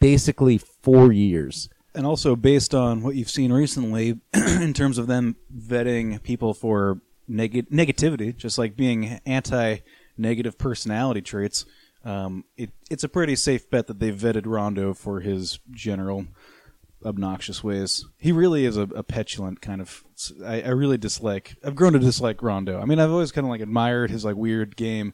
basically 0.00 0.58
four 0.58 1.10
years. 1.12 1.68
and 1.94 2.06
also 2.06 2.36
based 2.36 2.74
on 2.74 3.02
what 3.02 3.14
you've 3.16 3.28
seen 3.30 3.52
recently 3.52 4.18
in 4.34 4.72
terms 4.72 4.96
of 4.96 5.06
them 5.08 5.36
vetting 5.54 6.22
people 6.22 6.54
for 6.54 7.00
neg- 7.28 7.68
negativity, 7.70 8.34
just 8.36 8.58
like 8.58 8.76
being 8.76 9.20
anti-negative 9.26 10.56
personality 10.58 11.20
traits, 11.20 11.64
um, 12.04 12.44
it, 12.56 12.70
it's 12.90 13.04
a 13.04 13.08
pretty 13.08 13.36
safe 13.36 13.68
bet 13.70 13.86
that 13.88 13.98
they 13.98 14.10
vetted 14.10 14.46
Rondo 14.46 14.94
for 14.94 15.20
his 15.20 15.58
general 15.70 16.26
obnoxious 17.04 17.62
ways. 17.64 18.06
He 18.18 18.32
really 18.32 18.64
is 18.64 18.76
a, 18.76 18.82
a 18.82 19.02
petulant 19.02 19.60
kind 19.60 19.80
of. 19.80 20.04
I, 20.44 20.62
I 20.62 20.68
really 20.68 20.98
dislike. 20.98 21.56
I've 21.64 21.74
grown 21.74 21.92
to 21.94 21.98
dislike 21.98 22.42
Rondo. 22.42 22.80
I 22.80 22.84
mean, 22.84 22.98
I've 23.00 23.10
always 23.10 23.32
kind 23.32 23.44
of 23.46 23.50
like 23.50 23.60
admired 23.60 24.10
his 24.10 24.24
like 24.24 24.36
weird 24.36 24.76
game, 24.76 25.12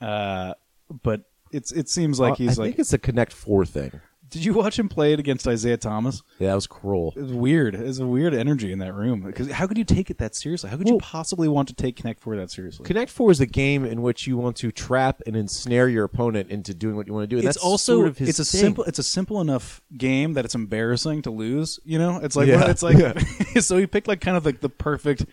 uh, 0.00 0.54
but 1.02 1.22
it's 1.52 1.72
it 1.72 1.88
seems 1.88 2.18
like 2.18 2.32
uh, 2.32 2.36
he's 2.36 2.58
like 2.58 2.58
I 2.58 2.62
like 2.62 2.70
think 2.76 2.78
it's 2.80 2.92
a 2.92 2.98
Connect 2.98 3.32
Four 3.32 3.64
thing. 3.66 4.00
Did 4.30 4.46
you 4.46 4.54
watch 4.54 4.78
him 4.78 4.88
play 4.88 5.12
it 5.12 5.18
against 5.20 5.46
Isaiah 5.46 5.76
Thomas? 5.76 6.22
Yeah, 6.38 6.48
that 6.48 6.54
was 6.54 6.66
cruel. 6.66 7.12
It 7.14 7.20
was 7.20 7.34
weird. 7.34 7.74
It 7.74 7.82
was 7.82 7.98
a 7.98 8.06
weird 8.06 8.32
energy 8.32 8.72
in 8.72 8.78
that 8.78 8.94
room. 8.94 9.20
Because 9.20 9.50
how 9.50 9.66
could 9.66 9.76
you 9.76 9.84
take 9.84 10.08
it 10.08 10.16
that 10.18 10.34
seriously? 10.34 10.70
How 10.70 10.78
could 10.78 10.88
you 10.88 10.94
Well- 10.94 11.00
possibly 11.00 11.48
want 11.48 11.68
to 11.68 11.74
take 11.74 11.96
Connect 11.96 12.18
Four 12.18 12.36
that 12.36 12.50
seriously? 12.50 12.86
Connect 12.86 13.10
Four 13.10 13.30
is 13.30 13.40
a 13.40 13.46
game 13.46 13.84
in 13.84 14.00
which 14.00 14.26
you 14.26 14.38
want 14.38 14.56
to 14.56 14.72
trap 14.72 15.20
and 15.26 15.36
ensnare 15.36 15.86
your 15.86 16.04
opponent 16.04 16.48
into 16.48 16.72
doing 16.72 16.96
what 16.96 17.06
you 17.06 17.12
want 17.12 17.24
to 17.24 17.26
do. 17.26 17.36
And 17.36 17.46
it's 17.46 17.56
that's 17.56 17.62
also 17.64 17.96
sort 17.96 18.08
of 18.08 18.16
his 18.16 18.30
it's 18.30 18.38
a 18.38 18.44
thing. 18.46 18.60
simple 18.62 18.84
it's 18.84 18.98
a 18.98 19.02
simple 19.02 19.42
enough 19.42 19.82
game 19.98 20.32
that 20.32 20.46
it's 20.46 20.54
embarrassing 20.54 21.20
to 21.22 21.30
lose. 21.30 21.78
You 21.84 21.98
know, 21.98 22.16
it's 22.22 22.34
like 22.34 22.48
Yeah. 22.48 22.64
it's 22.70 22.82
like 22.82 22.96
so 23.60 23.76
he 23.76 23.86
picked 23.86 24.08
like 24.08 24.22
kind 24.22 24.38
of 24.38 24.46
like 24.46 24.62
the 24.62 24.70
perfect 24.70 25.26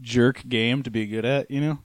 jerk 0.00 0.42
game 0.48 0.82
to 0.84 0.90
be 0.90 1.04
good 1.06 1.26
at. 1.26 1.50
You 1.50 1.60
know, 1.60 1.78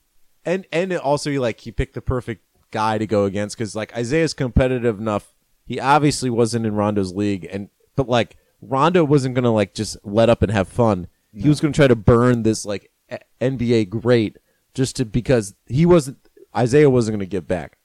and 0.45 0.65
and 0.71 0.93
it 0.93 1.01
also 1.01 1.29
he 1.31 1.37
like 1.39 1.59
he 1.59 1.73
picked 1.73 1.95
the 1.95 2.01
perfect 2.01 2.43
guy 2.71 2.97
to 2.97 3.07
go 3.07 3.25
against 3.25 3.57
because 3.57 3.75
like 3.75 3.95
Isaiah's 3.95 4.33
competitive 4.33 4.99
enough. 4.99 5.33
He 5.65 5.79
obviously 5.79 6.29
wasn't 6.29 6.65
in 6.65 6.75
Rondo's 6.75 7.13
league, 7.13 7.47
and 7.51 7.69
but 7.95 8.07
like 8.09 8.37
Rondo 8.61 9.03
wasn't 9.03 9.35
gonna 9.35 9.53
like 9.53 9.73
just 9.73 9.97
let 10.03 10.29
up 10.29 10.41
and 10.41 10.51
have 10.51 10.67
fun. 10.67 11.07
He 11.33 11.49
was 11.49 11.59
gonna 11.59 11.73
try 11.73 11.87
to 11.87 11.95
burn 11.95 12.43
this 12.43 12.65
like 12.65 12.91
a- 13.09 13.19
NBA 13.41 13.89
great 13.89 14.37
just 14.73 14.95
to 14.97 15.05
because 15.05 15.55
he 15.65 15.85
wasn't 15.85 16.17
Isaiah 16.55 16.89
wasn't 16.89 17.15
gonna 17.15 17.25
give 17.25 17.47
back. 17.47 17.77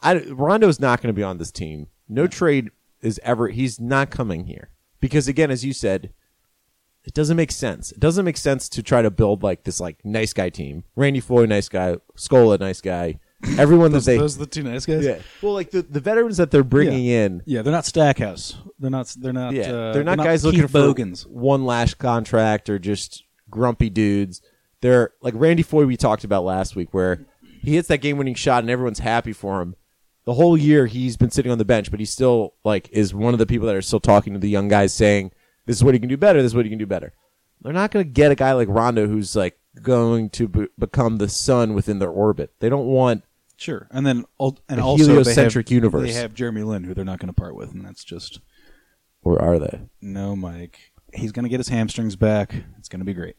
I 0.00 0.18
Rondo's 0.30 0.80
not 0.80 1.00
gonna 1.02 1.12
be 1.12 1.22
on 1.22 1.38
this 1.38 1.52
team. 1.52 1.88
No 2.08 2.26
trade 2.26 2.70
is 3.00 3.20
ever. 3.22 3.48
He's 3.48 3.80
not 3.80 4.10
coming 4.10 4.46
here 4.46 4.70
because 5.00 5.28
again, 5.28 5.50
as 5.50 5.64
you 5.64 5.72
said, 5.72 6.12
it 7.04 7.14
doesn't 7.14 7.36
make 7.36 7.50
sense. 7.50 7.90
It 7.92 8.00
doesn't 8.00 8.24
make 8.24 8.36
sense 8.36 8.68
to 8.70 8.82
try 8.82 9.02
to 9.02 9.10
build 9.10 9.42
like 9.42 9.64
this 9.64 9.80
like 9.80 10.04
nice 10.04 10.32
guy 10.32 10.50
team. 10.50 10.84
Randy 10.96 11.20
Foye, 11.20 11.46
nice 11.46 11.68
guy. 11.68 11.96
Scola, 12.16 12.58
nice 12.60 12.80
guy. 12.80 13.18
Everyone 13.58 13.90
that 13.90 13.96
those, 13.96 14.04
they 14.06 14.16
those 14.18 14.36
are 14.36 14.40
the 14.40 14.46
two 14.46 14.62
nice 14.62 14.86
guys. 14.86 15.04
yeah. 15.04 15.18
Well, 15.42 15.52
like 15.52 15.70
the, 15.70 15.82
the 15.82 16.00
veterans 16.00 16.36
that 16.36 16.50
they're 16.50 16.62
bringing 16.62 17.06
in. 17.06 17.42
Yeah, 17.44 17.62
they're 17.62 17.72
not 17.72 17.84
Stackhouse. 17.84 18.56
They're 18.78 18.90
not. 18.90 19.14
They're 19.18 19.32
not. 19.32 19.52
Yeah, 19.52 19.72
uh, 19.72 19.92
they're 19.92 20.04
not 20.04 20.18
guys 20.18 20.42
Keith 20.42 20.52
looking 20.52 20.68
for 20.68 20.72
Bogans. 20.72 21.26
one 21.26 21.64
last 21.66 21.98
contract 21.98 22.70
or 22.70 22.78
just 22.78 23.24
grumpy 23.50 23.90
dudes. 23.90 24.42
They're 24.80 25.10
like 25.20 25.34
Randy 25.36 25.62
Foye 25.62 25.86
we 25.86 25.96
talked 25.96 26.24
about 26.24 26.44
last 26.44 26.76
week, 26.76 26.94
where 26.94 27.26
he 27.62 27.74
hits 27.74 27.88
that 27.88 27.98
game-winning 27.98 28.34
shot 28.34 28.62
and 28.62 28.70
everyone's 28.70 28.98
happy 29.00 29.32
for 29.32 29.60
him. 29.60 29.76
The 30.24 30.34
whole 30.34 30.56
year 30.56 30.86
he's 30.86 31.16
been 31.16 31.30
sitting 31.30 31.50
on 31.50 31.58
the 31.58 31.64
bench, 31.64 31.90
but 31.90 32.00
he 32.00 32.06
still 32.06 32.54
like 32.64 32.88
is 32.92 33.12
one 33.12 33.34
of 33.34 33.38
the 33.38 33.46
people 33.46 33.66
that 33.66 33.76
are 33.76 33.82
still 33.82 34.00
talking 34.00 34.32
to 34.34 34.38
the 34.38 34.48
young 34.48 34.68
guys, 34.68 34.94
saying, 34.94 35.32
"This 35.66 35.76
is 35.76 35.84
what 35.84 35.94
he 35.94 36.00
can 36.00 36.08
do 36.08 36.16
better. 36.16 36.40
This 36.40 36.52
is 36.52 36.54
what 36.56 36.64
he 36.64 36.70
can 36.70 36.78
do 36.78 36.86
better." 36.86 37.12
They're 37.60 37.72
not 37.72 37.90
going 37.90 38.04
to 38.04 38.10
get 38.10 38.32
a 38.32 38.36
guy 38.36 38.52
like 38.52 38.68
Rondo 38.68 39.06
who's 39.06 39.34
like 39.36 39.58
going 39.80 40.30
to 40.30 40.48
be- 40.48 40.68
become 40.78 41.18
the 41.18 41.28
sun 41.28 41.74
within 41.74 41.98
their 42.00 42.10
orbit. 42.10 42.52
They 42.58 42.68
don't 42.68 42.86
want 42.86 43.22
Sure, 43.62 43.86
and 43.92 44.04
then 44.04 44.24
al- 44.40 44.58
and 44.68 44.80
A 44.80 44.82
also 44.82 45.04
they 45.04 45.10
heliocentric 45.12 45.68
have, 45.68 45.74
universe. 45.74 46.08
They 46.08 46.20
have 46.20 46.34
Jeremy 46.34 46.64
Lin, 46.64 46.82
who 46.82 46.94
they're 46.94 47.04
not 47.04 47.20
going 47.20 47.32
to 47.32 47.40
part 47.40 47.54
with, 47.54 47.70
and 47.70 47.84
that's 47.84 48.02
just 48.02 48.40
or 49.22 49.40
are 49.40 49.60
they? 49.60 49.82
no, 50.00 50.34
Mike. 50.34 50.92
He's 51.14 51.30
going 51.30 51.44
to 51.44 51.48
get 51.48 51.60
his 51.60 51.68
hamstrings 51.68 52.16
back. 52.16 52.54
It's 52.78 52.88
going 52.88 53.00
to 53.00 53.04
be 53.04 53.14
great. 53.14 53.36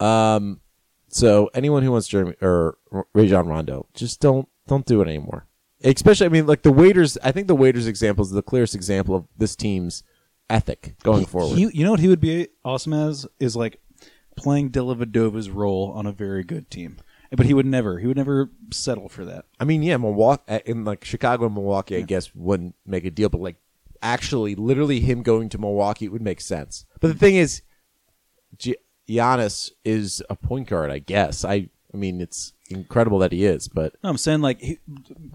Um, 0.00 0.60
so 1.08 1.50
anyone 1.52 1.82
who 1.82 1.92
wants 1.92 2.08
Jeremy 2.08 2.34
or 2.40 2.78
Rajon 3.12 3.46
Rondo, 3.46 3.86
just 3.92 4.20
don't 4.20 4.48
don't 4.66 4.86
do 4.86 5.02
it 5.02 5.08
anymore. 5.08 5.46
Especially, 5.84 6.24
I 6.24 6.30
mean, 6.30 6.46
like 6.46 6.62
the 6.62 6.72
waiters. 6.72 7.18
I 7.22 7.30
think 7.30 7.46
the 7.46 7.54
waiters 7.54 7.86
example 7.86 8.24
is 8.24 8.30
the 8.30 8.40
clearest 8.40 8.74
example 8.74 9.14
of 9.14 9.26
this 9.36 9.54
team's 9.54 10.02
ethic 10.48 10.94
going 11.02 11.26
forward. 11.26 11.58
He, 11.58 11.68
you 11.74 11.84
know 11.84 11.90
what 11.90 12.00
he 12.00 12.08
would 12.08 12.20
be 12.20 12.48
awesome 12.64 12.94
as 12.94 13.26
is 13.38 13.54
like 13.54 13.80
playing 14.36 14.70
Dellavedova's 14.70 15.50
role 15.50 15.92
on 15.94 16.06
a 16.06 16.12
very 16.12 16.44
good 16.44 16.70
team, 16.70 16.96
but 17.34 17.46
he 17.46 17.54
would 17.54 17.66
never. 17.66 17.98
He 17.98 18.06
would 18.06 18.16
never 18.16 18.50
settle 18.72 19.08
for 19.08 19.24
that. 19.24 19.46
I 19.58 19.64
mean, 19.64 19.82
yeah, 19.82 19.96
Milwaukee 19.96 20.42
uh, 20.48 20.60
in 20.66 20.84
like 20.84 21.04
Chicago 21.04 21.46
and 21.46 21.54
Milwaukee, 21.54 21.96
I 21.96 22.02
guess 22.02 22.34
wouldn't 22.34 22.74
make 22.86 23.04
a 23.04 23.10
deal, 23.10 23.28
but 23.28 23.40
like 23.40 23.56
actually, 24.02 24.54
literally, 24.54 25.00
him 25.00 25.22
going 25.22 25.48
to 25.50 25.58
Milwaukee 25.58 26.08
would 26.08 26.22
make 26.22 26.40
sense. 26.40 26.84
But 27.00 27.08
the 27.08 27.14
thing 27.18 27.36
is, 27.36 27.62
Gi- 28.58 28.76
Giannis 29.08 29.70
is 29.84 30.22
a 30.30 30.36
point 30.36 30.68
guard. 30.68 30.90
I 30.90 30.98
guess. 30.98 31.44
I. 31.44 31.68
I 31.94 31.98
mean, 31.98 32.20
it's 32.20 32.52
incredible 32.68 33.20
that 33.20 33.32
he 33.32 33.46
is, 33.46 33.68
but 33.68 33.94
No, 34.02 34.10
I'm 34.10 34.18
saying 34.18 34.42
like 34.42 34.60
he, 34.60 34.78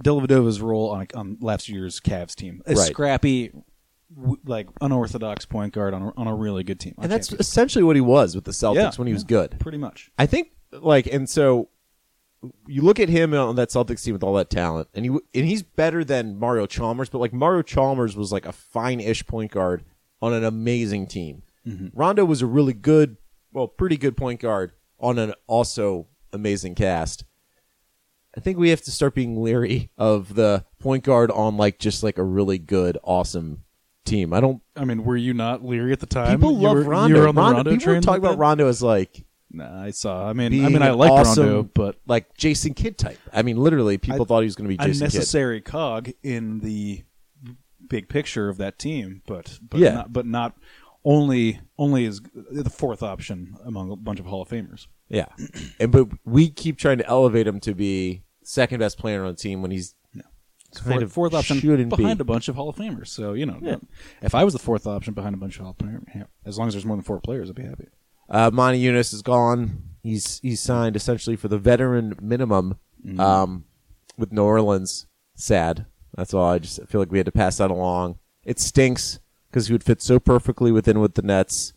Dellavedova's 0.03 0.61
role 0.61 0.89
on 0.91 1.07
on 1.15 1.37
last 1.41 1.69
year's 1.69 1.99
Cavs 1.99 2.35
team, 2.35 2.61
a 2.67 2.75
Right. 2.75 2.87
scrappy, 2.87 3.51
w- 4.15 4.37
like 4.45 4.67
unorthodox 4.79 5.45
point 5.45 5.73
guard 5.73 5.95
on 5.95 6.03
a, 6.03 6.13
on 6.17 6.27
a 6.27 6.35
really 6.35 6.63
good 6.63 6.79
team. 6.79 6.93
And 7.01 7.11
that's 7.11 7.31
essentially 7.33 7.83
what 7.83 7.95
he 7.95 8.01
was 8.01 8.35
with 8.35 8.43
the 8.43 8.51
Celtics 8.51 8.75
Yeah, 8.75 8.91
when 8.97 9.07
he 9.07 9.13
was 9.13 9.23
good. 9.23 9.55
pretty 9.59 9.79
much. 9.79 10.11
I 10.19 10.27
think 10.27 10.51
like 10.71 11.07
and 11.07 11.27
so 11.27 11.69
you 12.67 12.81
look 12.81 12.99
at 12.99 13.09
him 13.09 13.33
on 13.33 13.55
that 13.55 13.69
Celtics 13.69 14.03
team 14.03 14.13
with 14.13 14.23
all 14.23 14.33
that 14.35 14.49
talent, 14.49 14.87
and 14.93 15.05
he 15.05 15.11
and 15.11 15.45
he's 15.45 15.63
better 15.63 16.03
than 16.03 16.39
Mario 16.39 16.65
Chalmers, 16.65 17.09
but 17.09 17.19
like 17.19 17.33
Mario 17.33 17.61
Chalmers 17.61 18.15
was 18.15 18.31
like 18.31 18.45
a 18.45 18.51
fine-ish 18.51 19.25
point 19.27 19.51
guard 19.51 19.83
on 20.21 20.33
an 20.33 20.43
amazing 20.43 21.07
team. 21.07 21.43
Mm-hmm. 21.67 21.87
Rondo 21.93 22.25
was 22.25 22.41
a 22.41 22.47
really 22.47 22.73
good, 22.73 23.17
well, 23.53 23.67
pretty 23.67 23.97
good 23.97 24.17
point 24.17 24.39
guard 24.39 24.71
on 24.99 25.19
an 25.19 25.33
also 25.47 26.07
amazing 26.33 26.75
cast. 26.75 27.23
I 28.35 28.39
think 28.39 28.57
we 28.57 28.69
have 28.69 28.81
to 28.83 28.91
start 28.91 29.13
being 29.13 29.41
leery 29.41 29.91
of 29.97 30.35
the 30.35 30.65
point 30.79 31.03
guard 31.03 31.31
on 31.31 31.57
like 31.57 31.79
just 31.79 32.01
like 32.01 32.17
a 32.17 32.23
really 32.23 32.57
good, 32.57 32.97
awesome 33.03 33.65
team. 34.05 34.33
I 34.33 34.39
don't. 34.39 34.61
I 34.75 34.85
mean, 34.85 35.03
were 35.03 35.17
you 35.17 35.33
not 35.33 35.63
leery 35.63 35.91
at 35.91 35.99
the 35.99 36.05
time? 36.05 36.39
People 36.39 36.53
You 36.53 36.67
love 36.67 36.77
were, 36.77 36.83
Rondo. 36.83 37.15
You 37.15 37.21
were 37.21 37.27
on 37.27 37.35
the 37.35 37.41
Rondo, 37.41 37.57
Rondo 37.57 37.71
people 37.71 37.85
train. 37.85 38.01
talking 38.01 38.23
about? 38.23 38.37
Rondo 38.37 38.67
as 38.67 38.81
like 38.81 39.25
Nah, 39.53 39.83
I 39.83 39.91
saw. 39.91 40.29
I 40.29 40.33
mean, 40.33 40.63
I 40.65 40.69
mean, 40.69 40.81
I 40.81 40.91
like 40.91 41.11
awesome, 41.11 41.43
Rondo, 41.45 41.63
but 41.73 41.97
like 42.07 42.35
Jason 42.37 42.73
Kidd 42.73 42.97
type. 42.97 43.19
I 43.33 43.41
mean, 43.41 43.57
literally, 43.57 43.97
people 43.97 44.21
I- 44.21 44.25
thought 44.25 44.39
he 44.41 44.45
was 44.45 44.55
going 44.55 44.69
to 44.69 44.77
be 44.77 44.83
Jason 44.83 45.09
Kidd. 45.09 45.65
cog 45.65 46.09
in 46.23 46.59
the 46.59 47.03
big 47.87 48.07
picture 48.07 48.47
of 48.49 48.57
that 48.57 48.79
team. 48.79 49.21
But 49.27 49.59
but 49.61 49.79
Yeah. 49.81 49.93
not, 49.93 50.13
but 50.13 50.25
not 50.25 50.55
only 51.03 51.59
only 51.77 52.05
is 52.05 52.21
the 52.33 52.69
fourth 52.69 53.03
option 53.03 53.55
among 53.65 53.91
a 53.91 53.95
bunch 53.95 54.19
of 54.19 54.25
Hall 54.25 54.41
of 54.41 54.49
Famers. 54.49 54.87
Yeah, 55.09 55.25
and 55.79 55.91
but 55.91 56.07
we 56.23 56.49
keep 56.49 56.77
trying 56.77 56.99
to 56.99 57.07
elevate 57.07 57.45
him 57.45 57.59
to 57.61 57.73
be 57.75 58.23
second 58.43 58.79
best 58.79 58.97
player 58.97 59.25
on 59.25 59.31
the 59.31 59.37
team 59.37 59.61
when 59.61 59.71
he's 59.71 59.95
kind 60.13 61.01
Fourth, 61.01 61.11
fourth 61.11 61.33
option 61.33 61.59
behind 61.59 62.17
be. 62.17 62.21
a 62.21 62.23
bunch 62.23 62.47
of 62.47 62.55
Hall 62.55 62.69
of 62.69 62.77
Famers. 62.77 63.09
So 63.09 63.33
you 63.33 63.45
know, 63.45 63.59
Yeah. 63.61 63.75
if 64.21 64.33
I 64.33 64.45
was 64.45 64.53
the 64.53 64.59
fourth 64.59 64.87
option 64.87 65.13
behind 65.13 65.35
a 65.35 65.37
bunch 65.37 65.57
of 65.57 65.63
Hall 65.63 65.75
of 65.77 65.85
Famers, 65.85 66.27
as 66.45 66.57
long 66.57 66.69
as 66.69 66.73
there's 66.73 66.85
more 66.85 66.95
than 66.95 67.03
four 67.03 67.19
players, 67.19 67.49
I'd 67.49 67.55
be 67.57 67.63
happy. 67.63 67.87
Uh, 68.31 68.49
Motiejunas 68.49 69.13
is 69.13 69.21
gone. 69.21 69.83
He's 70.01 70.39
he's 70.39 70.59
signed 70.61 70.95
essentially 70.95 71.35
for 71.35 71.47
the 71.47 71.59
veteran 71.59 72.15
minimum 72.21 72.77
Mm-hmm. 73.05 73.19
um, 73.19 73.65
with 74.17 74.31
New 74.31 74.43
Orleans. 74.43 75.07
Sad. 75.35 75.85
That's 76.15 76.33
all. 76.35 76.51
I 76.51 76.59
just 76.59 76.85
feel 76.87 77.01
like 77.01 77.11
we 77.11 77.17
had 77.17 77.25
to 77.25 77.31
pass 77.31 77.57
that 77.57 77.71
along. 77.71 78.19
It 78.43 78.59
stinks 78.59 79.19
because 79.49 79.67
he 79.67 79.73
would 79.73 79.83
fit 79.83 80.01
so 80.03 80.19
perfectly 80.19 80.71
within 80.71 80.99
with 80.99 81.15
the 81.15 81.23
Nets. 81.23 81.73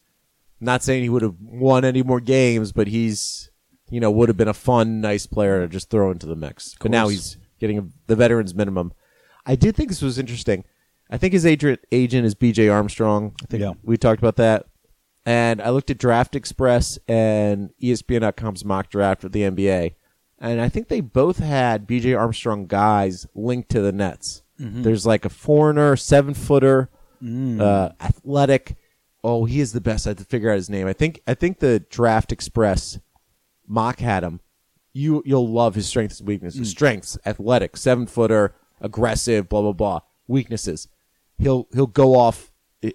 Not 0.61 0.83
saying 0.83 1.03
he 1.03 1.09
would 1.09 1.23
have 1.23 1.37
won 1.41 1.83
any 1.85 2.03
more 2.03 2.21
games, 2.21 2.73
but 2.73 2.89
he's 2.89 3.51
you 3.91 4.01
know 4.01 4.11
would 4.11 4.29
have 4.29 4.37
been 4.37 4.49
a 4.49 4.55
fun, 4.55 5.01
nice 5.01 5.27
player 5.27 5.61
to 5.63 5.69
just 5.69 5.89
throw 5.91 6.11
into 6.11 6.27
the 6.27 6.37
mix. 6.37 6.77
But 6.81 6.91
now 6.91 7.09
he's 7.09 7.39
getting 7.59 7.93
the 8.07 8.17
veterans 8.17 8.55
minimum. 8.55 8.93
I 9.47 9.57
did 9.57 9.75
think 9.77 9.89
this 9.89 10.03
was 10.03 10.19
interesting. 10.19 10.65
I 11.11 11.17
think 11.17 11.33
his 11.33 11.47
agent 11.47 11.81
agent 11.91 12.27
is 12.27 12.35
B.J. 12.35 12.69
Armstrong. 12.69 13.35
I 13.43 13.47
think 13.47 13.63
Yeah. 13.63 13.73
we 13.83 13.97
talked 13.97 14.21
about 14.21 14.37
that. 14.37 14.67
And 15.27 15.63
I 15.63 15.71
looked 15.71 15.91
at 15.91 15.99
Draft 15.99 16.37
Express 16.37 16.99
and 17.09 17.71
ESPN.com's 17.83 18.65
mock 18.65 18.91
draft 18.91 19.23
for 19.23 19.31
the 19.31 19.43
NBA, 19.43 19.95
and 20.39 20.61
I 20.61 20.69
think 20.69 20.89
they 20.89 21.01
both 21.01 21.39
had 21.39 21.87
B.J. 21.87 22.13
Armstrong 22.13 22.67
guys 22.67 23.27
linked 23.35 23.71
to 23.71 23.81
the 23.81 23.93
Nets. 23.93 24.43
Mm-hmm. 24.61 24.83
There's 24.83 25.07
like 25.07 25.25
a 25.25 25.31
foreigner, 25.31 25.97
seven 25.97 26.35
footer, 26.35 26.91
mm. 27.23 27.61
uh, 27.61 27.91
athletic. 28.01 28.77
Oh, 29.23 29.47
he 29.47 29.61
is 29.61 29.73
the 29.73 29.81
best. 29.81 30.07
I 30.07 30.11
have 30.11 30.19
to 30.19 30.25
figure 30.25 30.51
out 30.51 30.57
his 30.57 30.69
name. 30.69 30.87
I 30.87 30.93
think 30.93 31.21
I 31.27 31.35
think 31.35 31.59
the 31.59 31.81
Draft 31.81 32.31
Express 32.31 32.99
mock 33.67 34.01
had 34.01 34.23
him. 34.23 34.41
You 34.93 35.23
you'll 35.25 35.49
love 35.49 35.75
his 35.75 35.87
strengths 35.87 36.21
and 36.21 36.29
weaknesses. 36.29 36.69
Mm. 36.69 36.71
Strengths: 36.71 37.19
athletic, 37.25 37.77
seven 37.77 38.07
footer, 38.07 38.55
aggressive, 38.81 39.49
blah 39.49 39.63
blah 39.63 39.73
blah. 39.73 40.01
Weaknesses: 40.29 40.89
he'll 41.39 41.67
he'll 41.73 41.87
go 41.87 42.15
off 42.15 42.53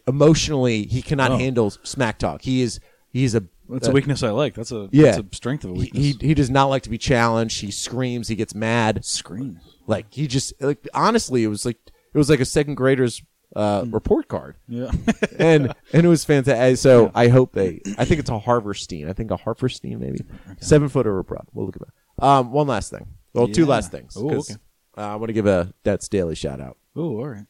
emotionally. 0.07 0.83
He 0.83 1.01
cannot 1.01 1.31
Oh. 1.31 1.37
handle 1.37 1.69
smack 1.69 2.17
talk. 2.19 2.41
He 2.43 2.61
is 2.61 2.79
he 3.11 3.23
is 3.23 3.33
a 3.35 3.43
That's 3.69 3.87
uh, 3.87 3.91
a 3.91 3.93
weakness 3.93 4.23
I 4.23 4.29
like. 4.31 4.53
That's 4.55 4.71
a 4.71 4.89
Yeah. 4.91 5.15
that's 5.15 5.17
a 5.19 5.35
strength 5.35 5.63
of 5.63 5.71
a 5.71 5.73
he, 5.73 5.79
weakness. 5.81 6.03
he 6.03 6.17
he 6.27 6.33
does 6.33 6.49
not 6.49 6.65
like 6.65 6.83
to 6.83 6.89
be 6.89 6.97
challenged. 6.97 7.61
He 7.61 7.71
screams. 7.71 8.27
He 8.27 8.35
gets 8.35 8.53
mad. 8.55 9.03
screams. 9.05 9.61
Like 9.87 10.13
he 10.13 10.27
just 10.27 10.53
like 10.61 10.87
honestly, 10.93 11.43
it 11.43 11.47
was 11.47 11.65
like 11.65 11.77
it 12.13 12.17
was 12.17 12.29
like 12.29 12.39
a 12.39 12.45
second 12.45 12.75
grader's 12.75 13.21
uh, 13.55 13.83
report 13.89 14.27
card, 14.27 14.55
Yeah. 14.67 14.91
and 15.39 15.73
and 15.91 16.05
it 16.05 16.07
was 16.07 16.23
fantastic. 16.23 16.77
So 16.77 17.11
I 17.15 17.29
hope 17.29 17.53
they. 17.53 17.81
I 17.97 18.05
think 18.05 18.19
it's 18.19 18.29
a 18.29 18.37
Hartenstein. 18.37 19.09
I 19.09 19.13
think 19.13 19.31
a 19.31 19.37
Hartenstein 19.37 19.99
maybe 19.99 20.19
seven 20.59 20.87
footer 20.87 21.17
abroad. 21.17 21.47
We'll 21.53 21.65
look 21.65 21.75
at 21.75 21.81
that. 21.81 22.23
Um, 22.25 22.51
one 22.51 22.67
last 22.67 22.91
thing. 22.91 23.07
Well, 23.33 23.47
two 23.47 23.65
last 23.65 23.91
things. 23.91 24.15
Oh, 24.15 24.29
'cause, 24.29 24.51
okay. 24.51 24.59
Uh, 24.97 25.01
I 25.13 25.15
want 25.15 25.29
to 25.29 25.33
give 25.33 25.47
a 25.47 25.73
That's 25.83 26.07
Daily 26.09 26.35
shout 26.35 26.61
out. 26.61 26.77
oh, 26.95 27.17
all 27.17 27.27
right. 27.27 27.45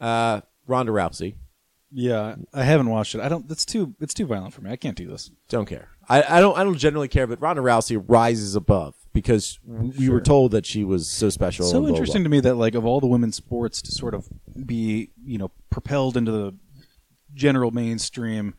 Uh, 0.00 0.40
Ronda 0.66 0.92
Rousey. 0.92 1.36
Yeah, 1.94 2.36
I 2.54 2.64
haven't 2.64 2.88
watched 2.88 3.14
it. 3.14 3.20
I 3.20 3.28
don't. 3.28 3.50
It's 3.50 3.64
too. 3.64 3.94
It's 4.00 4.14
too 4.14 4.26
violent 4.26 4.54
for 4.54 4.62
me. 4.62 4.70
I 4.70 4.76
can't 4.76 4.96
do 4.96 5.06
this. 5.06 5.30
Don't 5.48 5.66
care. 5.66 5.88
I, 6.08 6.38
I 6.38 6.40
don't. 6.40 6.56
I 6.56 6.64
don't 6.64 6.78
generally 6.78 7.08
care. 7.08 7.26
But 7.26 7.40
Ronda 7.40 7.60
Rousey 7.62 8.02
rises 8.08 8.54
above 8.56 8.94
because 9.12 9.58
we 9.64 10.08
were 10.08 10.20
told 10.20 10.52
that 10.52 10.64
she 10.64 10.84
was 10.84 11.08
so 11.08 11.28
special. 11.28 11.66
so 11.66 11.76
and 11.76 11.82
blah, 11.84 11.88
blah, 11.90 11.96
interesting 11.96 12.24
to 12.24 12.30
me 12.30 12.40
that 12.40 12.54
like 12.54 12.74
of 12.74 12.86
all 12.86 13.00
the 13.00 13.06
women's 13.06 13.36
sports 13.36 13.82
to 13.82 13.92
sort 13.92 14.14
of 14.14 14.28
be 14.66 15.10
you 15.24 15.38
know 15.38 15.50
propelled 15.70 16.16
into 16.16 16.32
the 16.32 16.54
general 17.34 17.70
mainstream 17.70 18.54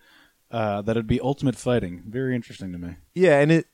uh, 0.52 0.82
that 0.84 0.92
it'd 0.92 1.08
be 1.08 1.20
ultimate 1.22 1.56
fighting 1.56 2.04
very 2.08 2.36
interesting 2.36 2.72
to 2.72 2.78
me 2.78 2.96
Yeah, 3.14 3.40
and 3.40 3.52
it 3.52 3.68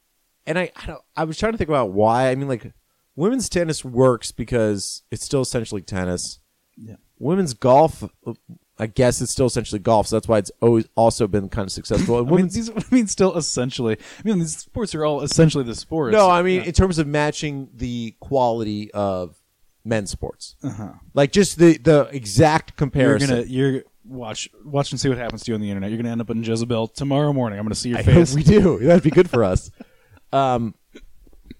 and 0.46 0.58
I 0.58 0.72
I, 0.76 0.86
don't, 0.86 1.02
I 1.16 1.24
was 1.26 1.38
trying 1.38 1.52
to 1.52 1.58
think 1.58 1.70
about 1.70 1.92
why. 1.92 2.30
I 2.30 2.36
mean, 2.36 2.48
like 2.48 2.72
women's 3.16 3.50
tennis 3.50 3.84
works 3.84 4.32
because 4.32 5.04
it's 5.12 5.26
still 5.26 5.42
essentially 5.42 5.82
tennis. 5.82 6.40
Yeah. 6.78 6.96
Women's 7.18 7.54
golf, 7.54 8.06
I 8.80 8.88
guess, 8.88 9.20
it's 9.22 9.32
still 9.32 9.48
essentially 9.48 9.80
golf. 9.80 10.08
So 10.08 10.16
that's 10.16 10.28
why 10.28 10.38
it's 10.38 10.52
always 10.62 10.86
also 10.96 11.28
been 11.28 11.50
kind 11.50 11.66
of 11.68 11.72
successful. 11.72 12.18
And 12.20 12.28
I 12.28 12.30
mean, 12.30 12.36
women's, 12.36 12.56
these, 12.56 12.70
I 12.70 12.84
mean, 12.96 13.08
still 13.08 13.36
essentially. 13.38 13.98
I 13.98 14.22
mean, 14.24 14.40
these 14.40 14.58
sports 14.58 14.96
are 14.96 15.06
all 15.06 15.22
essentially 15.22 15.64
the 15.66 15.76
sports. 15.76 16.14
no, 16.14 16.30
I 16.30 16.42
mean 16.42 16.62
in 16.62 16.72
terms 16.72 16.98
of 16.98 17.06
matching 17.08 17.70
the 17.76 18.16
quality 18.20 18.90
of 18.92 19.36
men's 19.84 20.12
sports, 20.12 20.56
Uh-huh. 20.64 20.94
like 21.14 21.32
just 21.32 21.58
the 21.60 21.78
the 21.78 22.10
exact 22.12 22.72
you're 22.72 22.76
comparison. 22.78 23.30
gonna 23.30 23.42
you're 23.48 23.84
watch 24.06 24.50
watch 24.64 24.92
and 24.92 25.00
see 25.00 25.10
what 25.10 25.18
happens 25.18 25.44
to 25.44 25.52
you 25.52 25.56
on 25.56 25.62
the 25.62 25.70
internet. 25.70 25.90
You're 25.90 25.98
gonna 25.98 26.12
end 26.12 26.22
up 26.22 26.30
in 26.30 26.44
Jezebel 26.44 26.88
tomorrow 26.88 27.32
morning. 27.34 27.60
I'm 27.60 27.66
gonna 27.66 27.76
see 27.76 27.90
your 27.90 28.00
I 28.00 28.04
face. 28.04 28.34
we 28.34 28.44
do. 28.44 28.80
That'd 28.82 29.04
be 29.04 29.10
good 29.12 29.30
for 29.30 29.44
us. 29.44 29.72
Um, 30.32 30.76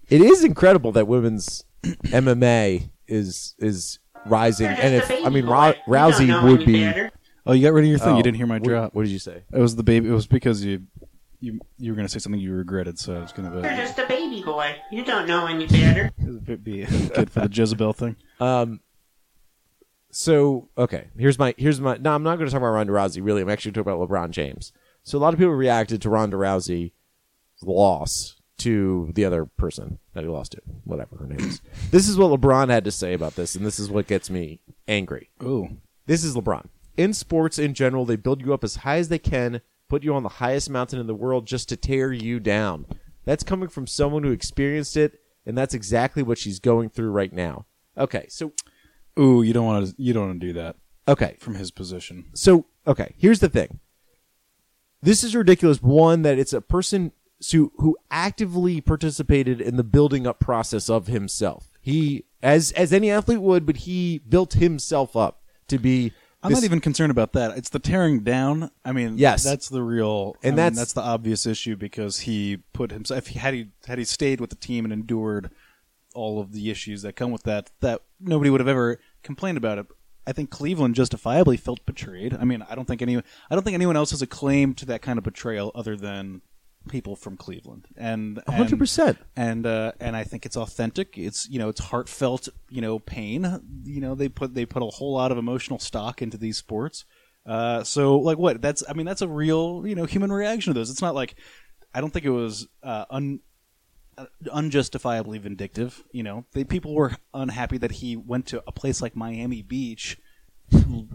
it 0.08 0.20
is 0.22 0.42
incredible 0.44 0.92
that 0.92 1.06
women's 1.06 1.64
MMA 2.06 2.90
is 3.08 3.54
is 3.58 3.98
rising, 4.26 4.66
and 4.66 4.78
just 5.00 5.10
if 5.10 5.10
a 5.10 5.20
I 5.20 5.22
baby 5.24 5.34
mean 5.36 5.46
boy. 5.46 5.52
Ra- 5.52 5.72
Rousey 6.10 6.42
would 6.42 6.64
be. 6.66 6.86
oh, 7.46 7.52
you 7.52 7.62
got 7.66 7.72
rid 7.72 7.84
of 7.84 7.90
your 7.90 7.98
thing. 7.98 8.14
Oh, 8.14 8.16
you 8.16 8.22
didn't 8.22 8.36
hear 8.36 8.46
my 8.46 8.54
what- 8.58 8.64
drop. 8.64 8.94
What 8.94 9.02
did 9.04 9.10
you 9.10 9.18
say? 9.18 9.42
It 9.52 9.58
was 9.58 9.76
the 9.76 9.82
baby. 9.82 10.08
It 10.08 10.12
was 10.12 10.26
because 10.26 10.64
you 10.64 10.82
you 11.40 11.58
you 11.78 11.92
were 11.92 11.96
gonna 11.96 12.08
say 12.08 12.18
something 12.18 12.40
you 12.40 12.52
regretted. 12.54 12.98
So 12.98 13.16
I 13.16 13.20
was 13.20 13.32
gonna 13.32 13.52
You're 13.52 13.62
be, 13.62 13.68
just 13.68 13.98
a 13.98 14.06
baby 14.06 14.42
boy. 14.42 14.76
You 14.90 15.04
don't 15.04 15.26
know 15.26 15.46
any 15.46 15.66
better. 15.66 16.10
be 16.62 16.84
good 16.84 17.30
for 17.30 17.40
the 17.40 17.48
Jezebel 17.52 17.92
thing. 17.94 18.16
Um. 18.40 18.80
So 20.10 20.68
okay, 20.76 21.08
here's 21.16 21.38
my 21.38 21.54
here's 21.56 21.80
my. 21.80 21.96
No, 21.96 22.12
I'm 22.14 22.22
not 22.22 22.36
going 22.36 22.46
to 22.46 22.50
talk 22.52 22.58
about 22.60 22.72
Ronda 22.72 22.92
Rousey. 22.92 23.24
Really, 23.24 23.42
I'm 23.42 23.48
actually 23.50 23.72
talking 23.72 23.92
about 23.92 24.08
LeBron 24.08 24.30
James. 24.30 24.72
So 25.04 25.16
a 25.18 25.20
lot 25.20 25.32
of 25.32 25.38
people 25.38 25.54
reacted 25.54 26.02
to 26.02 26.10
Ronda 26.10 26.36
Rousey's 26.36 26.90
loss 27.62 28.39
to 28.60 29.10
the 29.14 29.24
other 29.24 29.44
person 29.44 29.98
that 30.14 30.24
he 30.24 30.30
lost 30.30 30.52
to, 30.52 30.60
whatever 30.84 31.16
her 31.16 31.26
name 31.26 31.40
is. 31.40 31.60
this 31.90 32.08
is 32.08 32.16
what 32.16 32.30
LeBron 32.38 32.70
had 32.70 32.84
to 32.84 32.90
say 32.90 33.14
about 33.14 33.36
this, 33.36 33.54
and 33.54 33.64
this 33.64 33.78
is 33.78 33.90
what 33.90 34.06
gets 34.06 34.30
me 34.30 34.60
angry. 34.86 35.30
Ooh. 35.42 35.78
This 36.06 36.24
is 36.24 36.34
LeBron. 36.34 36.66
In 36.96 37.12
sports 37.12 37.58
in 37.58 37.74
general, 37.74 38.04
they 38.04 38.16
build 38.16 38.42
you 38.42 38.52
up 38.52 38.64
as 38.64 38.76
high 38.76 38.98
as 38.98 39.08
they 39.08 39.18
can, 39.18 39.60
put 39.88 40.04
you 40.04 40.14
on 40.14 40.22
the 40.22 40.28
highest 40.28 40.70
mountain 40.70 40.98
in 40.98 41.06
the 41.06 41.14
world 41.14 41.46
just 41.46 41.68
to 41.68 41.76
tear 41.76 42.12
you 42.12 42.40
down. 42.40 42.86
That's 43.24 43.44
coming 43.44 43.68
from 43.68 43.86
someone 43.86 44.22
who 44.22 44.32
experienced 44.32 44.96
it, 44.96 45.20
and 45.46 45.56
that's 45.56 45.74
exactly 45.74 46.22
what 46.22 46.38
she's 46.38 46.58
going 46.58 46.90
through 46.90 47.10
right 47.10 47.32
now. 47.32 47.66
Okay, 47.96 48.26
so 48.28 48.52
ooh, 49.18 49.42
you 49.42 49.52
don't 49.52 49.66
want 49.66 49.86
to 49.86 49.94
you 49.98 50.12
don't 50.12 50.28
want 50.28 50.40
to 50.40 50.46
do 50.46 50.52
that 50.54 50.76
okay, 51.08 51.36
from 51.38 51.54
his 51.54 51.70
position. 51.70 52.26
so 52.34 52.66
okay, 52.86 53.14
here's 53.16 53.40
the 53.40 53.48
thing. 53.48 53.80
This 55.02 55.24
is 55.24 55.34
ridiculous. 55.34 55.82
One 55.82 56.22
that 56.22 56.38
it's 56.38 56.52
a 56.52 56.60
person 56.60 57.12
who 57.52 57.72
who 57.76 57.96
actively 58.10 58.80
participated 58.80 59.60
in 59.60 59.76
the 59.76 59.84
building 59.84 60.26
up 60.26 60.38
process 60.40 60.88
of 60.90 61.06
himself. 61.06 61.68
He 61.80 62.24
as 62.42 62.72
as 62.72 62.92
any 62.92 63.10
athlete 63.10 63.40
would, 63.40 63.66
but 63.66 63.78
he 63.78 64.18
built 64.28 64.54
himself 64.54 65.16
up 65.16 65.42
to 65.68 65.78
be. 65.78 66.12
I'm 66.42 66.50
this- 66.50 66.60
not 66.60 66.64
even 66.64 66.80
concerned 66.80 67.10
about 67.10 67.32
that. 67.34 67.56
It's 67.58 67.68
the 67.68 67.78
tearing 67.78 68.20
down. 68.20 68.70
I 68.82 68.92
mean, 68.92 69.18
Yes. 69.18 69.44
that's 69.44 69.68
the 69.68 69.82
real, 69.82 70.36
And 70.42 70.50
and 70.50 70.58
that's- 70.58 70.76
that's 70.76 70.92
that's 70.94 71.04
the 71.04 71.10
obvious 71.10 71.44
issue 71.44 71.76
because 71.76 72.20
he 72.20 72.58
put 72.72 72.92
himself. 72.92 73.18
If 73.18 73.26
he 73.28 73.38
had 73.38 73.52
he 73.54 73.68
had 73.86 73.98
he 73.98 74.04
stayed 74.04 74.40
with 74.40 74.48
the 74.50 74.56
team 74.56 74.84
and 74.84 74.92
endured 74.92 75.50
all 76.14 76.40
of 76.40 76.52
the 76.52 76.70
issues 76.70 77.02
that 77.02 77.14
come 77.14 77.30
with 77.30 77.42
that, 77.44 77.70
that 77.80 78.00
nobody 78.18 78.48
would 78.50 78.60
have 78.60 78.68
ever 78.68 78.98
complained 79.22 79.58
about 79.58 79.78
it. 79.78 79.86
I 80.26 80.32
think 80.32 80.50
Cleveland 80.50 80.94
justifiably 80.94 81.56
felt 81.56 81.84
betrayed. 81.86 82.34
I 82.34 82.44
mean, 82.44 82.64
I 82.68 82.74
don't 82.74 82.86
think 82.86 83.00
any, 83.02 83.16
I 83.16 83.22
don't 83.54 83.62
think 83.62 83.74
anyone 83.74 83.96
else 83.96 84.10
has 84.10 84.22
a 84.22 84.26
claim 84.26 84.74
to 84.74 84.86
that 84.86 85.02
kind 85.02 85.18
of 85.18 85.24
betrayal 85.24 85.70
other 85.74 85.94
than 85.96 86.40
people 86.88 87.14
from 87.16 87.36
Cleveland. 87.36 87.86
And 87.96 88.40
hundred 88.48 88.70
and- 88.70 88.78
percent. 88.78 89.18
and 89.36 89.66
uh, 89.66 89.92
and 90.00 90.16
I 90.16 90.24
think 90.24 90.46
it's 90.46 90.56
authentic. 90.56 91.18
It's 91.18 91.48
you 91.48 91.58
know 91.58 91.68
it's 91.68 91.80
heartfelt. 91.80 92.48
You 92.68 92.80
know 92.80 92.98
pain. 92.98 93.60
You 93.84 94.00
know 94.00 94.14
they 94.14 94.28
put 94.28 94.54
they 94.54 94.66
put 94.66 94.82
a 94.82 94.86
whole 94.86 95.12
lot 95.14 95.32
of 95.32 95.38
emotional 95.38 95.78
stock 95.78 96.22
into 96.22 96.36
these 96.36 96.56
sports. 96.56 97.04
Uh, 97.46 97.82
so 97.84 98.16
like 98.18 98.38
what? 98.38 98.60
That's 98.62 98.82
I 98.88 98.92
mean 98.92 99.06
that's 99.06 99.22
a 99.22 99.28
real 99.28 99.82
you 99.86 99.94
know 99.94 100.04
human 100.04 100.32
reaction 100.32 100.72
to 100.72 100.78
those. 100.78 100.90
It's 100.90 101.02
not 101.02 101.14
like 101.14 101.34
I 101.94 102.00
don't 102.00 102.10
think 102.12 102.24
it 102.24 102.30
was 102.30 102.68
uh, 102.82 103.04
un, 103.10 103.40
uh, 104.18 104.26
unjustifiably 104.52 105.38
vindictive. 105.38 106.04
You 106.12 106.22
know 106.22 106.44
they, 106.52 106.64
people 106.64 106.94
were 106.94 107.16
unhappy 107.34 107.78
that 107.78 107.92
he 107.92 108.16
went 108.16 108.46
to 108.48 108.62
a 108.66 108.72
place 108.72 109.00
like 109.02 109.16
Miami 109.16 109.62
Beach. 109.62 110.18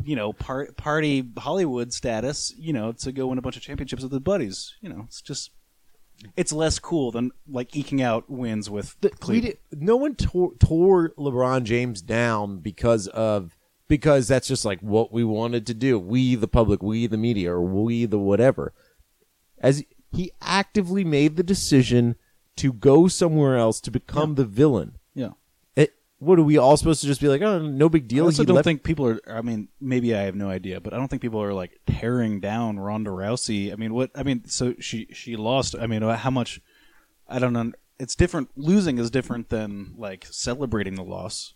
You 0.03 0.15
know, 0.15 0.33
par- 0.33 0.69
party 0.77 1.27
Hollywood 1.37 1.93
status. 1.93 2.53
You 2.57 2.73
know, 2.73 2.91
to 2.93 3.11
go 3.11 3.27
win 3.27 3.37
a 3.37 3.41
bunch 3.41 3.57
of 3.57 3.63
championships 3.63 4.03
with 4.03 4.11
his 4.11 4.21
buddies. 4.21 4.75
You 4.81 4.89
know, 4.89 5.03
it's 5.07 5.21
just 5.21 5.51
it's 6.35 6.51
less 6.51 6.79
cool 6.79 7.11
than 7.11 7.31
like 7.47 7.75
eking 7.75 8.01
out 8.01 8.29
wins 8.29 8.69
with 8.69 8.95
we 9.01 9.09
Cleveland. 9.09 9.57
did, 9.71 9.81
no 9.81 9.95
one 9.95 10.15
tore, 10.15 10.53
tore 10.59 11.09
LeBron 11.17 11.63
James 11.63 12.01
down 12.01 12.59
because 12.59 13.07
of 13.07 13.57
because 13.87 14.27
that's 14.27 14.47
just 14.47 14.65
like 14.65 14.79
what 14.79 15.11
we 15.11 15.23
wanted 15.23 15.67
to 15.67 15.73
do. 15.73 15.99
We 15.99 16.35
the 16.35 16.47
public, 16.47 16.81
we 16.81 17.07
the 17.07 17.17
media, 17.17 17.51
or 17.51 17.61
we 17.61 18.05
the 18.05 18.19
whatever. 18.19 18.73
As 19.59 19.83
he 20.11 20.31
actively 20.41 21.03
made 21.03 21.35
the 21.35 21.43
decision 21.43 22.15
to 22.57 22.71
go 22.71 23.07
somewhere 23.07 23.57
else 23.57 23.81
to 23.81 23.91
become 23.91 24.35
the 24.35 24.45
villain. 24.45 24.97
What 26.19 26.39
are 26.39 26.43
we 26.43 26.57
all 26.57 26.77
supposed 26.77 27.01
to 27.01 27.07
just 27.07 27.19
be 27.19 27.27
like? 27.27 27.41
Oh, 27.41 27.59
no 27.59 27.89
big 27.89 28.03
I 28.03 28.07
deal. 28.07 28.25
also 28.25 28.43
He 28.43 28.45
don't 28.47 28.55
left- 28.55 28.63
think 28.65 28.83
people 28.83 29.05
are. 29.07 29.19
I 29.29 29.41
mean, 29.41 29.67
maybe 29.81 30.15
I 30.15 30.21
have 30.21 30.35
no 30.35 30.49
idea, 30.49 30.79
but 30.79 30.93
I 30.93 30.97
don't 30.97 31.09
think 31.09 31.21
people 31.21 31.41
are 31.43 31.53
like 31.53 31.79
tearing 31.87 32.39
down 32.39 32.79
Ronda 32.79 33.09
Rousey. 33.11 33.71
I 33.71 33.75
mean, 33.75 33.93
what? 33.93 34.11
I 34.15 34.23
mean, 34.23 34.45
so 34.47 34.75
she 34.79 35.07
she 35.11 35.35
lost. 35.35 35.75
I 35.79 35.87
mean, 35.87 36.01
how 36.01 36.29
much? 36.31 36.61
I 37.27 37.39
don't 37.39 37.53
know. 37.53 37.71
It's 37.99 38.15
different. 38.15 38.49
Losing 38.55 38.97
is 38.97 39.11
different 39.11 39.49
than 39.49 39.93
like 39.97 40.25
celebrating 40.29 40.95
the 40.95 41.03
loss. 41.03 41.53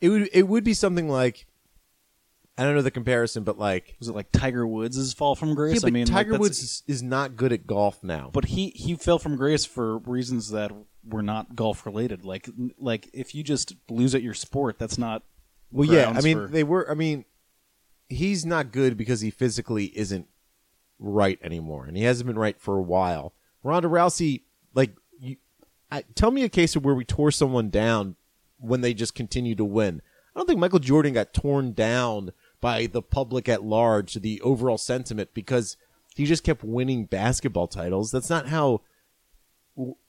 it 0.00 0.08
would 0.10 0.28
it 0.32 0.46
would 0.48 0.64
be 0.64 0.74
something 0.74 1.08
like 1.08 1.46
I 2.58 2.64
don't 2.64 2.74
know 2.74 2.82
the 2.82 2.90
comparison, 2.90 3.44
but 3.44 3.58
like 3.58 3.96
Was 3.98 4.08
it 4.08 4.14
like 4.14 4.30
Tiger 4.30 4.66
Woods' 4.66 5.12
fall 5.14 5.34
from 5.34 5.54
grace? 5.54 5.74
yeah, 5.76 5.80
but 5.82 5.86
I 5.88 5.90
mean, 5.90 6.06
Tiger 6.06 6.32
that's- 6.32 6.40
Woods 6.40 6.58
is, 6.62 6.82
is 6.86 7.02
not 7.02 7.34
good 7.36 7.50
at 7.52 7.66
golf 7.66 8.04
now. 8.04 8.28
but 8.32 8.44
he 8.46 8.70
he 8.70 8.94
fell 8.94 9.18
from 9.18 9.36
grace 9.36 9.64
for 9.64 9.98
reasons 9.98 10.50
that 10.50 10.70
were 11.06 11.22
not 11.22 11.56
golf 11.56 11.84
related. 11.86 12.24
Like 12.24 12.48
like 12.78 13.08
if 13.12 13.34
you 13.34 13.42
just 13.42 13.74
lose 13.88 14.14
at 14.14 14.22
your 14.22 14.34
sport, 14.34 14.78
that's 14.78 14.98
not. 14.98 15.22
Well, 15.70 15.88
yeah, 15.88 16.12
I 16.14 16.20
mean 16.20 16.46
for- 16.46 16.48
they 16.48 16.64
were. 16.64 16.90
I 16.90 16.94
mean, 16.94 17.24
he's 18.08 18.44
not 18.44 18.72
good 18.72 18.96
because 18.96 19.20
he 19.20 19.30
physically 19.30 19.86
isn't 19.96 20.28
right 20.98 21.38
anymore, 21.42 21.86
and 21.86 21.96
he 21.96 22.04
hasn't 22.04 22.26
been 22.26 22.38
right 22.38 22.60
for 22.60 22.76
a 22.76 22.82
while. 22.82 23.34
Ronda 23.62 23.88
Rousey, 23.88 24.42
like, 24.74 24.94
you, 25.18 25.36
I, 25.90 26.04
tell 26.14 26.30
me 26.30 26.42
a 26.42 26.48
case 26.48 26.74
of 26.76 26.84
where 26.84 26.94
we 26.94 27.04
tore 27.04 27.30
someone 27.30 27.70
down 27.70 28.16
when 28.58 28.80
they 28.80 28.94
just 28.94 29.14
continue 29.14 29.54
to 29.54 29.64
win. 29.64 30.02
I 30.34 30.38
don't 30.38 30.46
think 30.46 30.58
Michael 30.58 30.78
Jordan 30.78 31.14
got 31.14 31.34
torn 31.34 31.72
down 31.72 32.32
by 32.60 32.86
the 32.86 33.02
public 33.02 33.48
at 33.48 33.62
large, 33.62 34.14
the 34.14 34.40
overall 34.40 34.78
sentiment, 34.78 35.30
because 35.34 35.76
he 36.14 36.24
just 36.24 36.44
kept 36.44 36.64
winning 36.64 37.04
basketball 37.04 37.66
titles. 37.66 38.10
That's 38.10 38.30
not 38.30 38.48
how 38.48 38.82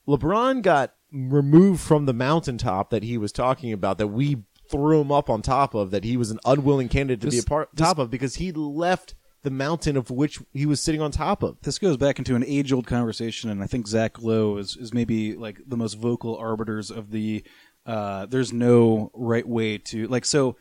LeBron 0.08 0.62
got 0.62 0.94
removed 1.12 1.80
from 1.80 2.06
the 2.06 2.12
mountaintop 2.12 2.90
that 2.90 3.02
he 3.02 3.16
was 3.18 3.32
talking 3.32 3.72
about 3.72 3.98
that 3.98 4.08
we 4.08 4.42
threw 4.70 5.00
him 5.00 5.12
up 5.12 5.30
on 5.30 5.42
top 5.42 5.74
of 5.74 5.90
that 5.90 6.04
he 6.04 6.16
was 6.16 6.30
an 6.30 6.40
unwilling 6.44 6.88
candidate 6.88 7.20
to 7.20 7.26
be 7.28 7.36
a 7.36 7.40
This- 7.40 7.44
part 7.44 7.74
top 7.76 7.98
of 7.98 8.10
because 8.10 8.36
he 8.36 8.50
left 8.52 9.14
the 9.42 9.50
mountain 9.50 9.96
of 9.96 10.10
which 10.10 10.40
he 10.54 10.64
was 10.64 10.80
sitting 10.80 11.02
on 11.02 11.10
top 11.10 11.42
of. 11.42 11.58
this 11.62 11.78
goes 11.78 11.98
back 11.98 12.18
into 12.18 12.34
an 12.34 12.42
age 12.46 12.72
old 12.72 12.86
conversation, 12.86 13.50
and 13.50 13.62
I 13.62 13.66
think 13.66 13.86
Zach 13.86 14.20
Lowe 14.22 14.56
is, 14.56 14.74
is 14.76 14.94
maybe 14.94 15.34
like 15.34 15.60
the 15.66 15.76
most 15.76 15.94
vocal 15.94 16.34
arbiters 16.36 16.90
of 16.90 17.10
the 17.10 17.44
uh, 17.84 18.24
there's 18.24 18.54
no 18.54 19.10
right 19.12 19.46
way 19.46 19.76
to 19.76 20.06
like 20.08 20.24
so 20.24 20.56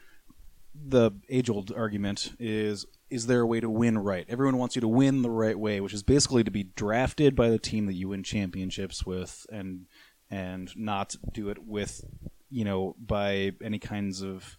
the 0.76 1.12
age 1.30 1.50
old 1.50 1.72
argument 1.72 2.34
is 2.40 2.86
is 3.14 3.28
there 3.28 3.42
a 3.42 3.48
way 3.48 3.60
to 3.60 3.70
win 3.70 3.98
right? 4.00 4.26
Everyone 4.28 4.58
wants 4.58 4.76
you 4.76 4.82
to 4.82 4.88
win 4.88 5.22
the 5.22 5.30
right 5.30 5.58
way, 5.58 5.80
which 5.80 5.94
is 5.94 6.04
basically 6.04 6.44
to 6.44 6.52
be 6.52 6.64
drafted 6.64 7.36
by 7.36 7.50
the 7.50 7.60
team 7.60 7.86
that 7.86 7.94
you 7.94 8.10
win 8.10 8.24
championships 8.24 9.06
with 9.06 9.46
and 9.52 9.86
and 10.32 10.76
not 10.76 11.16
do 11.32 11.50
it 11.50 11.60
with 11.60 12.04
you 12.50 12.66
know 12.66 12.96
by 13.00 13.52
any 13.64 13.78
kinds 13.78 14.22
of 14.22 14.58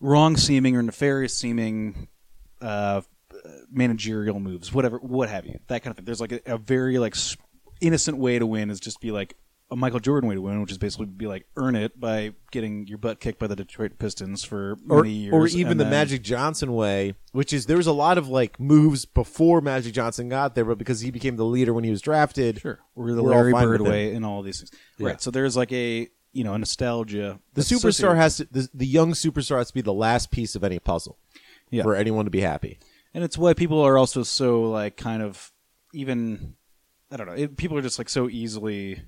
wrong 0.00 0.36
seeming 0.36 0.74
or 0.76 0.82
nefarious 0.82 1.36
seeming 1.36 2.08
uh, 2.62 3.02
managerial 3.70 4.40
moves, 4.40 4.72
whatever, 4.72 4.98
what 4.98 5.28
have 5.28 5.46
you, 5.46 5.58
that 5.68 5.82
kind 5.82 5.90
of 5.92 5.96
thing. 5.96 6.04
There's 6.04 6.20
like 6.20 6.32
a, 6.32 6.40
a 6.46 6.58
very 6.58 6.98
like 6.98 7.14
innocent 7.80 8.18
way 8.18 8.38
to 8.38 8.46
win 8.46 8.70
is 8.70 8.80
just 8.80 9.00
be 9.00 9.10
like, 9.10 9.36
a 9.74 9.76
Michael 9.76 9.98
Jordan 9.98 10.28
way 10.28 10.36
to 10.36 10.40
win, 10.40 10.60
which 10.60 10.70
is 10.70 10.78
basically 10.78 11.06
be 11.06 11.26
like 11.26 11.46
earn 11.56 11.74
it 11.74 11.98
by 11.98 12.32
getting 12.52 12.86
your 12.86 12.96
butt 12.96 13.18
kicked 13.18 13.40
by 13.40 13.48
the 13.48 13.56
Detroit 13.56 13.98
Pistons 13.98 14.44
for 14.44 14.78
or, 14.88 15.02
many 15.02 15.12
years, 15.12 15.34
or 15.34 15.48
even 15.48 15.78
the 15.78 15.84
then- 15.84 15.90
Magic 15.90 16.22
Johnson 16.22 16.74
way, 16.74 17.14
which 17.32 17.52
is 17.52 17.66
there 17.66 17.76
was 17.76 17.88
a 17.88 17.92
lot 17.92 18.16
of 18.16 18.28
like 18.28 18.60
moves 18.60 19.04
before 19.04 19.60
Magic 19.60 19.92
Johnson 19.92 20.28
got 20.28 20.54
there, 20.54 20.64
but 20.64 20.78
because 20.78 21.00
he 21.00 21.10
became 21.10 21.34
the 21.34 21.44
leader 21.44 21.74
when 21.74 21.82
he 21.82 21.90
was 21.90 22.00
drafted, 22.00 22.60
Sure. 22.60 22.78
Or 22.94 23.10
the 23.12 23.20
Larry 23.20 23.52
Bird 23.52 23.80
way 23.80 24.14
and 24.14 24.24
all 24.24 24.42
these 24.42 24.60
things. 24.60 24.70
Yeah. 24.96 25.08
Right. 25.08 25.20
So 25.20 25.32
there's 25.32 25.56
like 25.56 25.72
a 25.72 26.08
you 26.32 26.44
know 26.44 26.54
a 26.54 26.58
nostalgia. 26.58 27.40
The 27.54 27.62
superstar 27.62 28.14
has 28.14 28.36
to 28.36 28.44
the, 28.44 28.68
the 28.72 28.86
young 28.86 29.10
superstar 29.12 29.58
has 29.58 29.68
to 29.68 29.74
be 29.74 29.82
the 29.82 29.92
last 29.92 30.30
piece 30.30 30.54
of 30.54 30.62
any 30.62 30.78
puzzle 30.78 31.18
yeah. 31.70 31.82
for 31.82 31.96
anyone 31.96 32.26
to 32.26 32.30
be 32.30 32.40
happy. 32.42 32.78
and 33.12 33.24
it's 33.24 33.36
why 33.36 33.54
people 33.54 33.80
are 33.80 33.98
also 33.98 34.22
so 34.22 34.62
like 34.70 34.96
kind 34.96 35.20
of 35.20 35.50
even 35.92 36.54
I 37.10 37.16
don't 37.16 37.26
know. 37.26 37.34
It, 37.34 37.56
people 37.56 37.76
are 37.76 37.82
just 37.82 37.98
like 37.98 38.08
so 38.08 38.28
easily. 38.28 39.02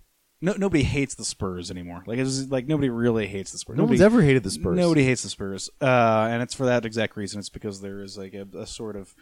No, 0.47 0.55
nobody 0.57 0.85
hates 0.85 1.17
the 1.17 1.25
Spurs 1.25 1.73
anymore. 1.73 2.05
Like 2.07 2.21
it's 2.21 2.49
like 2.49 2.69
nobody 2.69 2.89
really 2.89 3.27
hates 3.27 3.51
the 3.51 3.59
Spurs. 3.59 3.77
No 3.77 3.83
nobody, 3.83 3.97
one's 4.01 4.15
ever 4.15 4.23
hated 4.23 4.45
the 4.45 4.53
Spurs. 4.53 4.77
Nobody 4.77 5.03
hates 5.03 5.25
the 5.25 5.29
Spurs, 5.29 5.69
uh, 5.81 6.29
and 6.31 6.41
it's 6.41 6.55
for 6.55 6.67
that 6.67 6.87
exact 6.87 7.17
reason. 7.17 7.41
It's 7.41 7.49
because 7.49 7.81
there 7.81 8.01
is 8.01 8.17
like 8.17 8.33
a, 8.33 8.47
a 8.57 8.65
sort 8.65 8.95
of, 8.95 9.13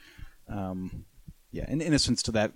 um, 0.51 1.07
yeah, 1.51 1.65
an 1.67 1.81
innocence 1.81 2.23
to 2.25 2.33
that 2.33 2.53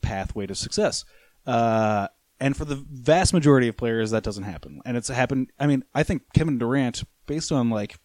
pathway 0.00 0.46
to 0.46 0.54
success. 0.54 1.04
Uh, 1.46 2.08
and 2.40 2.56
for 2.56 2.64
the 2.64 2.82
vast 2.90 3.34
majority 3.34 3.68
of 3.68 3.76
players, 3.76 4.12
that 4.12 4.22
doesn't 4.22 4.44
happen. 4.44 4.80
And 4.86 4.96
it's 4.96 5.08
happened. 5.08 5.52
I 5.58 5.66
mean, 5.66 5.84
I 5.94 6.02
think 6.02 6.22
Kevin 6.32 6.56
Durant, 6.56 7.04
based 7.26 7.52
on 7.52 7.68
like 7.68 7.98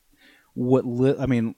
what 0.56 0.86
li- 0.86 1.16
I 1.18 1.26
mean, 1.26 1.56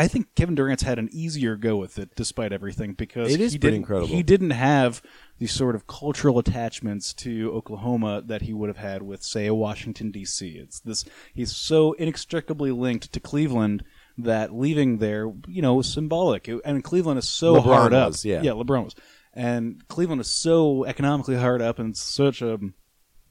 I 0.00 0.08
think 0.08 0.34
Kevin 0.34 0.54
Durant's 0.54 0.82
had 0.82 0.98
an 0.98 1.08
easier 1.12 1.56
go 1.56 1.76
with 1.76 1.98
it, 1.98 2.14
despite 2.16 2.52
everything, 2.52 2.94
because 2.94 3.32
It 3.34 3.40
is 3.40 3.52
he 3.52 3.58
pretty 3.58 3.72
didn't, 3.76 3.82
incredible. 3.82 4.08
He 4.08 4.22
didn't 4.22 4.50
have 4.50 5.02
the 5.38 5.46
sort 5.46 5.74
of 5.74 5.86
cultural 5.86 6.38
attachments 6.38 7.12
to 7.14 7.52
Oklahoma 7.52 8.22
that 8.26 8.42
he 8.42 8.52
would 8.54 8.68
have 8.68 8.78
had 8.78 9.02
with, 9.02 9.22
say, 9.22 9.46
a 9.46 9.54
Washington 9.54 10.10
D.C. 10.10 10.48
It's 10.48 10.80
this. 10.80 11.04
He's 11.34 11.54
so 11.54 11.92
inextricably 11.92 12.70
linked 12.70 13.12
to 13.12 13.20
Cleveland 13.20 13.84
that 14.16 14.54
leaving 14.54 14.98
there, 14.98 15.30
you 15.46 15.60
know, 15.62 15.74
was 15.74 15.92
symbolic. 15.92 16.48
It- 16.48 16.60
and 16.64 16.82
Cleveland 16.82 17.18
is 17.18 17.28
so 17.28 17.56
LeBron 17.56 17.62
hard 17.64 17.92
up. 17.94 18.08
was, 18.08 18.24
yeah. 18.24 18.40
yeah, 18.42 18.52
LeBron 18.52 18.84
was, 18.84 18.94
and 19.34 19.86
Cleveland 19.88 20.20
is 20.22 20.32
so 20.32 20.84
economically 20.86 21.36
hard 21.36 21.60
up 21.62 21.78
and 21.78 21.96
such 21.96 22.40
a 22.42 22.58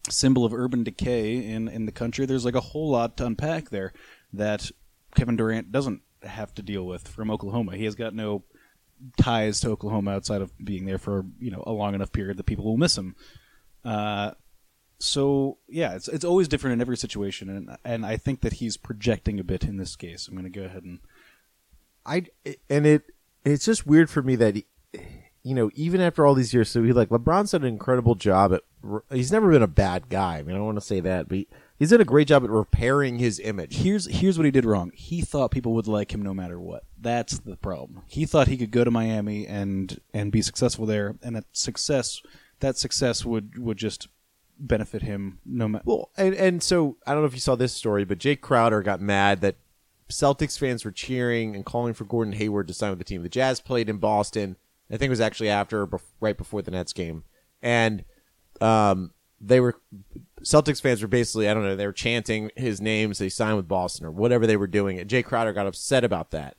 symbol 0.10 0.46
of 0.46 0.54
urban 0.54 0.84
decay 0.84 1.38
in 1.46 1.68
in 1.68 1.86
the 1.86 1.92
country. 1.92 2.26
There's 2.26 2.46
like 2.46 2.56
a 2.56 2.62
whole 2.62 2.90
lot 2.92 3.18
to 3.18 3.26
unpack 3.26 3.70
there 3.70 3.92
that 4.34 4.72
Kevin 5.16 5.36
Durant 5.36 5.72
doesn't 5.72 6.02
have 6.24 6.54
to 6.56 6.62
deal 6.62 6.86
with 6.86 7.08
from 7.08 7.32
Oklahoma. 7.32 7.76
He 7.76 7.86
has 7.86 7.96
got 7.96 8.14
no 8.14 8.44
ties 9.18 9.60
to 9.62 9.70
Oklahoma 9.70 10.12
outside 10.12 10.42
of 10.42 10.52
being 10.64 10.86
there 10.86 10.98
for 10.98 11.26
you 11.40 11.52
know 11.52 11.64
a 11.66 11.72
long 11.72 11.96
enough 11.96 12.12
period 12.12 12.38
that 12.38 12.46
people 12.46 12.66
will 12.66 12.78
miss 12.78 12.98
him. 12.98 13.16
Uh, 13.84 14.32
so 15.00 15.58
yeah, 15.68 15.96
it's 15.96 16.08
it's 16.08 16.26
always 16.26 16.48
different 16.48 16.74
in 16.74 16.82
every 16.82 16.98
situation, 16.98 17.50
and 17.50 17.78
and 17.86 18.06
I 18.06 18.18
think 18.18 18.42
that 18.42 18.54
he's 18.54 18.78
projecting 18.78 19.40
a 19.40 19.44
bit 19.44 19.64
in 19.64 19.78
this 19.78 19.96
case. 19.96 20.28
I'm 20.28 20.36
going 20.36 20.52
to 20.52 20.60
go 20.60 20.66
ahead 20.66 20.84
and 20.84 21.00
I 22.06 22.26
and 22.70 22.86
it 22.86 23.04
it's 23.46 23.66
just 23.66 23.88
weird 23.88 24.10
for 24.10 24.22
me 24.22 24.36
that 24.36 24.56
he, 24.56 24.66
you 25.44 25.56
know 25.56 25.72
even 25.74 26.02
after 26.02 26.26
all 26.26 26.34
these 26.34 26.54
years, 26.54 26.70
so 26.70 26.84
he 26.84 26.92
like 26.92 27.10
LeBron's 27.10 27.52
done 27.52 27.64
an 27.64 27.70
incredible 27.70 28.16
job 28.16 28.54
at. 28.54 28.62
He's 29.12 29.32
never 29.32 29.52
been 29.52 29.64
a 29.64 29.68
bad 29.68 30.08
guy. 30.10 30.38
I 30.38 30.44
mean, 30.44 30.56
I 30.56 30.58
don't 30.58 30.66
want 30.66 30.78
to 30.78 30.86
say 30.86 31.02
that, 31.02 31.28
but 31.28 31.40
he, 31.40 31.48
he's 31.80 31.90
done 31.90 32.02
a 32.02 32.06
great 32.06 32.28
job 32.28 32.44
at 32.44 32.50
repairing 32.50 33.18
his 33.18 33.40
image. 33.40 33.78
here's 33.78 34.06
here's 34.06 34.38
what 34.38 34.46
he 34.46 34.52
did 34.52 34.66
wrong. 34.66 34.92
He 34.94 35.22
thought 35.22 35.52
people 35.52 35.74
would 35.74 35.88
like 35.88 36.14
him 36.14 36.22
no 36.22 36.34
matter 36.34 36.60
what. 36.60 36.84
That's 37.00 37.40
the 37.40 37.56
problem. 37.56 38.04
He 38.08 38.26
thought 38.26 38.48
he 38.48 38.58
could 38.58 38.72
go 38.72 38.84
to 38.84 38.92
Miami 38.92 39.48
and 39.48 40.00
and 40.14 40.32
be 40.32 40.42
successful 40.42 40.86
there, 40.86 41.16
and 41.24 41.36
that 41.36 41.46
success 41.54 42.22
that 42.60 42.78
success 42.78 43.26
would 43.26 43.58
would 43.58 43.78
just 43.78 44.08
benefit 44.60 45.02
him 45.02 45.40
no 45.46 45.68
matter. 45.68 45.84
Well, 45.88 46.12
and 46.18 46.36
and 46.36 46.62
so 46.62 46.98
I 47.08 47.14
don't 47.14 47.22
know 47.22 47.28
if 47.28 47.34
you 47.34 47.40
saw 47.40 47.56
this 47.56 47.74
story, 47.74 48.04
but 48.04 48.20
Jae 48.20 48.40
Crowder 48.40 48.84
got 48.84 49.02
mad 49.02 49.42
that 49.42 49.56
Celtics 50.10 50.58
fans 50.58 50.84
were 50.84 50.92
cheering 50.92 51.56
and 51.56 51.66
calling 51.66 51.94
for 51.94 52.04
Gordon 52.04 52.34
Hayward 52.34 52.68
to 52.68 52.74
sign 52.74 52.90
with 52.90 53.00
the 53.00 53.06
team. 53.06 53.24
The 53.24 53.30
Jazz 53.30 53.62
played 53.62 53.90
in 53.90 53.98
Boston. 53.98 54.58
I 54.92 54.98
think 54.98 55.08
it 55.08 55.12
was 55.12 55.22
actually 55.22 55.50
after, 55.50 55.88
right 56.20 56.36
before 56.36 56.64
the 56.64 56.72
Nets 56.72 56.94
game, 56.94 57.24
and 57.62 58.04
um, 58.60 59.14
they 59.42 59.60
were 59.60 59.80
Celtics 60.42 60.82
fans 60.82 61.02
were 61.02 61.08
basically 61.08 61.50
I 61.50 61.54
don't 61.54 61.64
know 61.64 61.76
they 61.76 61.86
were 61.86 61.94
chanting 61.94 62.52
his 62.56 62.82
name 62.82 63.14
so 63.14 63.24
he 63.24 63.30
signed 63.30 63.58
with 63.58 63.68
Boston 63.68 64.06
or 64.06 64.12
whatever 64.12 64.46
they 64.48 64.58
were 64.58 64.68
doing. 64.68 65.00
And 65.00 65.10
Jae 65.10 65.24
Crowder 65.24 65.54
got 65.54 65.68
upset 65.68 66.04
about 66.04 66.32
that, 66.32 66.58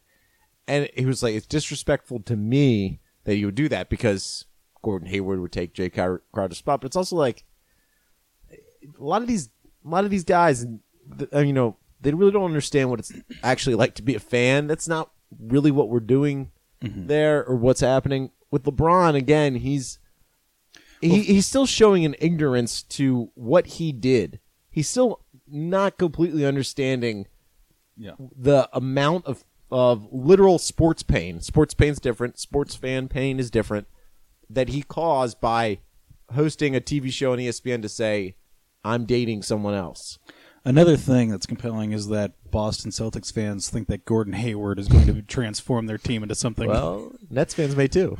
and 0.67 0.89
he 0.95 1.07
was 1.07 1.23
like, 1.23 1.35
"It's 1.35 1.47
disrespectful 1.47 2.21
to 2.21 2.37
me 2.37 3.01
that 3.25 3.37
you 3.37 3.47
would 3.47 3.55
do 3.55 3.69
that 3.69 3.89
because 3.89 4.47
Gordon 4.83 5.09
Hayward 5.09 5.41
would 5.41 5.53
take 5.53 5.75
Jae 5.75 6.21
Crowder's 6.33 6.59
spot." 6.59 6.81
But 6.81 6.87
it's 6.87 6.97
also 6.97 7.17
like 7.17 7.45
a 8.99 9.03
lot 9.03 9.23
of 9.23 9.29
these 9.29 9.51
a 9.85 9.89
lot 9.89 10.05
of 10.05 10.11
these 10.11 10.25
guys 10.25 10.67
uh, 11.33 11.41
you 11.41 11.53
know 11.53 11.77
they 12.01 12.13
really 12.13 12.33
don't 12.33 12.45
understand 12.45 12.91
what 12.91 12.99
it's 12.99 13.13
actually 13.43 13.75
like 13.75 13.95
to 13.95 14.03
be 14.03 14.15
a 14.15 14.21
fan 14.21 14.67
that's 14.67 14.89
not 14.89 15.11
really 15.39 15.71
what 15.71 15.89
we're 15.89 16.01
doing 16.01 16.51
there 17.07 17.45
or 17.45 17.57
what's 17.57 17.81
happening 17.81 18.31
with 18.51 18.65
lebron 18.65 19.15
again 19.15 19.55
he's 19.55 19.99
he, 21.01 21.23
he's 21.23 21.47
still 21.47 21.67
showing 21.67 22.05
an 22.05 22.15
ignorance 22.21 22.83
to 22.83 23.31
what 23.35 23.67
he 23.67 23.93
did 23.93 24.39
he's 24.71 24.89
still 24.89 25.21
not 25.49 25.99
completely 25.99 26.45
understanding 26.47 27.27
Yeah. 27.97 28.13
the 28.37 28.69
amount 28.73 29.27
of 29.27 29.45
of 29.73 30.09
literal 30.13 30.59
sports 30.59 31.03
pain 31.03 31.41
sports 31.41 31.75
pain's 31.75 32.01
different 32.01 32.39
sports 32.39 32.75
fan 32.75 33.09
pain 33.09 33.39
is 33.39 33.51
different 33.51 33.87
that 34.49 34.69
he 34.71 34.83
caused 34.83 35.41
by 35.41 35.79
hosting 36.35 36.75
a 36.75 36.81
TV 36.81 37.13
show 37.13 37.33
on 37.33 37.39
ESPN 37.39 37.83
to 37.83 37.89
say 37.89 38.35
I'm 38.85 39.05
dating 39.05 39.43
someone 39.43 39.75
else. 39.75 40.19
Another 40.65 40.97
thing 40.97 41.29
that's 41.31 41.47
compelling 41.47 41.93
is 41.93 42.09
that 42.09 42.33
Boston 42.51 42.91
Celtics 42.91 43.33
fans 43.33 43.69
think 43.71 43.89
that 43.89 44.05
Gordon 44.05 44.33
Hayward 44.35 44.79
is 44.79 44.89
going 44.89 45.07
to 45.07 45.23
transform 45.23 45.87
their 45.87 45.99
team 45.99 46.23
into 46.23 46.35
something. 46.35 46.69
Well, 46.69 47.13
Nets 47.31 47.55
fans 47.55 47.77
may 47.77 47.89
too. 47.89 48.17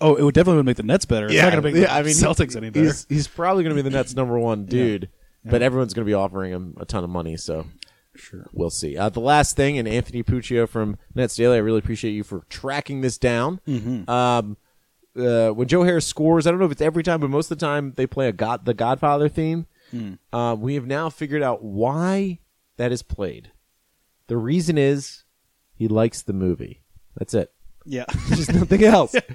Oh, 0.00 0.14
it 0.14 0.22
would 0.22 0.34
definitely 0.34 0.56
would 0.58 0.66
make 0.66 0.76
the 0.76 0.82
Nets 0.82 1.04
better. 1.04 1.26
It's 1.26 1.34
not 1.34 1.52
going 1.52 1.62
to 1.62 1.72
make 1.72 1.74
the 1.74 1.92
I 1.92 2.02
mean, 2.02 2.14
Celtics 2.14 2.56
any 2.56 2.70
better. 2.70 2.86
He's, 2.86 3.06
he's 3.08 3.28
probably 3.28 3.62
going 3.64 3.76
to 3.76 3.82
be 3.82 3.88
the 3.88 3.96
Nets' 3.96 4.14
number 4.14 4.38
one 4.38 4.66
dude, 4.66 5.08
but 5.44 5.62
everyone's 5.62 5.94
going 5.94 6.04
to 6.04 6.10
be 6.10 6.14
offering 6.14 6.52
him 6.52 6.76
a 6.78 6.84
ton 6.84 7.04
of 7.04 7.10
money. 7.10 7.36
So 7.36 7.66
Sure. 8.14 8.46
we'll 8.52 8.70
see. 8.70 8.96
Uh, 8.96 9.08
the 9.08 9.20
last 9.20 9.56
thing, 9.56 9.78
and 9.78 9.86
Anthony 9.86 10.22
Puccio 10.22 10.68
from 10.68 10.98
Nets 11.14 11.36
Daily, 11.36 11.56
I 11.56 11.60
really 11.60 11.78
appreciate 11.78 12.12
you 12.12 12.24
for 12.24 12.44
tracking 12.48 13.00
this 13.00 13.18
down. 13.18 13.60
Mm-hmm. 13.66 14.08
Um, 14.10 14.56
uh, 15.16 15.50
when 15.50 15.68
Joe 15.68 15.82
Harris 15.82 16.06
scores, 16.06 16.46
I 16.46 16.50
don't 16.50 16.58
know 16.60 16.66
if 16.66 16.72
it's 16.72 16.82
every 16.82 17.02
time, 17.02 17.20
but 17.20 17.30
most 17.30 17.50
of 17.50 17.58
the 17.58 17.64
time 17.64 17.92
they 17.96 18.06
play 18.06 18.28
a 18.28 18.32
God, 18.32 18.64
the 18.64 18.74
Godfather 18.74 19.28
theme. 19.28 19.66
Mm. 19.94 20.18
Uh, 20.32 20.56
we 20.58 20.74
have 20.74 20.86
now 20.86 21.08
figured 21.08 21.42
out 21.42 21.62
why 21.62 22.40
that 22.76 22.92
is 22.92 23.02
played. 23.02 23.52
The 24.26 24.36
reason 24.36 24.76
is 24.76 25.24
he 25.74 25.88
likes 25.88 26.22
the 26.22 26.32
movie. 26.32 26.82
That's 27.16 27.34
it. 27.34 27.52
Yeah. 27.88 28.04
Just 28.28 28.52
nothing 28.52 28.82
else. 28.84 29.14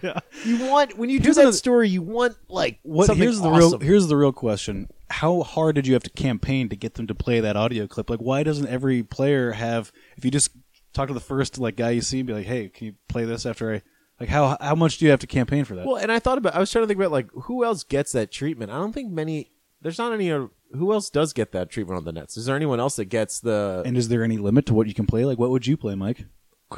You 0.46 0.66
want 0.68 0.98
when 0.98 1.10
you 1.10 1.20
do 1.20 1.26
Here's 1.26 1.36
that 1.38 1.42
another- 1.44 1.58
story, 1.58 1.88
you 1.90 2.02
want 2.02 2.36
like 2.50 2.80
What 2.84 3.06
something 3.08 3.22
here's 3.22 3.40
the 3.40 3.50
awesome. 3.50 3.60
real 3.60 3.80
here's 3.80 4.08
the 4.08 4.18
real 4.18 4.32
question. 4.32 4.90
How 5.10 5.42
hard 5.44 5.76
did 5.76 5.86
you 5.88 5.94
have 5.94 6.04
to 6.04 6.10
campaign 6.10 6.68
to 6.70 6.76
get 6.76 6.96
them 6.96 7.08
to 7.08 7.16
play 7.16 7.40
that 7.42 7.56
audio 7.56 7.86
clip? 7.88 8.10
Like 8.10 8.20
why 8.20 8.44
doesn't 8.44 8.68
every 8.68 9.04
player 9.04 9.52
have 9.52 9.92
if 10.18 10.26
you 10.26 10.32
just 10.32 10.52
talk 10.94 11.08
to 11.10 11.14
the 11.14 11.20
first 11.20 11.58
like 11.60 11.76
guy 11.76 11.92
you 11.92 12.02
see 12.02 12.20
and 12.20 12.28
be 12.28 12.34
like, 12.34 12.46
"Hey, 12.46 12.70
can 12.70 12.88
you 12.88 12.94
play 13.08 13.24
this 13.26 13.46
after 13.46 13.74
I 13.76 13.82
like 14.20 14.30
how 14.30 14.58
how 14.60 14.76
much 14.76 14.98
do 14.98 15.06
you 15.06 15.12
have 15.12 15.20
to 15.22 15.28
campaign 15.28 15.64
for 15.64 15.76
that?" 15.76 15.86
Well, 15.86 15.98
and 15.98 16.12
I 16.12 16.20
thought 16.20 16.38
about. 16.38 16.56
I 16.56 16.60
was 16.60 16.72
trying 16.72 16.84
to 16.84 16.88
think 16.88 17.00
about 17.00 17.12
like 17.12 17.30
who 17.44 17.64
else 17.64 17.84
gets 17.84 18.12
that 18.14 18.32
treatment. 18.32 18.72
I 18.72 18.76
don't 18.76 18.94
think 18.94 19.12
many. 19.12 19.52
There's 19.82 19.98
not 20.00 20.12
any. 20.14 20.32
Uh, 20.32 20.48
who 20.74 20.92
else 20.94 21.10
does 21.10 21.34
get 21.34 21.52
that 21.52 21.70
treatment 21.70 21.98
on 21.98 22.06
the 22.06 22.12
Nets? 22.14 22.36
Is 22.38 22.46
there 22.46 22.56
anyone 22.56 22.80
else 22.80 22.96
that 22.96 23.06
gets 23.06 23.40
the? 23.42 23.84
and 23.86 23.96
is 23.98 24.08
there 24.10 24.24
any 24.24 24.38
limit 24.38 24.66
to 24.68 24.74
what 24.74 24.88
you 24.88 24.94
can 24.94 25.06
play? 25.06 25.24
Like 25.26 25.38
what 25.38 25.50
would 25.52 25.68
you 25.68 25.78
play, 25.78 25.96
Mike? 25.96 26.26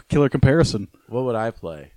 Killer 0.09 0.29
comparison. 0.29 0.87
what 1.07 1.23
would 1.23 1.35
I 1.35 1.51
play? 1.51 1.93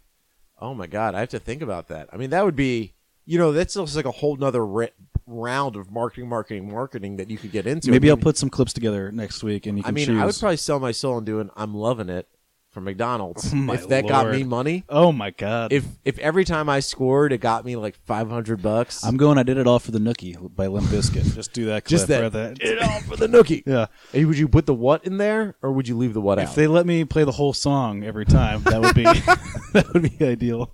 Oh 0.60 0.74
my 0.74 0.86
god, 0.86 1.14
I 1.14 1.20
have 1.20 1.28
to 1.30 1.38
think 1.38 1.62
about 1.62 1.88
that. 1.88 2.08
I 2.12 2.16
mean, 2.16 2.30
that 2.30 2.44
would 2.44 2.56
be. 2.56 2.94
You 3.28 3.38
know, 3.38 3.50
that's 3.50 3.74
just 3.74 3.96
like 3.96 4.04
a 4.04 4.10
whole 4.12 4.36
nother 4.36 4.64
ri- 4.64 4.92
round 5.26 5.74
of 5.74 5.90
marketing, 5.90 6.28
marketing, 6.28 6.70
marketing 6.70 7.16
that 7.16 7.28
you 7.28 7.36
could 7.36 7.50
get 7.50 7.66
into. 7.66 7.90
Maybe 7.90 8.08
I 8.08 8.12
I'll 8.12 8.16
mean, 8.16 8.22
put 8.22 8.36
some 8.36 8.48
clips 8.50 8.72
together 8.72 9.10
next 9.10 9.42
week 9.42 9.66
and 9.66 9.76
you 9.76 9.82
can 9.82 9.90
I 9.90 9.92
mean, 9.92 10.06
choose. 10.06 10.20
I 10.22 10.24
would 10.26 10.36
probably 10.38 10.56
sell 10.58 10.78
my 10.78 10.92
soul 10.92 11.14
on 11.14 11.24
doing 11.24 11.50
"I'm 11.56 11.74
loving 11.74 12.08
it" 12.08 12.28
from 12.76 12.84
McDonald's 12.84 13.54
My 13.54 13.72
if 13.72 13.88
that 13.88 14.06
got 14.06 14.30
me 14.30 14.44
money. 14.44 14.84
Oh 14.90 15.10
my 15.10 15.30
god. 15.30 15.72
If 15.72 15.86
if 16.04 16.18
every 16.18 16.44
time 16.44 16.68
I 16.68 16.80
scored, 16.80 17.32
it 17.32 17.38
got 17.38 17.64
me 17.64 17.74
like 17.74 17.96
five 18.04 18.28
hundred 18.28 18.60
bucks. 18.60 19.02
I'm 19.02 19.16
going 19.16 19.38
I 19.38 19.44
did 19.44 19.56
it 19.56 19.66
all 19.66 19.78
for 19.78 19.92
the 19.92 19.98
Nookie 19.98 20.36
by 20.54 20.66
Limp 20.66 20.86
Bizkit. 20.88 21.34
Just 21.34 21.54
do 21.54 21.64
that 21.64 21.84
clip 21.86 21.88
just 21.90 22.08
that. 22.08 22.30
there. 22.32 22.52
Did 22.52 22.76
it 22.76 22.82
all 22.82 23.00
for 23.00 23.16
the 23.16 23.28
nookie. 23.28 23.62
Yeah. 23.64 23.86
Hey, 24.12 24.26
would 24.26 24.36
you 24.36 24.46
put 24.46 24.66
the 24.66 24.74
what 24.74 25.06
in 25.06 25.16
there, 25.16 25.54
or 25.62 25.72
would 25.72 25.88
you 25.88 25.96
leave 25.96 26.12
the 26.12 26.20
what 26.20 26.36
If 26.36 26.44
out? 26.44 26.50
If 26.50 26.54
they 26.56 26.66
let 26.66 26.84
me 26.84 27.06
play 27.06 27.24
the 27.24 27.32
whole 27.32 27.54
song 27.54 28.04
every 28.04 28.26
time, 28.26 28.62
that 28.64 28.78
would 28.78 28.94
be 28.94 29.02
that 29.72 29.90
would 29.94 30.02
be 30.18 30.22
ideal. 30.26 30.70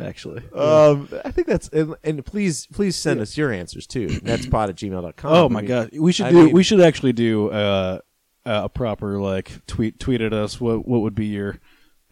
Actually. 0.00 0.44
um, 0.54 1.08
I 1.24 1.32
think 1.32 1.48
that's 1.48 1.68
and, 1.70 1.96
and 2.04 2.24
please 2.24 2.68
please 2.72 2.94
send 2.94 3.20
us 3.20 3.36
your 3.36 3.50
answers 3.52 3.88
too. 3.88 4.06
Netspot 4.06 4.68
at 4.68 4.76
gmail.com. 4.76 5.32
Oh 5.32 5.46
I 5.46 5.48
my 5.48 5.60
mean, 5.62 5.68
god, 5.68 5.90
we 5.98 6.12
should 6.12 6.26
I 6.26 6.30
do. 6.30 6.44
mean- 6.44 6.54
we 6.54 6.62
should 6.62 6.80
actually 6.80 7.12
do 7.14 7.50
uh, 7.50 7.98
a 8.44 8.68
proper 8.68 9.18
like 9.20 9.64
tweet 9.66 9.98
tweet 10.00 10.20
at 10.20 10.32
us. 10.32 10.60
What 10.60 10.86
what 10.86 11.00
would 11.02 11.14
be 11.14 11.26
your 11.26 11.58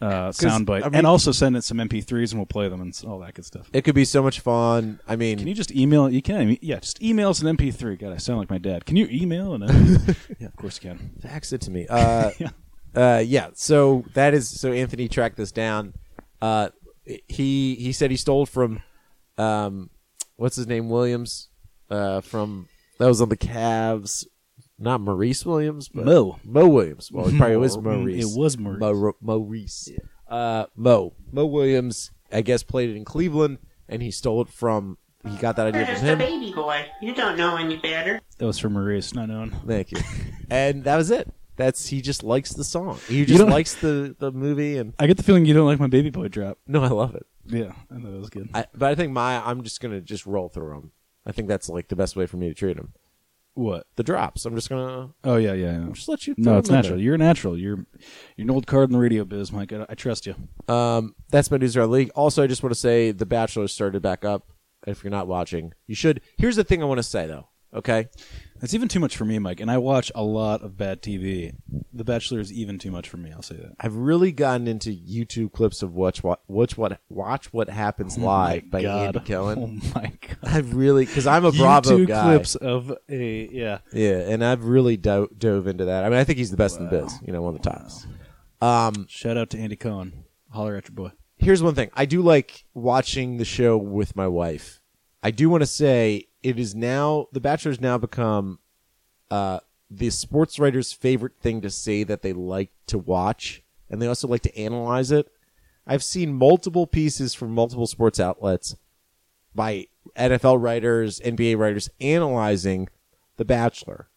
uh, 0.01 0.29
soundbite, 0.31 0.81
I 0.83 0.85
mean- 0.85 0.95
and 0.95 1.07
also 1.07 1.31
send 1.31 1.55
in 1.55 1.61
some 1.61 1.77
MP3s, 1.77 2.31
and 2.31 2.39
we'll 2.39 2.47
play 2.47 2.67
them 2.67 2.81
and 2.81 2.99
all 3.05 3.19
that 3.19 3.35
good 3.35 3.45
stuff. 3.45 3.69
It 3.71 3.83
could 3.83 3.93
be 3.93 4.03
so 4.05 4.23
much 4.23 4.39
fun. 4.39 4.99
I 5.07 5.15
mean, 5.15 5.37
Can 5.37 5.47
you 5.47 5.53
just 5.53 5.71
email? 5.71 6.09
You 6.09 6.23
can, 6.23 6.57
yeah. 6.61 6.79
Just 6.79 7.01
email 7.03 7.29
us 7.29 7.41
an 7.43 7.55
MP3. 7.55 7.99
God, 7.99 8.11
I 8.11 8.17
sound 8.17 8.39
like 8.39 8.49
my 8.49 8.57
dad. 8.57 8.85
Can 8.85 8.95
you 8.95 9.07
email 9.11 9.53
an? 9.53 9.61
MP- 9.61 10.15
yeah, 10.39 10.47
of 10.47 10.55
course 10.55 10.79
you 10.81 10.89
can. 10.89 11.11
fax 11.21 11.53
it 11.53 11.61
to 11.61 11.71
me. 11.71 11.85
Uh, 11.87 12.31
Yeah. 12.39 12.49
uh, 12.95 13.19
yeah. 13.23 13.49
So 13.53 14.03
that 14.15 14.33
is 14.33 14.49
so 14.49 14.71
Anthony 14.71 15.07
tracked 15.07 15.37
this 15.37 15.51
down. 15.51 15.93
Uh, 16.41 16.69
he 17.05 17.75
he 17.75 17.91
said 17.91 18.09
he 18.09 18.17
stole 18.17 18.47
from, 18.47 18.81
um, 19.37 19.91
what's 20.35 20.55
his 20.55 20.65
name 20.65 20.89
Williams, 20.89 21.49
uh, 21.91 22.21
from 22.21 22.67
that 22.97 23.05
was 23.07 23.21
on 23.21 23.29
the 23.29 23.37
Cavs. 23.37 24.25
Not 24.81 24.99
Maurice 24.99 25.45
Williams, 25.45 25.87
but 25.89 26.05
Mo. 26.05 26.39
Mo 26.43 26.67
Williams. 26.67 27.11
Well, 27.11 27.27
it 27.27 27.37
probably 27.37 27.57
was 27.57 27.77
Maurice. 27.77 28.33
it 28.33 28.37
was 28.37 28.57
Maurice. 28.57 28.79
Mo, 28.79 29.13
Maurice. 29.21 29.89
Uh, 30.27 30.65
Mo. 30.75 31.13
Mo 31.31 31.45
Williams. 31.45 32.09
I 32.31 32.41
guess 32.41 32.63
played 32.63 32.89
it 32.89 32.95
in 32.95 33.05
Cleveland, 33.05 33.59
and 33.87 34.01
he 34.01 34.09
stole 34.09 34.41
it 34.41 34.49
from. 34.49 34.97
He 35.23 35.37
got 35.37 35.55
that 35.57 35.67
idea 35.67 35.81
You're 35.81 35.85
from 35.85 35.93
just 35.95 36.03
a 36.03 36.07
him. 36.07 36.17
baby 36.17 36.51
boy. 36.51 36.85
You 36.99 37.13
don't 37.13 37.37
know 37.37 37.55
any 37.57 37.77
better. 37.77 38.21
That 38.39 38.45
was 38.47 38.57
for 38.57 38.71
Maurice, 38.71 39.13
not 39.13 39.29
known. 39.29 39.51
Thank 39.67 39.91
you. 39.91 39.99
and 40.49 40.83
that 40.85 40.95
was 40.97 41.11
it. 41.11 41.31
That's 41.57 41.87
he 41.87 42.01
just 42.01 42.23
likes 42.23 42.53
the 42.53 42.63
song. 42.63 42.97
He 43.07 43.23
just 43.25 43.43
likes 43.43 43.75
the 43.75 44.15
the 44.17 44.31
movie, 44.31 44.77
and 44.79 44.95
I 44.97 45.05
get 45.05 45.17
the 45.17 45.23
feeling 45.23 45.45
you 45.45 45.53
don't 45.53 45.67
like 45.67 45.79
my 45.79 45.85
baby 45.87 46.09
boy 46.09 46.27
drop. 46.27 46.57
no, 46.65 46.81
I 46.83 46.87
love 46.87 47.13
it. 47.13 47.27
Yeah, 47.45 47.73
I 47.91 47.97
know 47.99 48.11
that 48.11 48.19
was 48.19 48.31
good. 48.31 48.49
I, 48.53 48.65
but 48.73 48.89
I 48.89 48.95
think 48.95 49.11
my 49.11 49.45
I'm 49.47 49.61
just 49.63 49.79
gonna 49.79 50.01
just 50.01 50.25
roll 50.25 50.49
through 50.49 50.69
them. 50.73 50.91
I 51.23 51.33
think 51.33 51.47
that's 51.47 51.69
like 51.69 51.89
the 51.89 51.95
best 51.95 52.15
way 52.15 52.25
for 52.25 52.37
me 52.37 52.47
to 52.47 52.55
treat 52.55 52.77
them. 52.77 52.93
What? 53.53 53.85
The 53.95 54.03
drops. 54.03 54.45
I'm 54.45 54.55
just 54.55 54.69
gonna 54.69 55.09
Oh 55.23 55.35
yeah, 55.35 55.53
yeah. 55.53 55.79
yeah. 55.79 55.87
just 55.93 56.07
let 56.07 56.25
you. 56.27 56.35
No, 56.37 56.57
it's 56.57 56.69
natural. 56.69 56.99
You're 56.99 57.17
natural. 57.17 57.57
You're 57.57 57.85
you're 58.37 58.45
an 58.45 58.51
old 58.51 58.67
card 58.67 58.89
in 58.89 58.93
the 58.93 58.99
radio 58.99 59.25
biz, 59.25 59.51
Mike. 59.51 59.73
I, 59.73 59.85
I 59.89 59.95
trust 59.95 60.25
you. 60.25 60.35
there. 60.67 60.75
Um, 60.75 61.15
that's 61.29 61.51
my 61.51 61.57
news 61.57 61.75
around 61.75 61.89
the 61.89 61.93
league. 61.95 62.11
Also, 62.15 62.43
I 62.43 62.47
just 62.47 62.63
want 62.63 62.73
to 62.73 62.79
say 62.79 63.11
The 63.11 63.25
Bachelor 63.25 63.67
started 63.67 64.01
back 64.01 64.23
up. 64.25 64.51
If 64.87 65.03
you're 65.03 65.11
not 65.11 65.27
watching, 65.27 65.73
you 65.85 65.93
should. 65.95 66.21
Here's 66.37 66.55
the 66.55 66.63
thing 66.63 66.81
I 66.81 66.85
want 66.85 66.97
to 66.99 67.03
say 67.03 67.27
though. 67.27 67.47
Okay, 67.73 68.07
It's 68.61 68.73
even 68.73 68.87
too 68.87 68.99
much 68.99 69.17
for 69.17 69.25
me, 69.25 69.39
Mike. 69.39 69.59
And 69.59 69.71
I 69.71 69.77
watch 69.79 70.11
a 70.13 70.23
lot 70.23 70.61
of 70.61 70.77
bad 70.77 71.01
TV. 71.01 71.53
The 71.93 72.03
Bachelor 72.03 72.39
is 72.39 72.53
even 72.53 72.77
too 72.77 72.91
much 72.91 73.09
for 73.09 73.17
me. 73.17 73.31
I'll 73.31 73.41
say 73.41 73.55
that. 73.55 73.73
I've 73.79 73.95
really 73.95 74.31
gotten 74.31 74.67
into 74.67 74.91
YouTube 74.91 75.51
clips 75.51 75.81
of 75.81 75.93
watch 75.95 76.23
what 76.23 76.41
watch 76.47 76.77
what 76.77 76.99
watch 77.09 77.51
what 77.51 77.69
happens 77.69 78.17
live 78.17 78.69
by 78.69 78.79
Oh 78.79 78.83
God. 78.83 79.05
Andy 79.15 79.19
Cohen. 79.21 79.59
Oh 79.83 79.91
my 79.95 80.11
god. 80.21 80.37
I've 80.43 80.73
really 80.75 81.05
because 81.05 81.25
I'm 81.27 81.43
a 81.45 81.51
Bravo 81.51 81.89
guy. 81.89 81.95
YouTube 82.03 82.07
guy. 82.07 82.23
clips 82.23 82.55
of 82.55 82.93
a 83.09 83.49
yeah. 83.51 83.79
Yeah, 83.93 84.19
and 84.29 84.43
I've 84.45 84.63
really 84.65 84.95
do- 84.97 85.29
dove 85.37 85.67
into 85.67 85.85
that. 85.85 86.03
I 86.05 86.09
mean, 86.09 86.19
I 86.19 86.23
think 86.23 86.37
he's 86.37 86.51
the 86.51 86.57
best 86.57 86.77
in 86.77 86.85
the 86.85 86.91
biz. 86.91 87.13
You 87.25 87.33
know, 87.33 87.41
one 87.41 87.55
of 87.55 87.61
the 87.61 87.69
tops. 87.69 88.05
Um, 88.61 89.07
Shout 89.09 89.37
out 89.37 89.49
to 89.51 89.57
Andy 89.57 89.75
Cohen. 89.75 90.23
Holler 90.51 90.75
at 90.75 90.87
your 90.87 90.93
boy. 90.95 91.11
here's 91.37 91.63
one 91.63 91.73
thing: 91.75 91.89
I 91.95 92.05
do 92.05 92.21
like 92.21 92.65
watching 92.75 93.37
the 93.37 93.45
show 93.45 93.75
with 93.77 94.15
my 94.15 94.27
wife. 94.27 94.79
I 95.23 95.31
do 95.31 95.49
want 95.49 95.61
to 95.61 95.67
say 95.67 96.27
it 96.43 96.59
is 96.59 96.75
now 96.75 97.27
The 97.31 97.39
Bachelor's 97.39 97.81
now 97.81 97.97
become 97.97 98.59
uh, 99.29 99.59
the 99.89 100.09
sports 100.09 100.59
writer's 100.59 100.93
favorite 100.93 101.33
thing 101.39 101.61
to 101.61 101.69
say 101.69 102.03
that 102.03 102.21
they 102.21 102.33
like 102.33 102.71
to 102.87 102.97
watch, 102.97 103.63
and 103.89 104.01
they 104.01 104.07
also 104.07 104.27
like 104.27 104.41
to 104.43 104.57
analyze 104.57 105.11
it. 105.11 105.31
I've 105.85 106.03
seen 106.03 106.33
multiple 106.33 106.87
pieces 106.87 107.33
from 107.33 107.51
multiple 107.51 107.87
sports 107.87 108.19
outlets 108.19 108.75
by 109.53 109.87
NFL 110.15 110.61
writers, 110.61 111.19
NBA 111.19 111.57
writers 111.57 111.89
analyzing 111.99 112.87
The 113.37 113.45
Bachelor. 113.45 114.07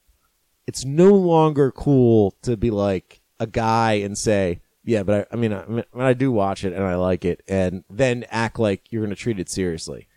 It's 0.66 0.84
no 0.84 1.12
longer 1.14 1.70
cool 1.70 2.34
to 2.42 2.56
be 2.56 2.70
like 2.70 3.20
a 3.40 3.46
guy 3.46 3.94
and 3.94 4.16
say, 4.16 4.60
"Yeah, 4.84 5.02
but 5.02 5.28
I, 5.30 5.34
I 5.34 5.36
mean, 5.36 5.52
I, 5.52 5.62
I 5.62 5.66
mean, 5.66 5.84
I 5.94 6.14
do 6.14 6.30
watch 6.32 6.64
it 6.64 6.72
and 6.72 6.84
I 6.84 6.94
like 6.94 7.24
it," 7.24 7.42
and 7.48 7.84
then 7.90 8.24
act 8.30 8.58
like 8.58 8.90
you're 8.90 9.02
going 9.02 9.10
to 9.10 9.16
treat 9.20 9.38
it 9.40 9.50
seriously. 9.50 10.08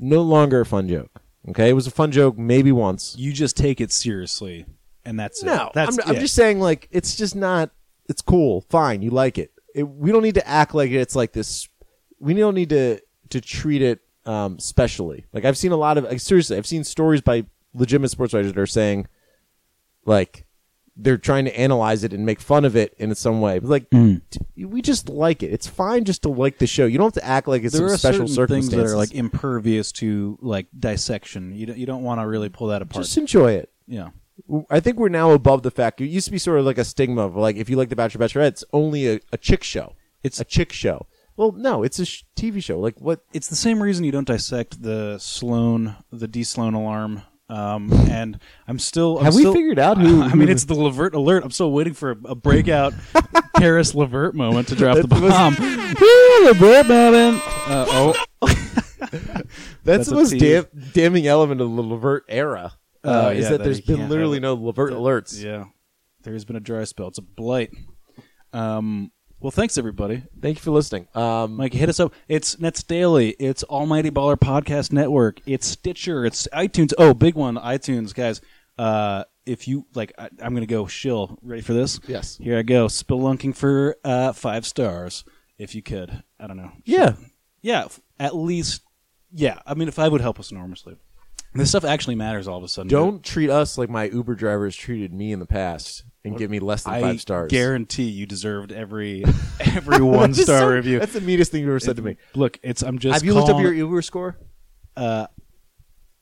No 0.00 0.22
longer 0.22 0.60
a 0.60 0.66
fun 0.66 0.88
joke. 0.88 1.20
Okay, 1.48 1.68
it 1.68 1.74
was 1.74 1.86
a 1.86 1.90
fun 1.90 2.10
joke 2.10 2.38
maybe 2.38 2.72
once. 2.72 3.14
You 3.18 3.32
just 3.32 3.56
take 3.56 3.80
it 3.80 3.92
seriously, 3.92 4.66
and 5.04 5.18
that's 5.18 5.42
it. 5.42 5.46
No, 5.46 5.70
that's 5.74 5.98
I'm, 5.98 6.10
I'm 6.14 6.20
just 6.20 6.34
saying, 6.34 6.60
like, 6.60 6.88
it's 6.90 7.16
just 7.16 7.36
not. 7.36 7.70
It's 8.08 8.22
cool, 8.22 8.62
fine, 8.70 9.02
you 9.02 9.10
like 9.10 9.38
it. 9.38 9.52
it. 9.74 9.82
We 9.84 10.12
don't 10.12 10.22
need 10.22 10.34
to 10.34 10.46
act 10.46 10.74
like 10.74 10.90
it's 10.90 11.16
like 11.16 11.32
this. 11.32 11.68
We 12.18 12.34
don't 12.34 12.54
need 12.54 12.70
to 12.70 13.00
to 13.30 13.40
treat 13.40 13.82
it 13.82 14.00
um, 14.26 14.58
specially. 14.58 15.26
Like 15.32 15.44
I've 15.44 15.58
seen 15.58 15.72
a 15.72 15.76
lot 15.76 15.98
of 15.98 16.04
like, 16.04 16.20
seriously, 16.20 16.56
I've 16.56 16.66
seen 16.66 16.84
stories 16.84 17.20
by 17.20 17.46
legitimate 17.74 18.10
sports 18.10 18.32
writers 18.32 18.52
that 18.52 18.60
are 18.60 18.66
saying, 18.66 19.08
like, 20.04 20.43
they're 20.96 21.18
trying 21.18 21.44
to 21.46 21.58
analyze 21.58 22.04
it 22.04 22.12
and 22.12 22.24
make 22.24 22.40
fun 22.40 22.64
of 22.64 22.76
it 22.76 22.94
in 22.98 23.14
some 23.14 23.40
way. 23.40 23.58
But 23.58 23.68
like, 23.70 23.90
Mm. 23.90 24.20
we 24.56 24.80
just 24.80 25.08
like 25.08 25.42
it. 25.42 25.52
It's 25.52 25.66
fine 25.66 26.04
just 26.04 26.22
to 26.22 26.28
like 26.28 26.58
the 26.58 26.66
show. 26.68 26.86
You 26.86 26.98
don't 26.98 27.14
have 27.14 27.22
to 27.22 27.28
act 27.28 27.48
like 27.48 27.64
it's 27.64 27.76
there 27.76 27.88
some 27.88 27.94
are 27.94 27.98
special 27.98 28.28
certain 28.28 28.56
things 28.56 28.68
that 28.70 28.86
are 28.86 28.96
like 28.96 29.12
impervious 29.12 29.90
to 29.92 30.38
like 30.40 30.66
dissection. 30.78 31.52
You 31.54 31.66
don't, 31.66 31.78
you 31.78 31.86
don't 31.86 32.02
want 32.04 32.20
to 32.20 32.26
really 32.26 32.48
pull 32.48 32.68
that 32.68 32.82
apart. 32.82 33.04
just 33.04 33.16
enjoy 33.18 33.52
it. 33.52 33.70
yeah. 33.86 34.10
I 34.68 34.80
think 34.80 34.98
we're 34.98 35.08
now 35.10 35.30
above 35.30 35.62
the 35.62 35.70
fact. 35.70 36.00
It 36.00 36.06
used 36.06 36.26
to 36.26 36.32
be 36.32 36.38
sort 36.38 36.58
of 36.58 36.64
like 36.66 36.76
a 36.78 36.84
stigma 36.84 37.22
of 37.22 37.36
like 37.36 37.54
if 37.56 37.70
you 37.70 37.76
like 37.76 37.88
the 37.88 37.94
Bachelor 37.96 38.26
Bachelorette, 38.26 38.48
it's 38.48 38.64
only 38.72 39.06
a, 39.08 39.20
a 39.32 39.38
chick 39.38 39.62
show. 39.62 39.94
It's 40.24 40.40
a 40.40 40.44
chick 40.44 40.72
show. 40.72 41.06
Well, 41.36 41.52
no, 41.52 41.82
it's 41.84 41.98
a 42.00 42.04
sh- 42.04 42.24
TV 42.36 42.62
show. 42.62 42.78
Like 42.80 43.00
what? 43.00 43.20
It's 43.32 43.46
the 43.48 43.54
same 43.56 43.80
reason 43.82 44.04
you 44.04 44.10
don't 44.12 44.26
dissect 44.26 44.82
the 44.82 45.18
Sloan, 45.18 45.96
the 46.10 46.26
D 46.26 46.42
Sloan 46.42 46.74
alarm. 46.74 47.22
Um, 47.48 47.92
and 48.10 48.38
I'm 48.66 48.78
still. 48.78 49.18
I'm 49.18 49.26
Have 49.26 49.34
we 49.34 49.44
figured 49.52 49.78
out 49.78 49.98
who- 49.98 50.22
I 50.22 50.34
mean, 50.34 50.48
it's 50.48 50.64
the 50.64 50.74
Levert 50.74 51.14
alert. 51.14 51.44
I'm 51.44 51.50
still 51.50 51.70
waiting 51.72 51.92
for 51.94 52.12
a, 52.12 52.16
a 52.30 52.34
breakout 52.34 52.94
Caris 53.58 53.94
Levert 53.94 54.34
moment 54.34 54.68
to 54.68 54.74
drop 54.74 54.96
the 54.96 55.06
bomb. 55.08 55.54
Woo, 56.00 56.46
Levert 56.46 56.86
moment. 56.88 57.42
Uh, 57.66 57.86
oh, 57.88 58.26
That's, 59.10 59.42
That's 59.84 60.08
the 60.08 60.14
most 60.14 60.30
dam- 60.38 60.66
damning 60.92 61.26
element 61.26 61.60
of 61.60 61.70
the 61.74 61.82
Levert 61.82 62.24
era. 62.28 62.72
Uh, 63.04 63.24
Oh, 63.26 63.28
is 63.30 63.44
yeah, 63.44 63.50
that 63.50 63.58
that 63.58 63.64
there's 63.64 63.86
you 63.88 63.96
been 63.96 64.08
literally 64.08 64.40
no 64.40 64.54
Levert 64.54 64.92
alerts. 64.92 65.42
yeah. 65.42 65.64
There's 66.22 66.46
been 66.46 66.56
a 66.56 66.60
dry 66.60 66.84
spell. 66.84 67.08
It's 67.08 67.18
a 67.18 67.22
blight. 67.22 67.70
Um, 68.54 69.12
well, 69.44 69.50
thanks 69.50 69.76
everybody. 69.76 70.22
Thank 70.40 70.56
you 70.56 70.62
for 70.62 70.70
listening. 70.70 71.06
Um, 71.14 71.56
Mike, 71.56 71.74
hit 71.74 71.90
us 71.90 72.00
up. 72.00 72.14
It's 72.28 72.58
Nets 72.58 72.82
Daily. 72.82 73.32
It's 73.32 73.62
Almighty 73.64 74.10
Baller 74.10 74.38
Podcast 74.38 74.90
Network. 74.90 75.38
It's 75.44 75.66
Stitcher. 75.66 76.24
It's 76.24 76.48
iTunes. 76.50 76.94
Oh, 76.96 77.12
big 77.12 77.34
one, 77.34 77.56
iTunes, 77.56 78.14
guys. 78.14 78.40
Uh, 78.78 79.24
if 79.44 79.68
you 79.68 79.84
like, 79.94 80.14
I, 80.16 80.30
I'm 80.40 80.54
gonna 80.54 80.64
go 80.64 80.86
shill. 80.86 81.38
Ready 81.42 81.60
for 81.60 81.74
this? 81.74 82.00
Yes. 82.06 82.38
Here 82.38 82.56
I 82.56 82.62
go. 82.62 82.86
Spelunking 82.86 83.54
for 83.54 83.96
uh, 84.02 84.32
five 84.32 84.64
stars, 84.64 85.26
if 85.58 85.74
you 85.74 85.82
could. 85.82 86.22
I 86.40 86.46
don't 86.46 86.56
know. 86.56 86.72
yeah, 86.86 87.12
Yeah, 87.60 87.88
at 88.18 88.34
least. 88.34 88.80
Yeah, 89.30 89.58
I 89.66 89.74
mean, 89.74 89.88
if 89.88 89.98
I 89.98 90.08
would 90.08 90.22
help 90.22 90.40
us 90.40 90.52
enormously. 90.52 90.96
This 91.52 91.68
stuff 91.68 91.84
actually 91.84 92.14
matters 92.14 92.48
all 92.48 92.56
of 92.56 92.64
a 92.64 92.68
sudden. 92.68 92.88
don't 92.88 93.22
treat 93.22 93.50
us 93.50 93.76
like 93.76 93.90
my 93.90 94.04
Uber 94.04 94.36
drivers 94.36 94.74
treated 94.74 95.12
me 95.12 95.32
in 95.32 95.38
the 95.38 95.46
past 95.46 96.02
and 96.24 96.38
give 96.38 96.50
me 96.50 96.58
less 96.58 96.84
than 96.84 96.94
I 96.94 97.00
five 97.00 97.20
stars. 97.20 97.50
I 97.50 97.54
guarantee 97.54 98.04
you 98.04 98.26
deserved 98.26 98.72
every 98.72 99.24
every 99.60 100.00
one 100.00 100.34
star 100.34 100.60
so- 100.60 100.68
review. 100.68 100.98
That's 100.98 101.12
the 101.12 101.20
meanest 101.20 101.52
thing 101.52 101.62
you 101.62 101.68
ever 101.68 101.80
said 101.80 101.96
to 101.96 102.02
me. 102.02 102.16
Look, 102.34 102.58
it's 102.62 102.82
I'm 102.82 102.98
just. 102.98 103.14
Have 103.14 103.24
you 103.24 103.34
looked 103.34 103.50
up 103.50 103.60
your 103.60 103.72
Uber 103.72 104.02
score? 104.02 104.38
Uh, 104.96 105.26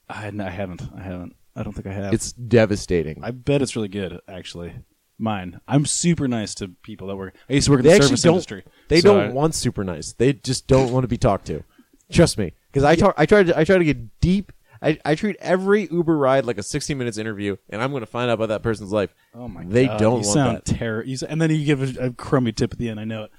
I, 0.08 0.26
I 0.26 0.50
haven't. 0.50 0.82
I 0.96 1.02
haven't. 1.02 1.36
I 1.54 1.62
don't 1.62 1.72
think 1.72 1.86
I 1.86 1.92
have. 1.92 2.14
It's 2.14 2.32
devastating. 2.32 3.22
I 3.22 3.30
bet 3.30 3.62
it's 3.62 3.76
really 3.76 3.88
good, 3.88 4.20
actually. 4.26 4.74
Mine. 5.18 5.60
I'm 5.68 5.86
super 5.86 6.26
nice 6.26 6.54
to 6.56 6.68
people 6.82 7.08
that 7.08 7.16
work. 7.16 7.36
I 7.48 7.52
used 7.52 7.66
to 7.66 7.72
work 7.72 7.80
in 7.80 7.86
they 7.86 7.98
the 7.98 8.04
service 8.04 8.24
industry. 8.24 8.64
They 8.88 9.00
so 9.00 9.14
don't 9.14 9.30
I- 9.30 9.32
want 9.32 9.54
super 9.54 9.84
nice. 9.84 10.12
They 10.14 10.32
just 10.32 10.66
don't 10.66 10.92
want 10.92 11.04
to 11.04 11.08
be 11.08 11.18
talked 11.18 11.46
to. 11.46 11.62
Trust 12.10 12.36
me, 12.38 12.52
because 12.70 12.84
I 12.84 12.96
talk. 12.96 13.14
I 13.16 13.26
try 13.26 13.42
to. 13.42 13.58
I 13.58 13.64
try 13.64 13.78
to 13.78 13.84
get 13.84 14.20
deep. 14.20 14.52
I, 14.82 14.98
I 15.04 15.14
treat 15.14 15.36
every 15.40 15.88
Uber 15.90 16.16
ride 16.16 16.44
like 16.44 16.58
a 16.58 16.62
60 16.62 16.94
minutes 16.94 17.16
interview, 17.18 17.56
and 17.70 17.80
I'm 17.80 17.90
going 17.92 18.00
to 18.00 18.06
find 18.06 18.30
out 18.30 18.34
about 18.34 18.48
that 18.48 18.62
person's 18.62 18.92
life. 18.92 19.14
Oh 19.34 19.46
my 19.48 19.62
god. 19.62 19.70
They 19.72 19.86
God, 19.86 19.98
don't 19.98 20.20
you 20.22 20.26
want 20.26 20.34
sound 20.34 20.56
that. 20.56 20.64
terror. 20.64 21.04
You, 21.04 21.14
s- 21.14 21.22
and 21.22 21.40
then 21.40 21.50
you 21.50 21.64
give 21.64 21.96
a, 21.98 22.06
a 22.06 22.10
crummy 22.12 22.52
tip 22.52 22.72
at 22.72 22.78
the 22.78 22.88
end. 22.88 22.98
I 22.98 23.04
know 23.04 23.24
it. 23.24 23.30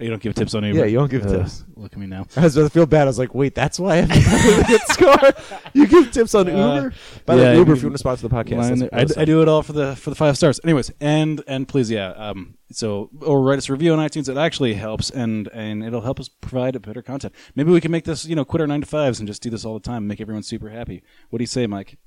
You 0.00 0.10
don't 0.10 0.22
give 0.22 0.34
tips 0.36 0.54
on 0.54 0.62
Uber. 0.64 0.78
Yeah, 0.78 0.84
you 0.84 0.96
don't 0.98 1.10
give 1.10 1.24
Ugh, 1.26 1.40
tips. 1.40 1.64
Look 1.74 1.92
at 1.92 1.98
me 1.98 2.06
now. 2.06 2.24
I 2.36 2.42
was 2.42 2.56
I 2.56 2.68
feel 2.68 2.86
bad. 2.86 3.02
I 3.02 3.04
was 3.06 3.18
like, 3.18 3.34
wait, 3.34 3.56
that's 3.56 3.80
why 3.80 3.94
I 3.94 4.00
have 4.02 4.60
a 4.60 4.64
good 4.64 4.80
score. 4.88 5.60
You 5.74 5.86
give 5.88 6.12
tips 6.12 6.36
on 6.36 6.46
Uber. 6.46 6.92
By 7.26 7.34
the 7.34 7.40
Uh, 7.40 7.44
yeah, 7.44 7.50
way, 7.52 7.56
Uber, 7.58 7.70
you- 7.70 7.76
if 7.76 7.82
you 7.82 7.88
want 7.88 7.94
to 7.94 7.98
sponsor 7.98 8.28
the 8.28 8.34
podcast, 8.34 8.56
Line 8.58 8.88
that's. 8.92 9.16
I, 9.18 9.22
I 9.22 9.24
do 9.24 9.42
it 9.42 9.48
all 9.48 9.62
for 9.62 9.72
the 9.72 9.96
for 9.96 10.10
the 10.10 10.16
five 10.16 10.36
stars. 10.36 10.60
Anyways, 10.62 10.92
and 11.00 11.42
and 11.48 11.66
please, 11.66 11.90
yeah. 11.90 12.10
Um, 12.10 12.58
so 12.70 13.10
or 13.22 13.42
write 13.42 13.58
us 13.58 13.68
a 13.68 13.72
review 13.72 13.92
on 13.92 13.98
iTunes. 13.98 14.28
It 14.28 14.36
actually 14.36 14.74
helps, 14.74 15.10
and 15.10 15.48
and 15.52 15.82
it'll 15.82 16.02
help 16.02 16.20
us 16.20 16.28
provide 16.28 16.76
a 16.76 16.80
better 16.80 17.02
content. 17.02 17.34
Maybe 17.56 17.72
we 17.72 17.80
can 17.80 17.90
make 17.90 18.04
this, 18.04 18.24
you 18.24 18.36
know, 18.36 18.44
quit 18.44 18.60
our 18.60 18.66
nine 18.68 18.82
to 18.82 18.86
fives 18.86 19.18
and 19.18 19.26
just 19.26 19.42
do 19.42 19.50
this 19.50 19.64
all 19.64 19.74
the 19.74 19.80
time, 19.80 19.96
and 19.98 20.08
make 20.08 20.20
everyone 20.20 20.44
super 20.44 20.68
happy. 20.68 21.02
What 21.30 21.38
do 21.38 21.42
you 21.42 21.46
say, 21.48 21.66
Mike? 21.66 21.98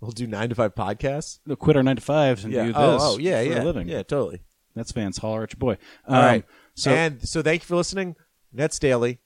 We'll 0.00 0.12
do 0.12 0.26
nine 0.26 0.48
to 0.48 0.54
five 0.54 0.74
podcasts. 0.74 1.40
No, 1.46 1.56
quit 1.56 1.76
our 1.76 1.82
nine 1.82 1.96
to 1.96 2.02
fives 2.02 2.44
and 2.44 2.52
Yeah. 2.54 2.62
do 2.62 2.68
this. 2.68 2.76
oh, 2.78 2.98
oh, 3.00 3.18
yeah, 3.18 3.42
for 3.42 3.48
yeah, 3.50 3.62
a 3.62 3.64
living. 3.64 3.86
yeah, 3.88 4.02
totally. 4.02 4.40
That's 4.74 4.92
fans. 4.92 5.18
Holler 5.18 5.44
at 5.44 5.52
your 5.52 5.58
boy. 5.58 5.76
All 6.08 6.16
Um, 6.16 6.24
right. 6.24 6.44
So 6.74 6.90
and 6.90 7.26
so 7.26 7.42
thank 7.42 7.62
you 7.62 7.66
for 7.66 7.76
listening. 7.76 8.16
Nets 8.52 8.78
Daily, 8.78 9.20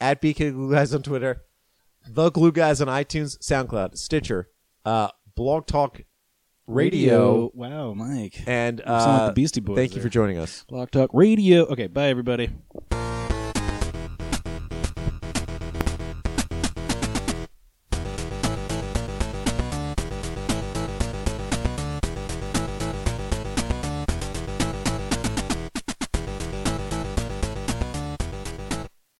at 0.00 0.22
BK 0.22 0.52
Glue 0.52 0.72
Guys 0.72 0.94
on 0.94 1.02
Twitter, 1.02 1.42
The 2.06 2.30
Glue 2.30 2.52
Guys 2.52 2.80
on 2.80 2.88
iTunes, 2.88 3.38
SoundCloud, 3.38 3.96
Stitcher, 3.98 4.48
uh, 4.84 5.08
Blog 5.34 5.66
Talk 5.66 6.02
Radio. 6.66 7.50
Wow, 7.54 7.94
Mike. 7.94 8.42
And 8.46 8.78
like 8.78 8.86
uh, 8.88 9.26
the 9.28 9.32
Beastie 9.32 9.60
Boys 9.60 9.76
thank 9.76 9.94
you 9.94 10.02
for 10.02 10.08
joining 10.08 10.38
us. 10.38 10.64
Block 10.68 10.90
Talk 10.90 11.10
Radio. 11.12 11.64
Okay, 11.66 11.88
bye 11.88 12.08
everybody. 12.08 12.50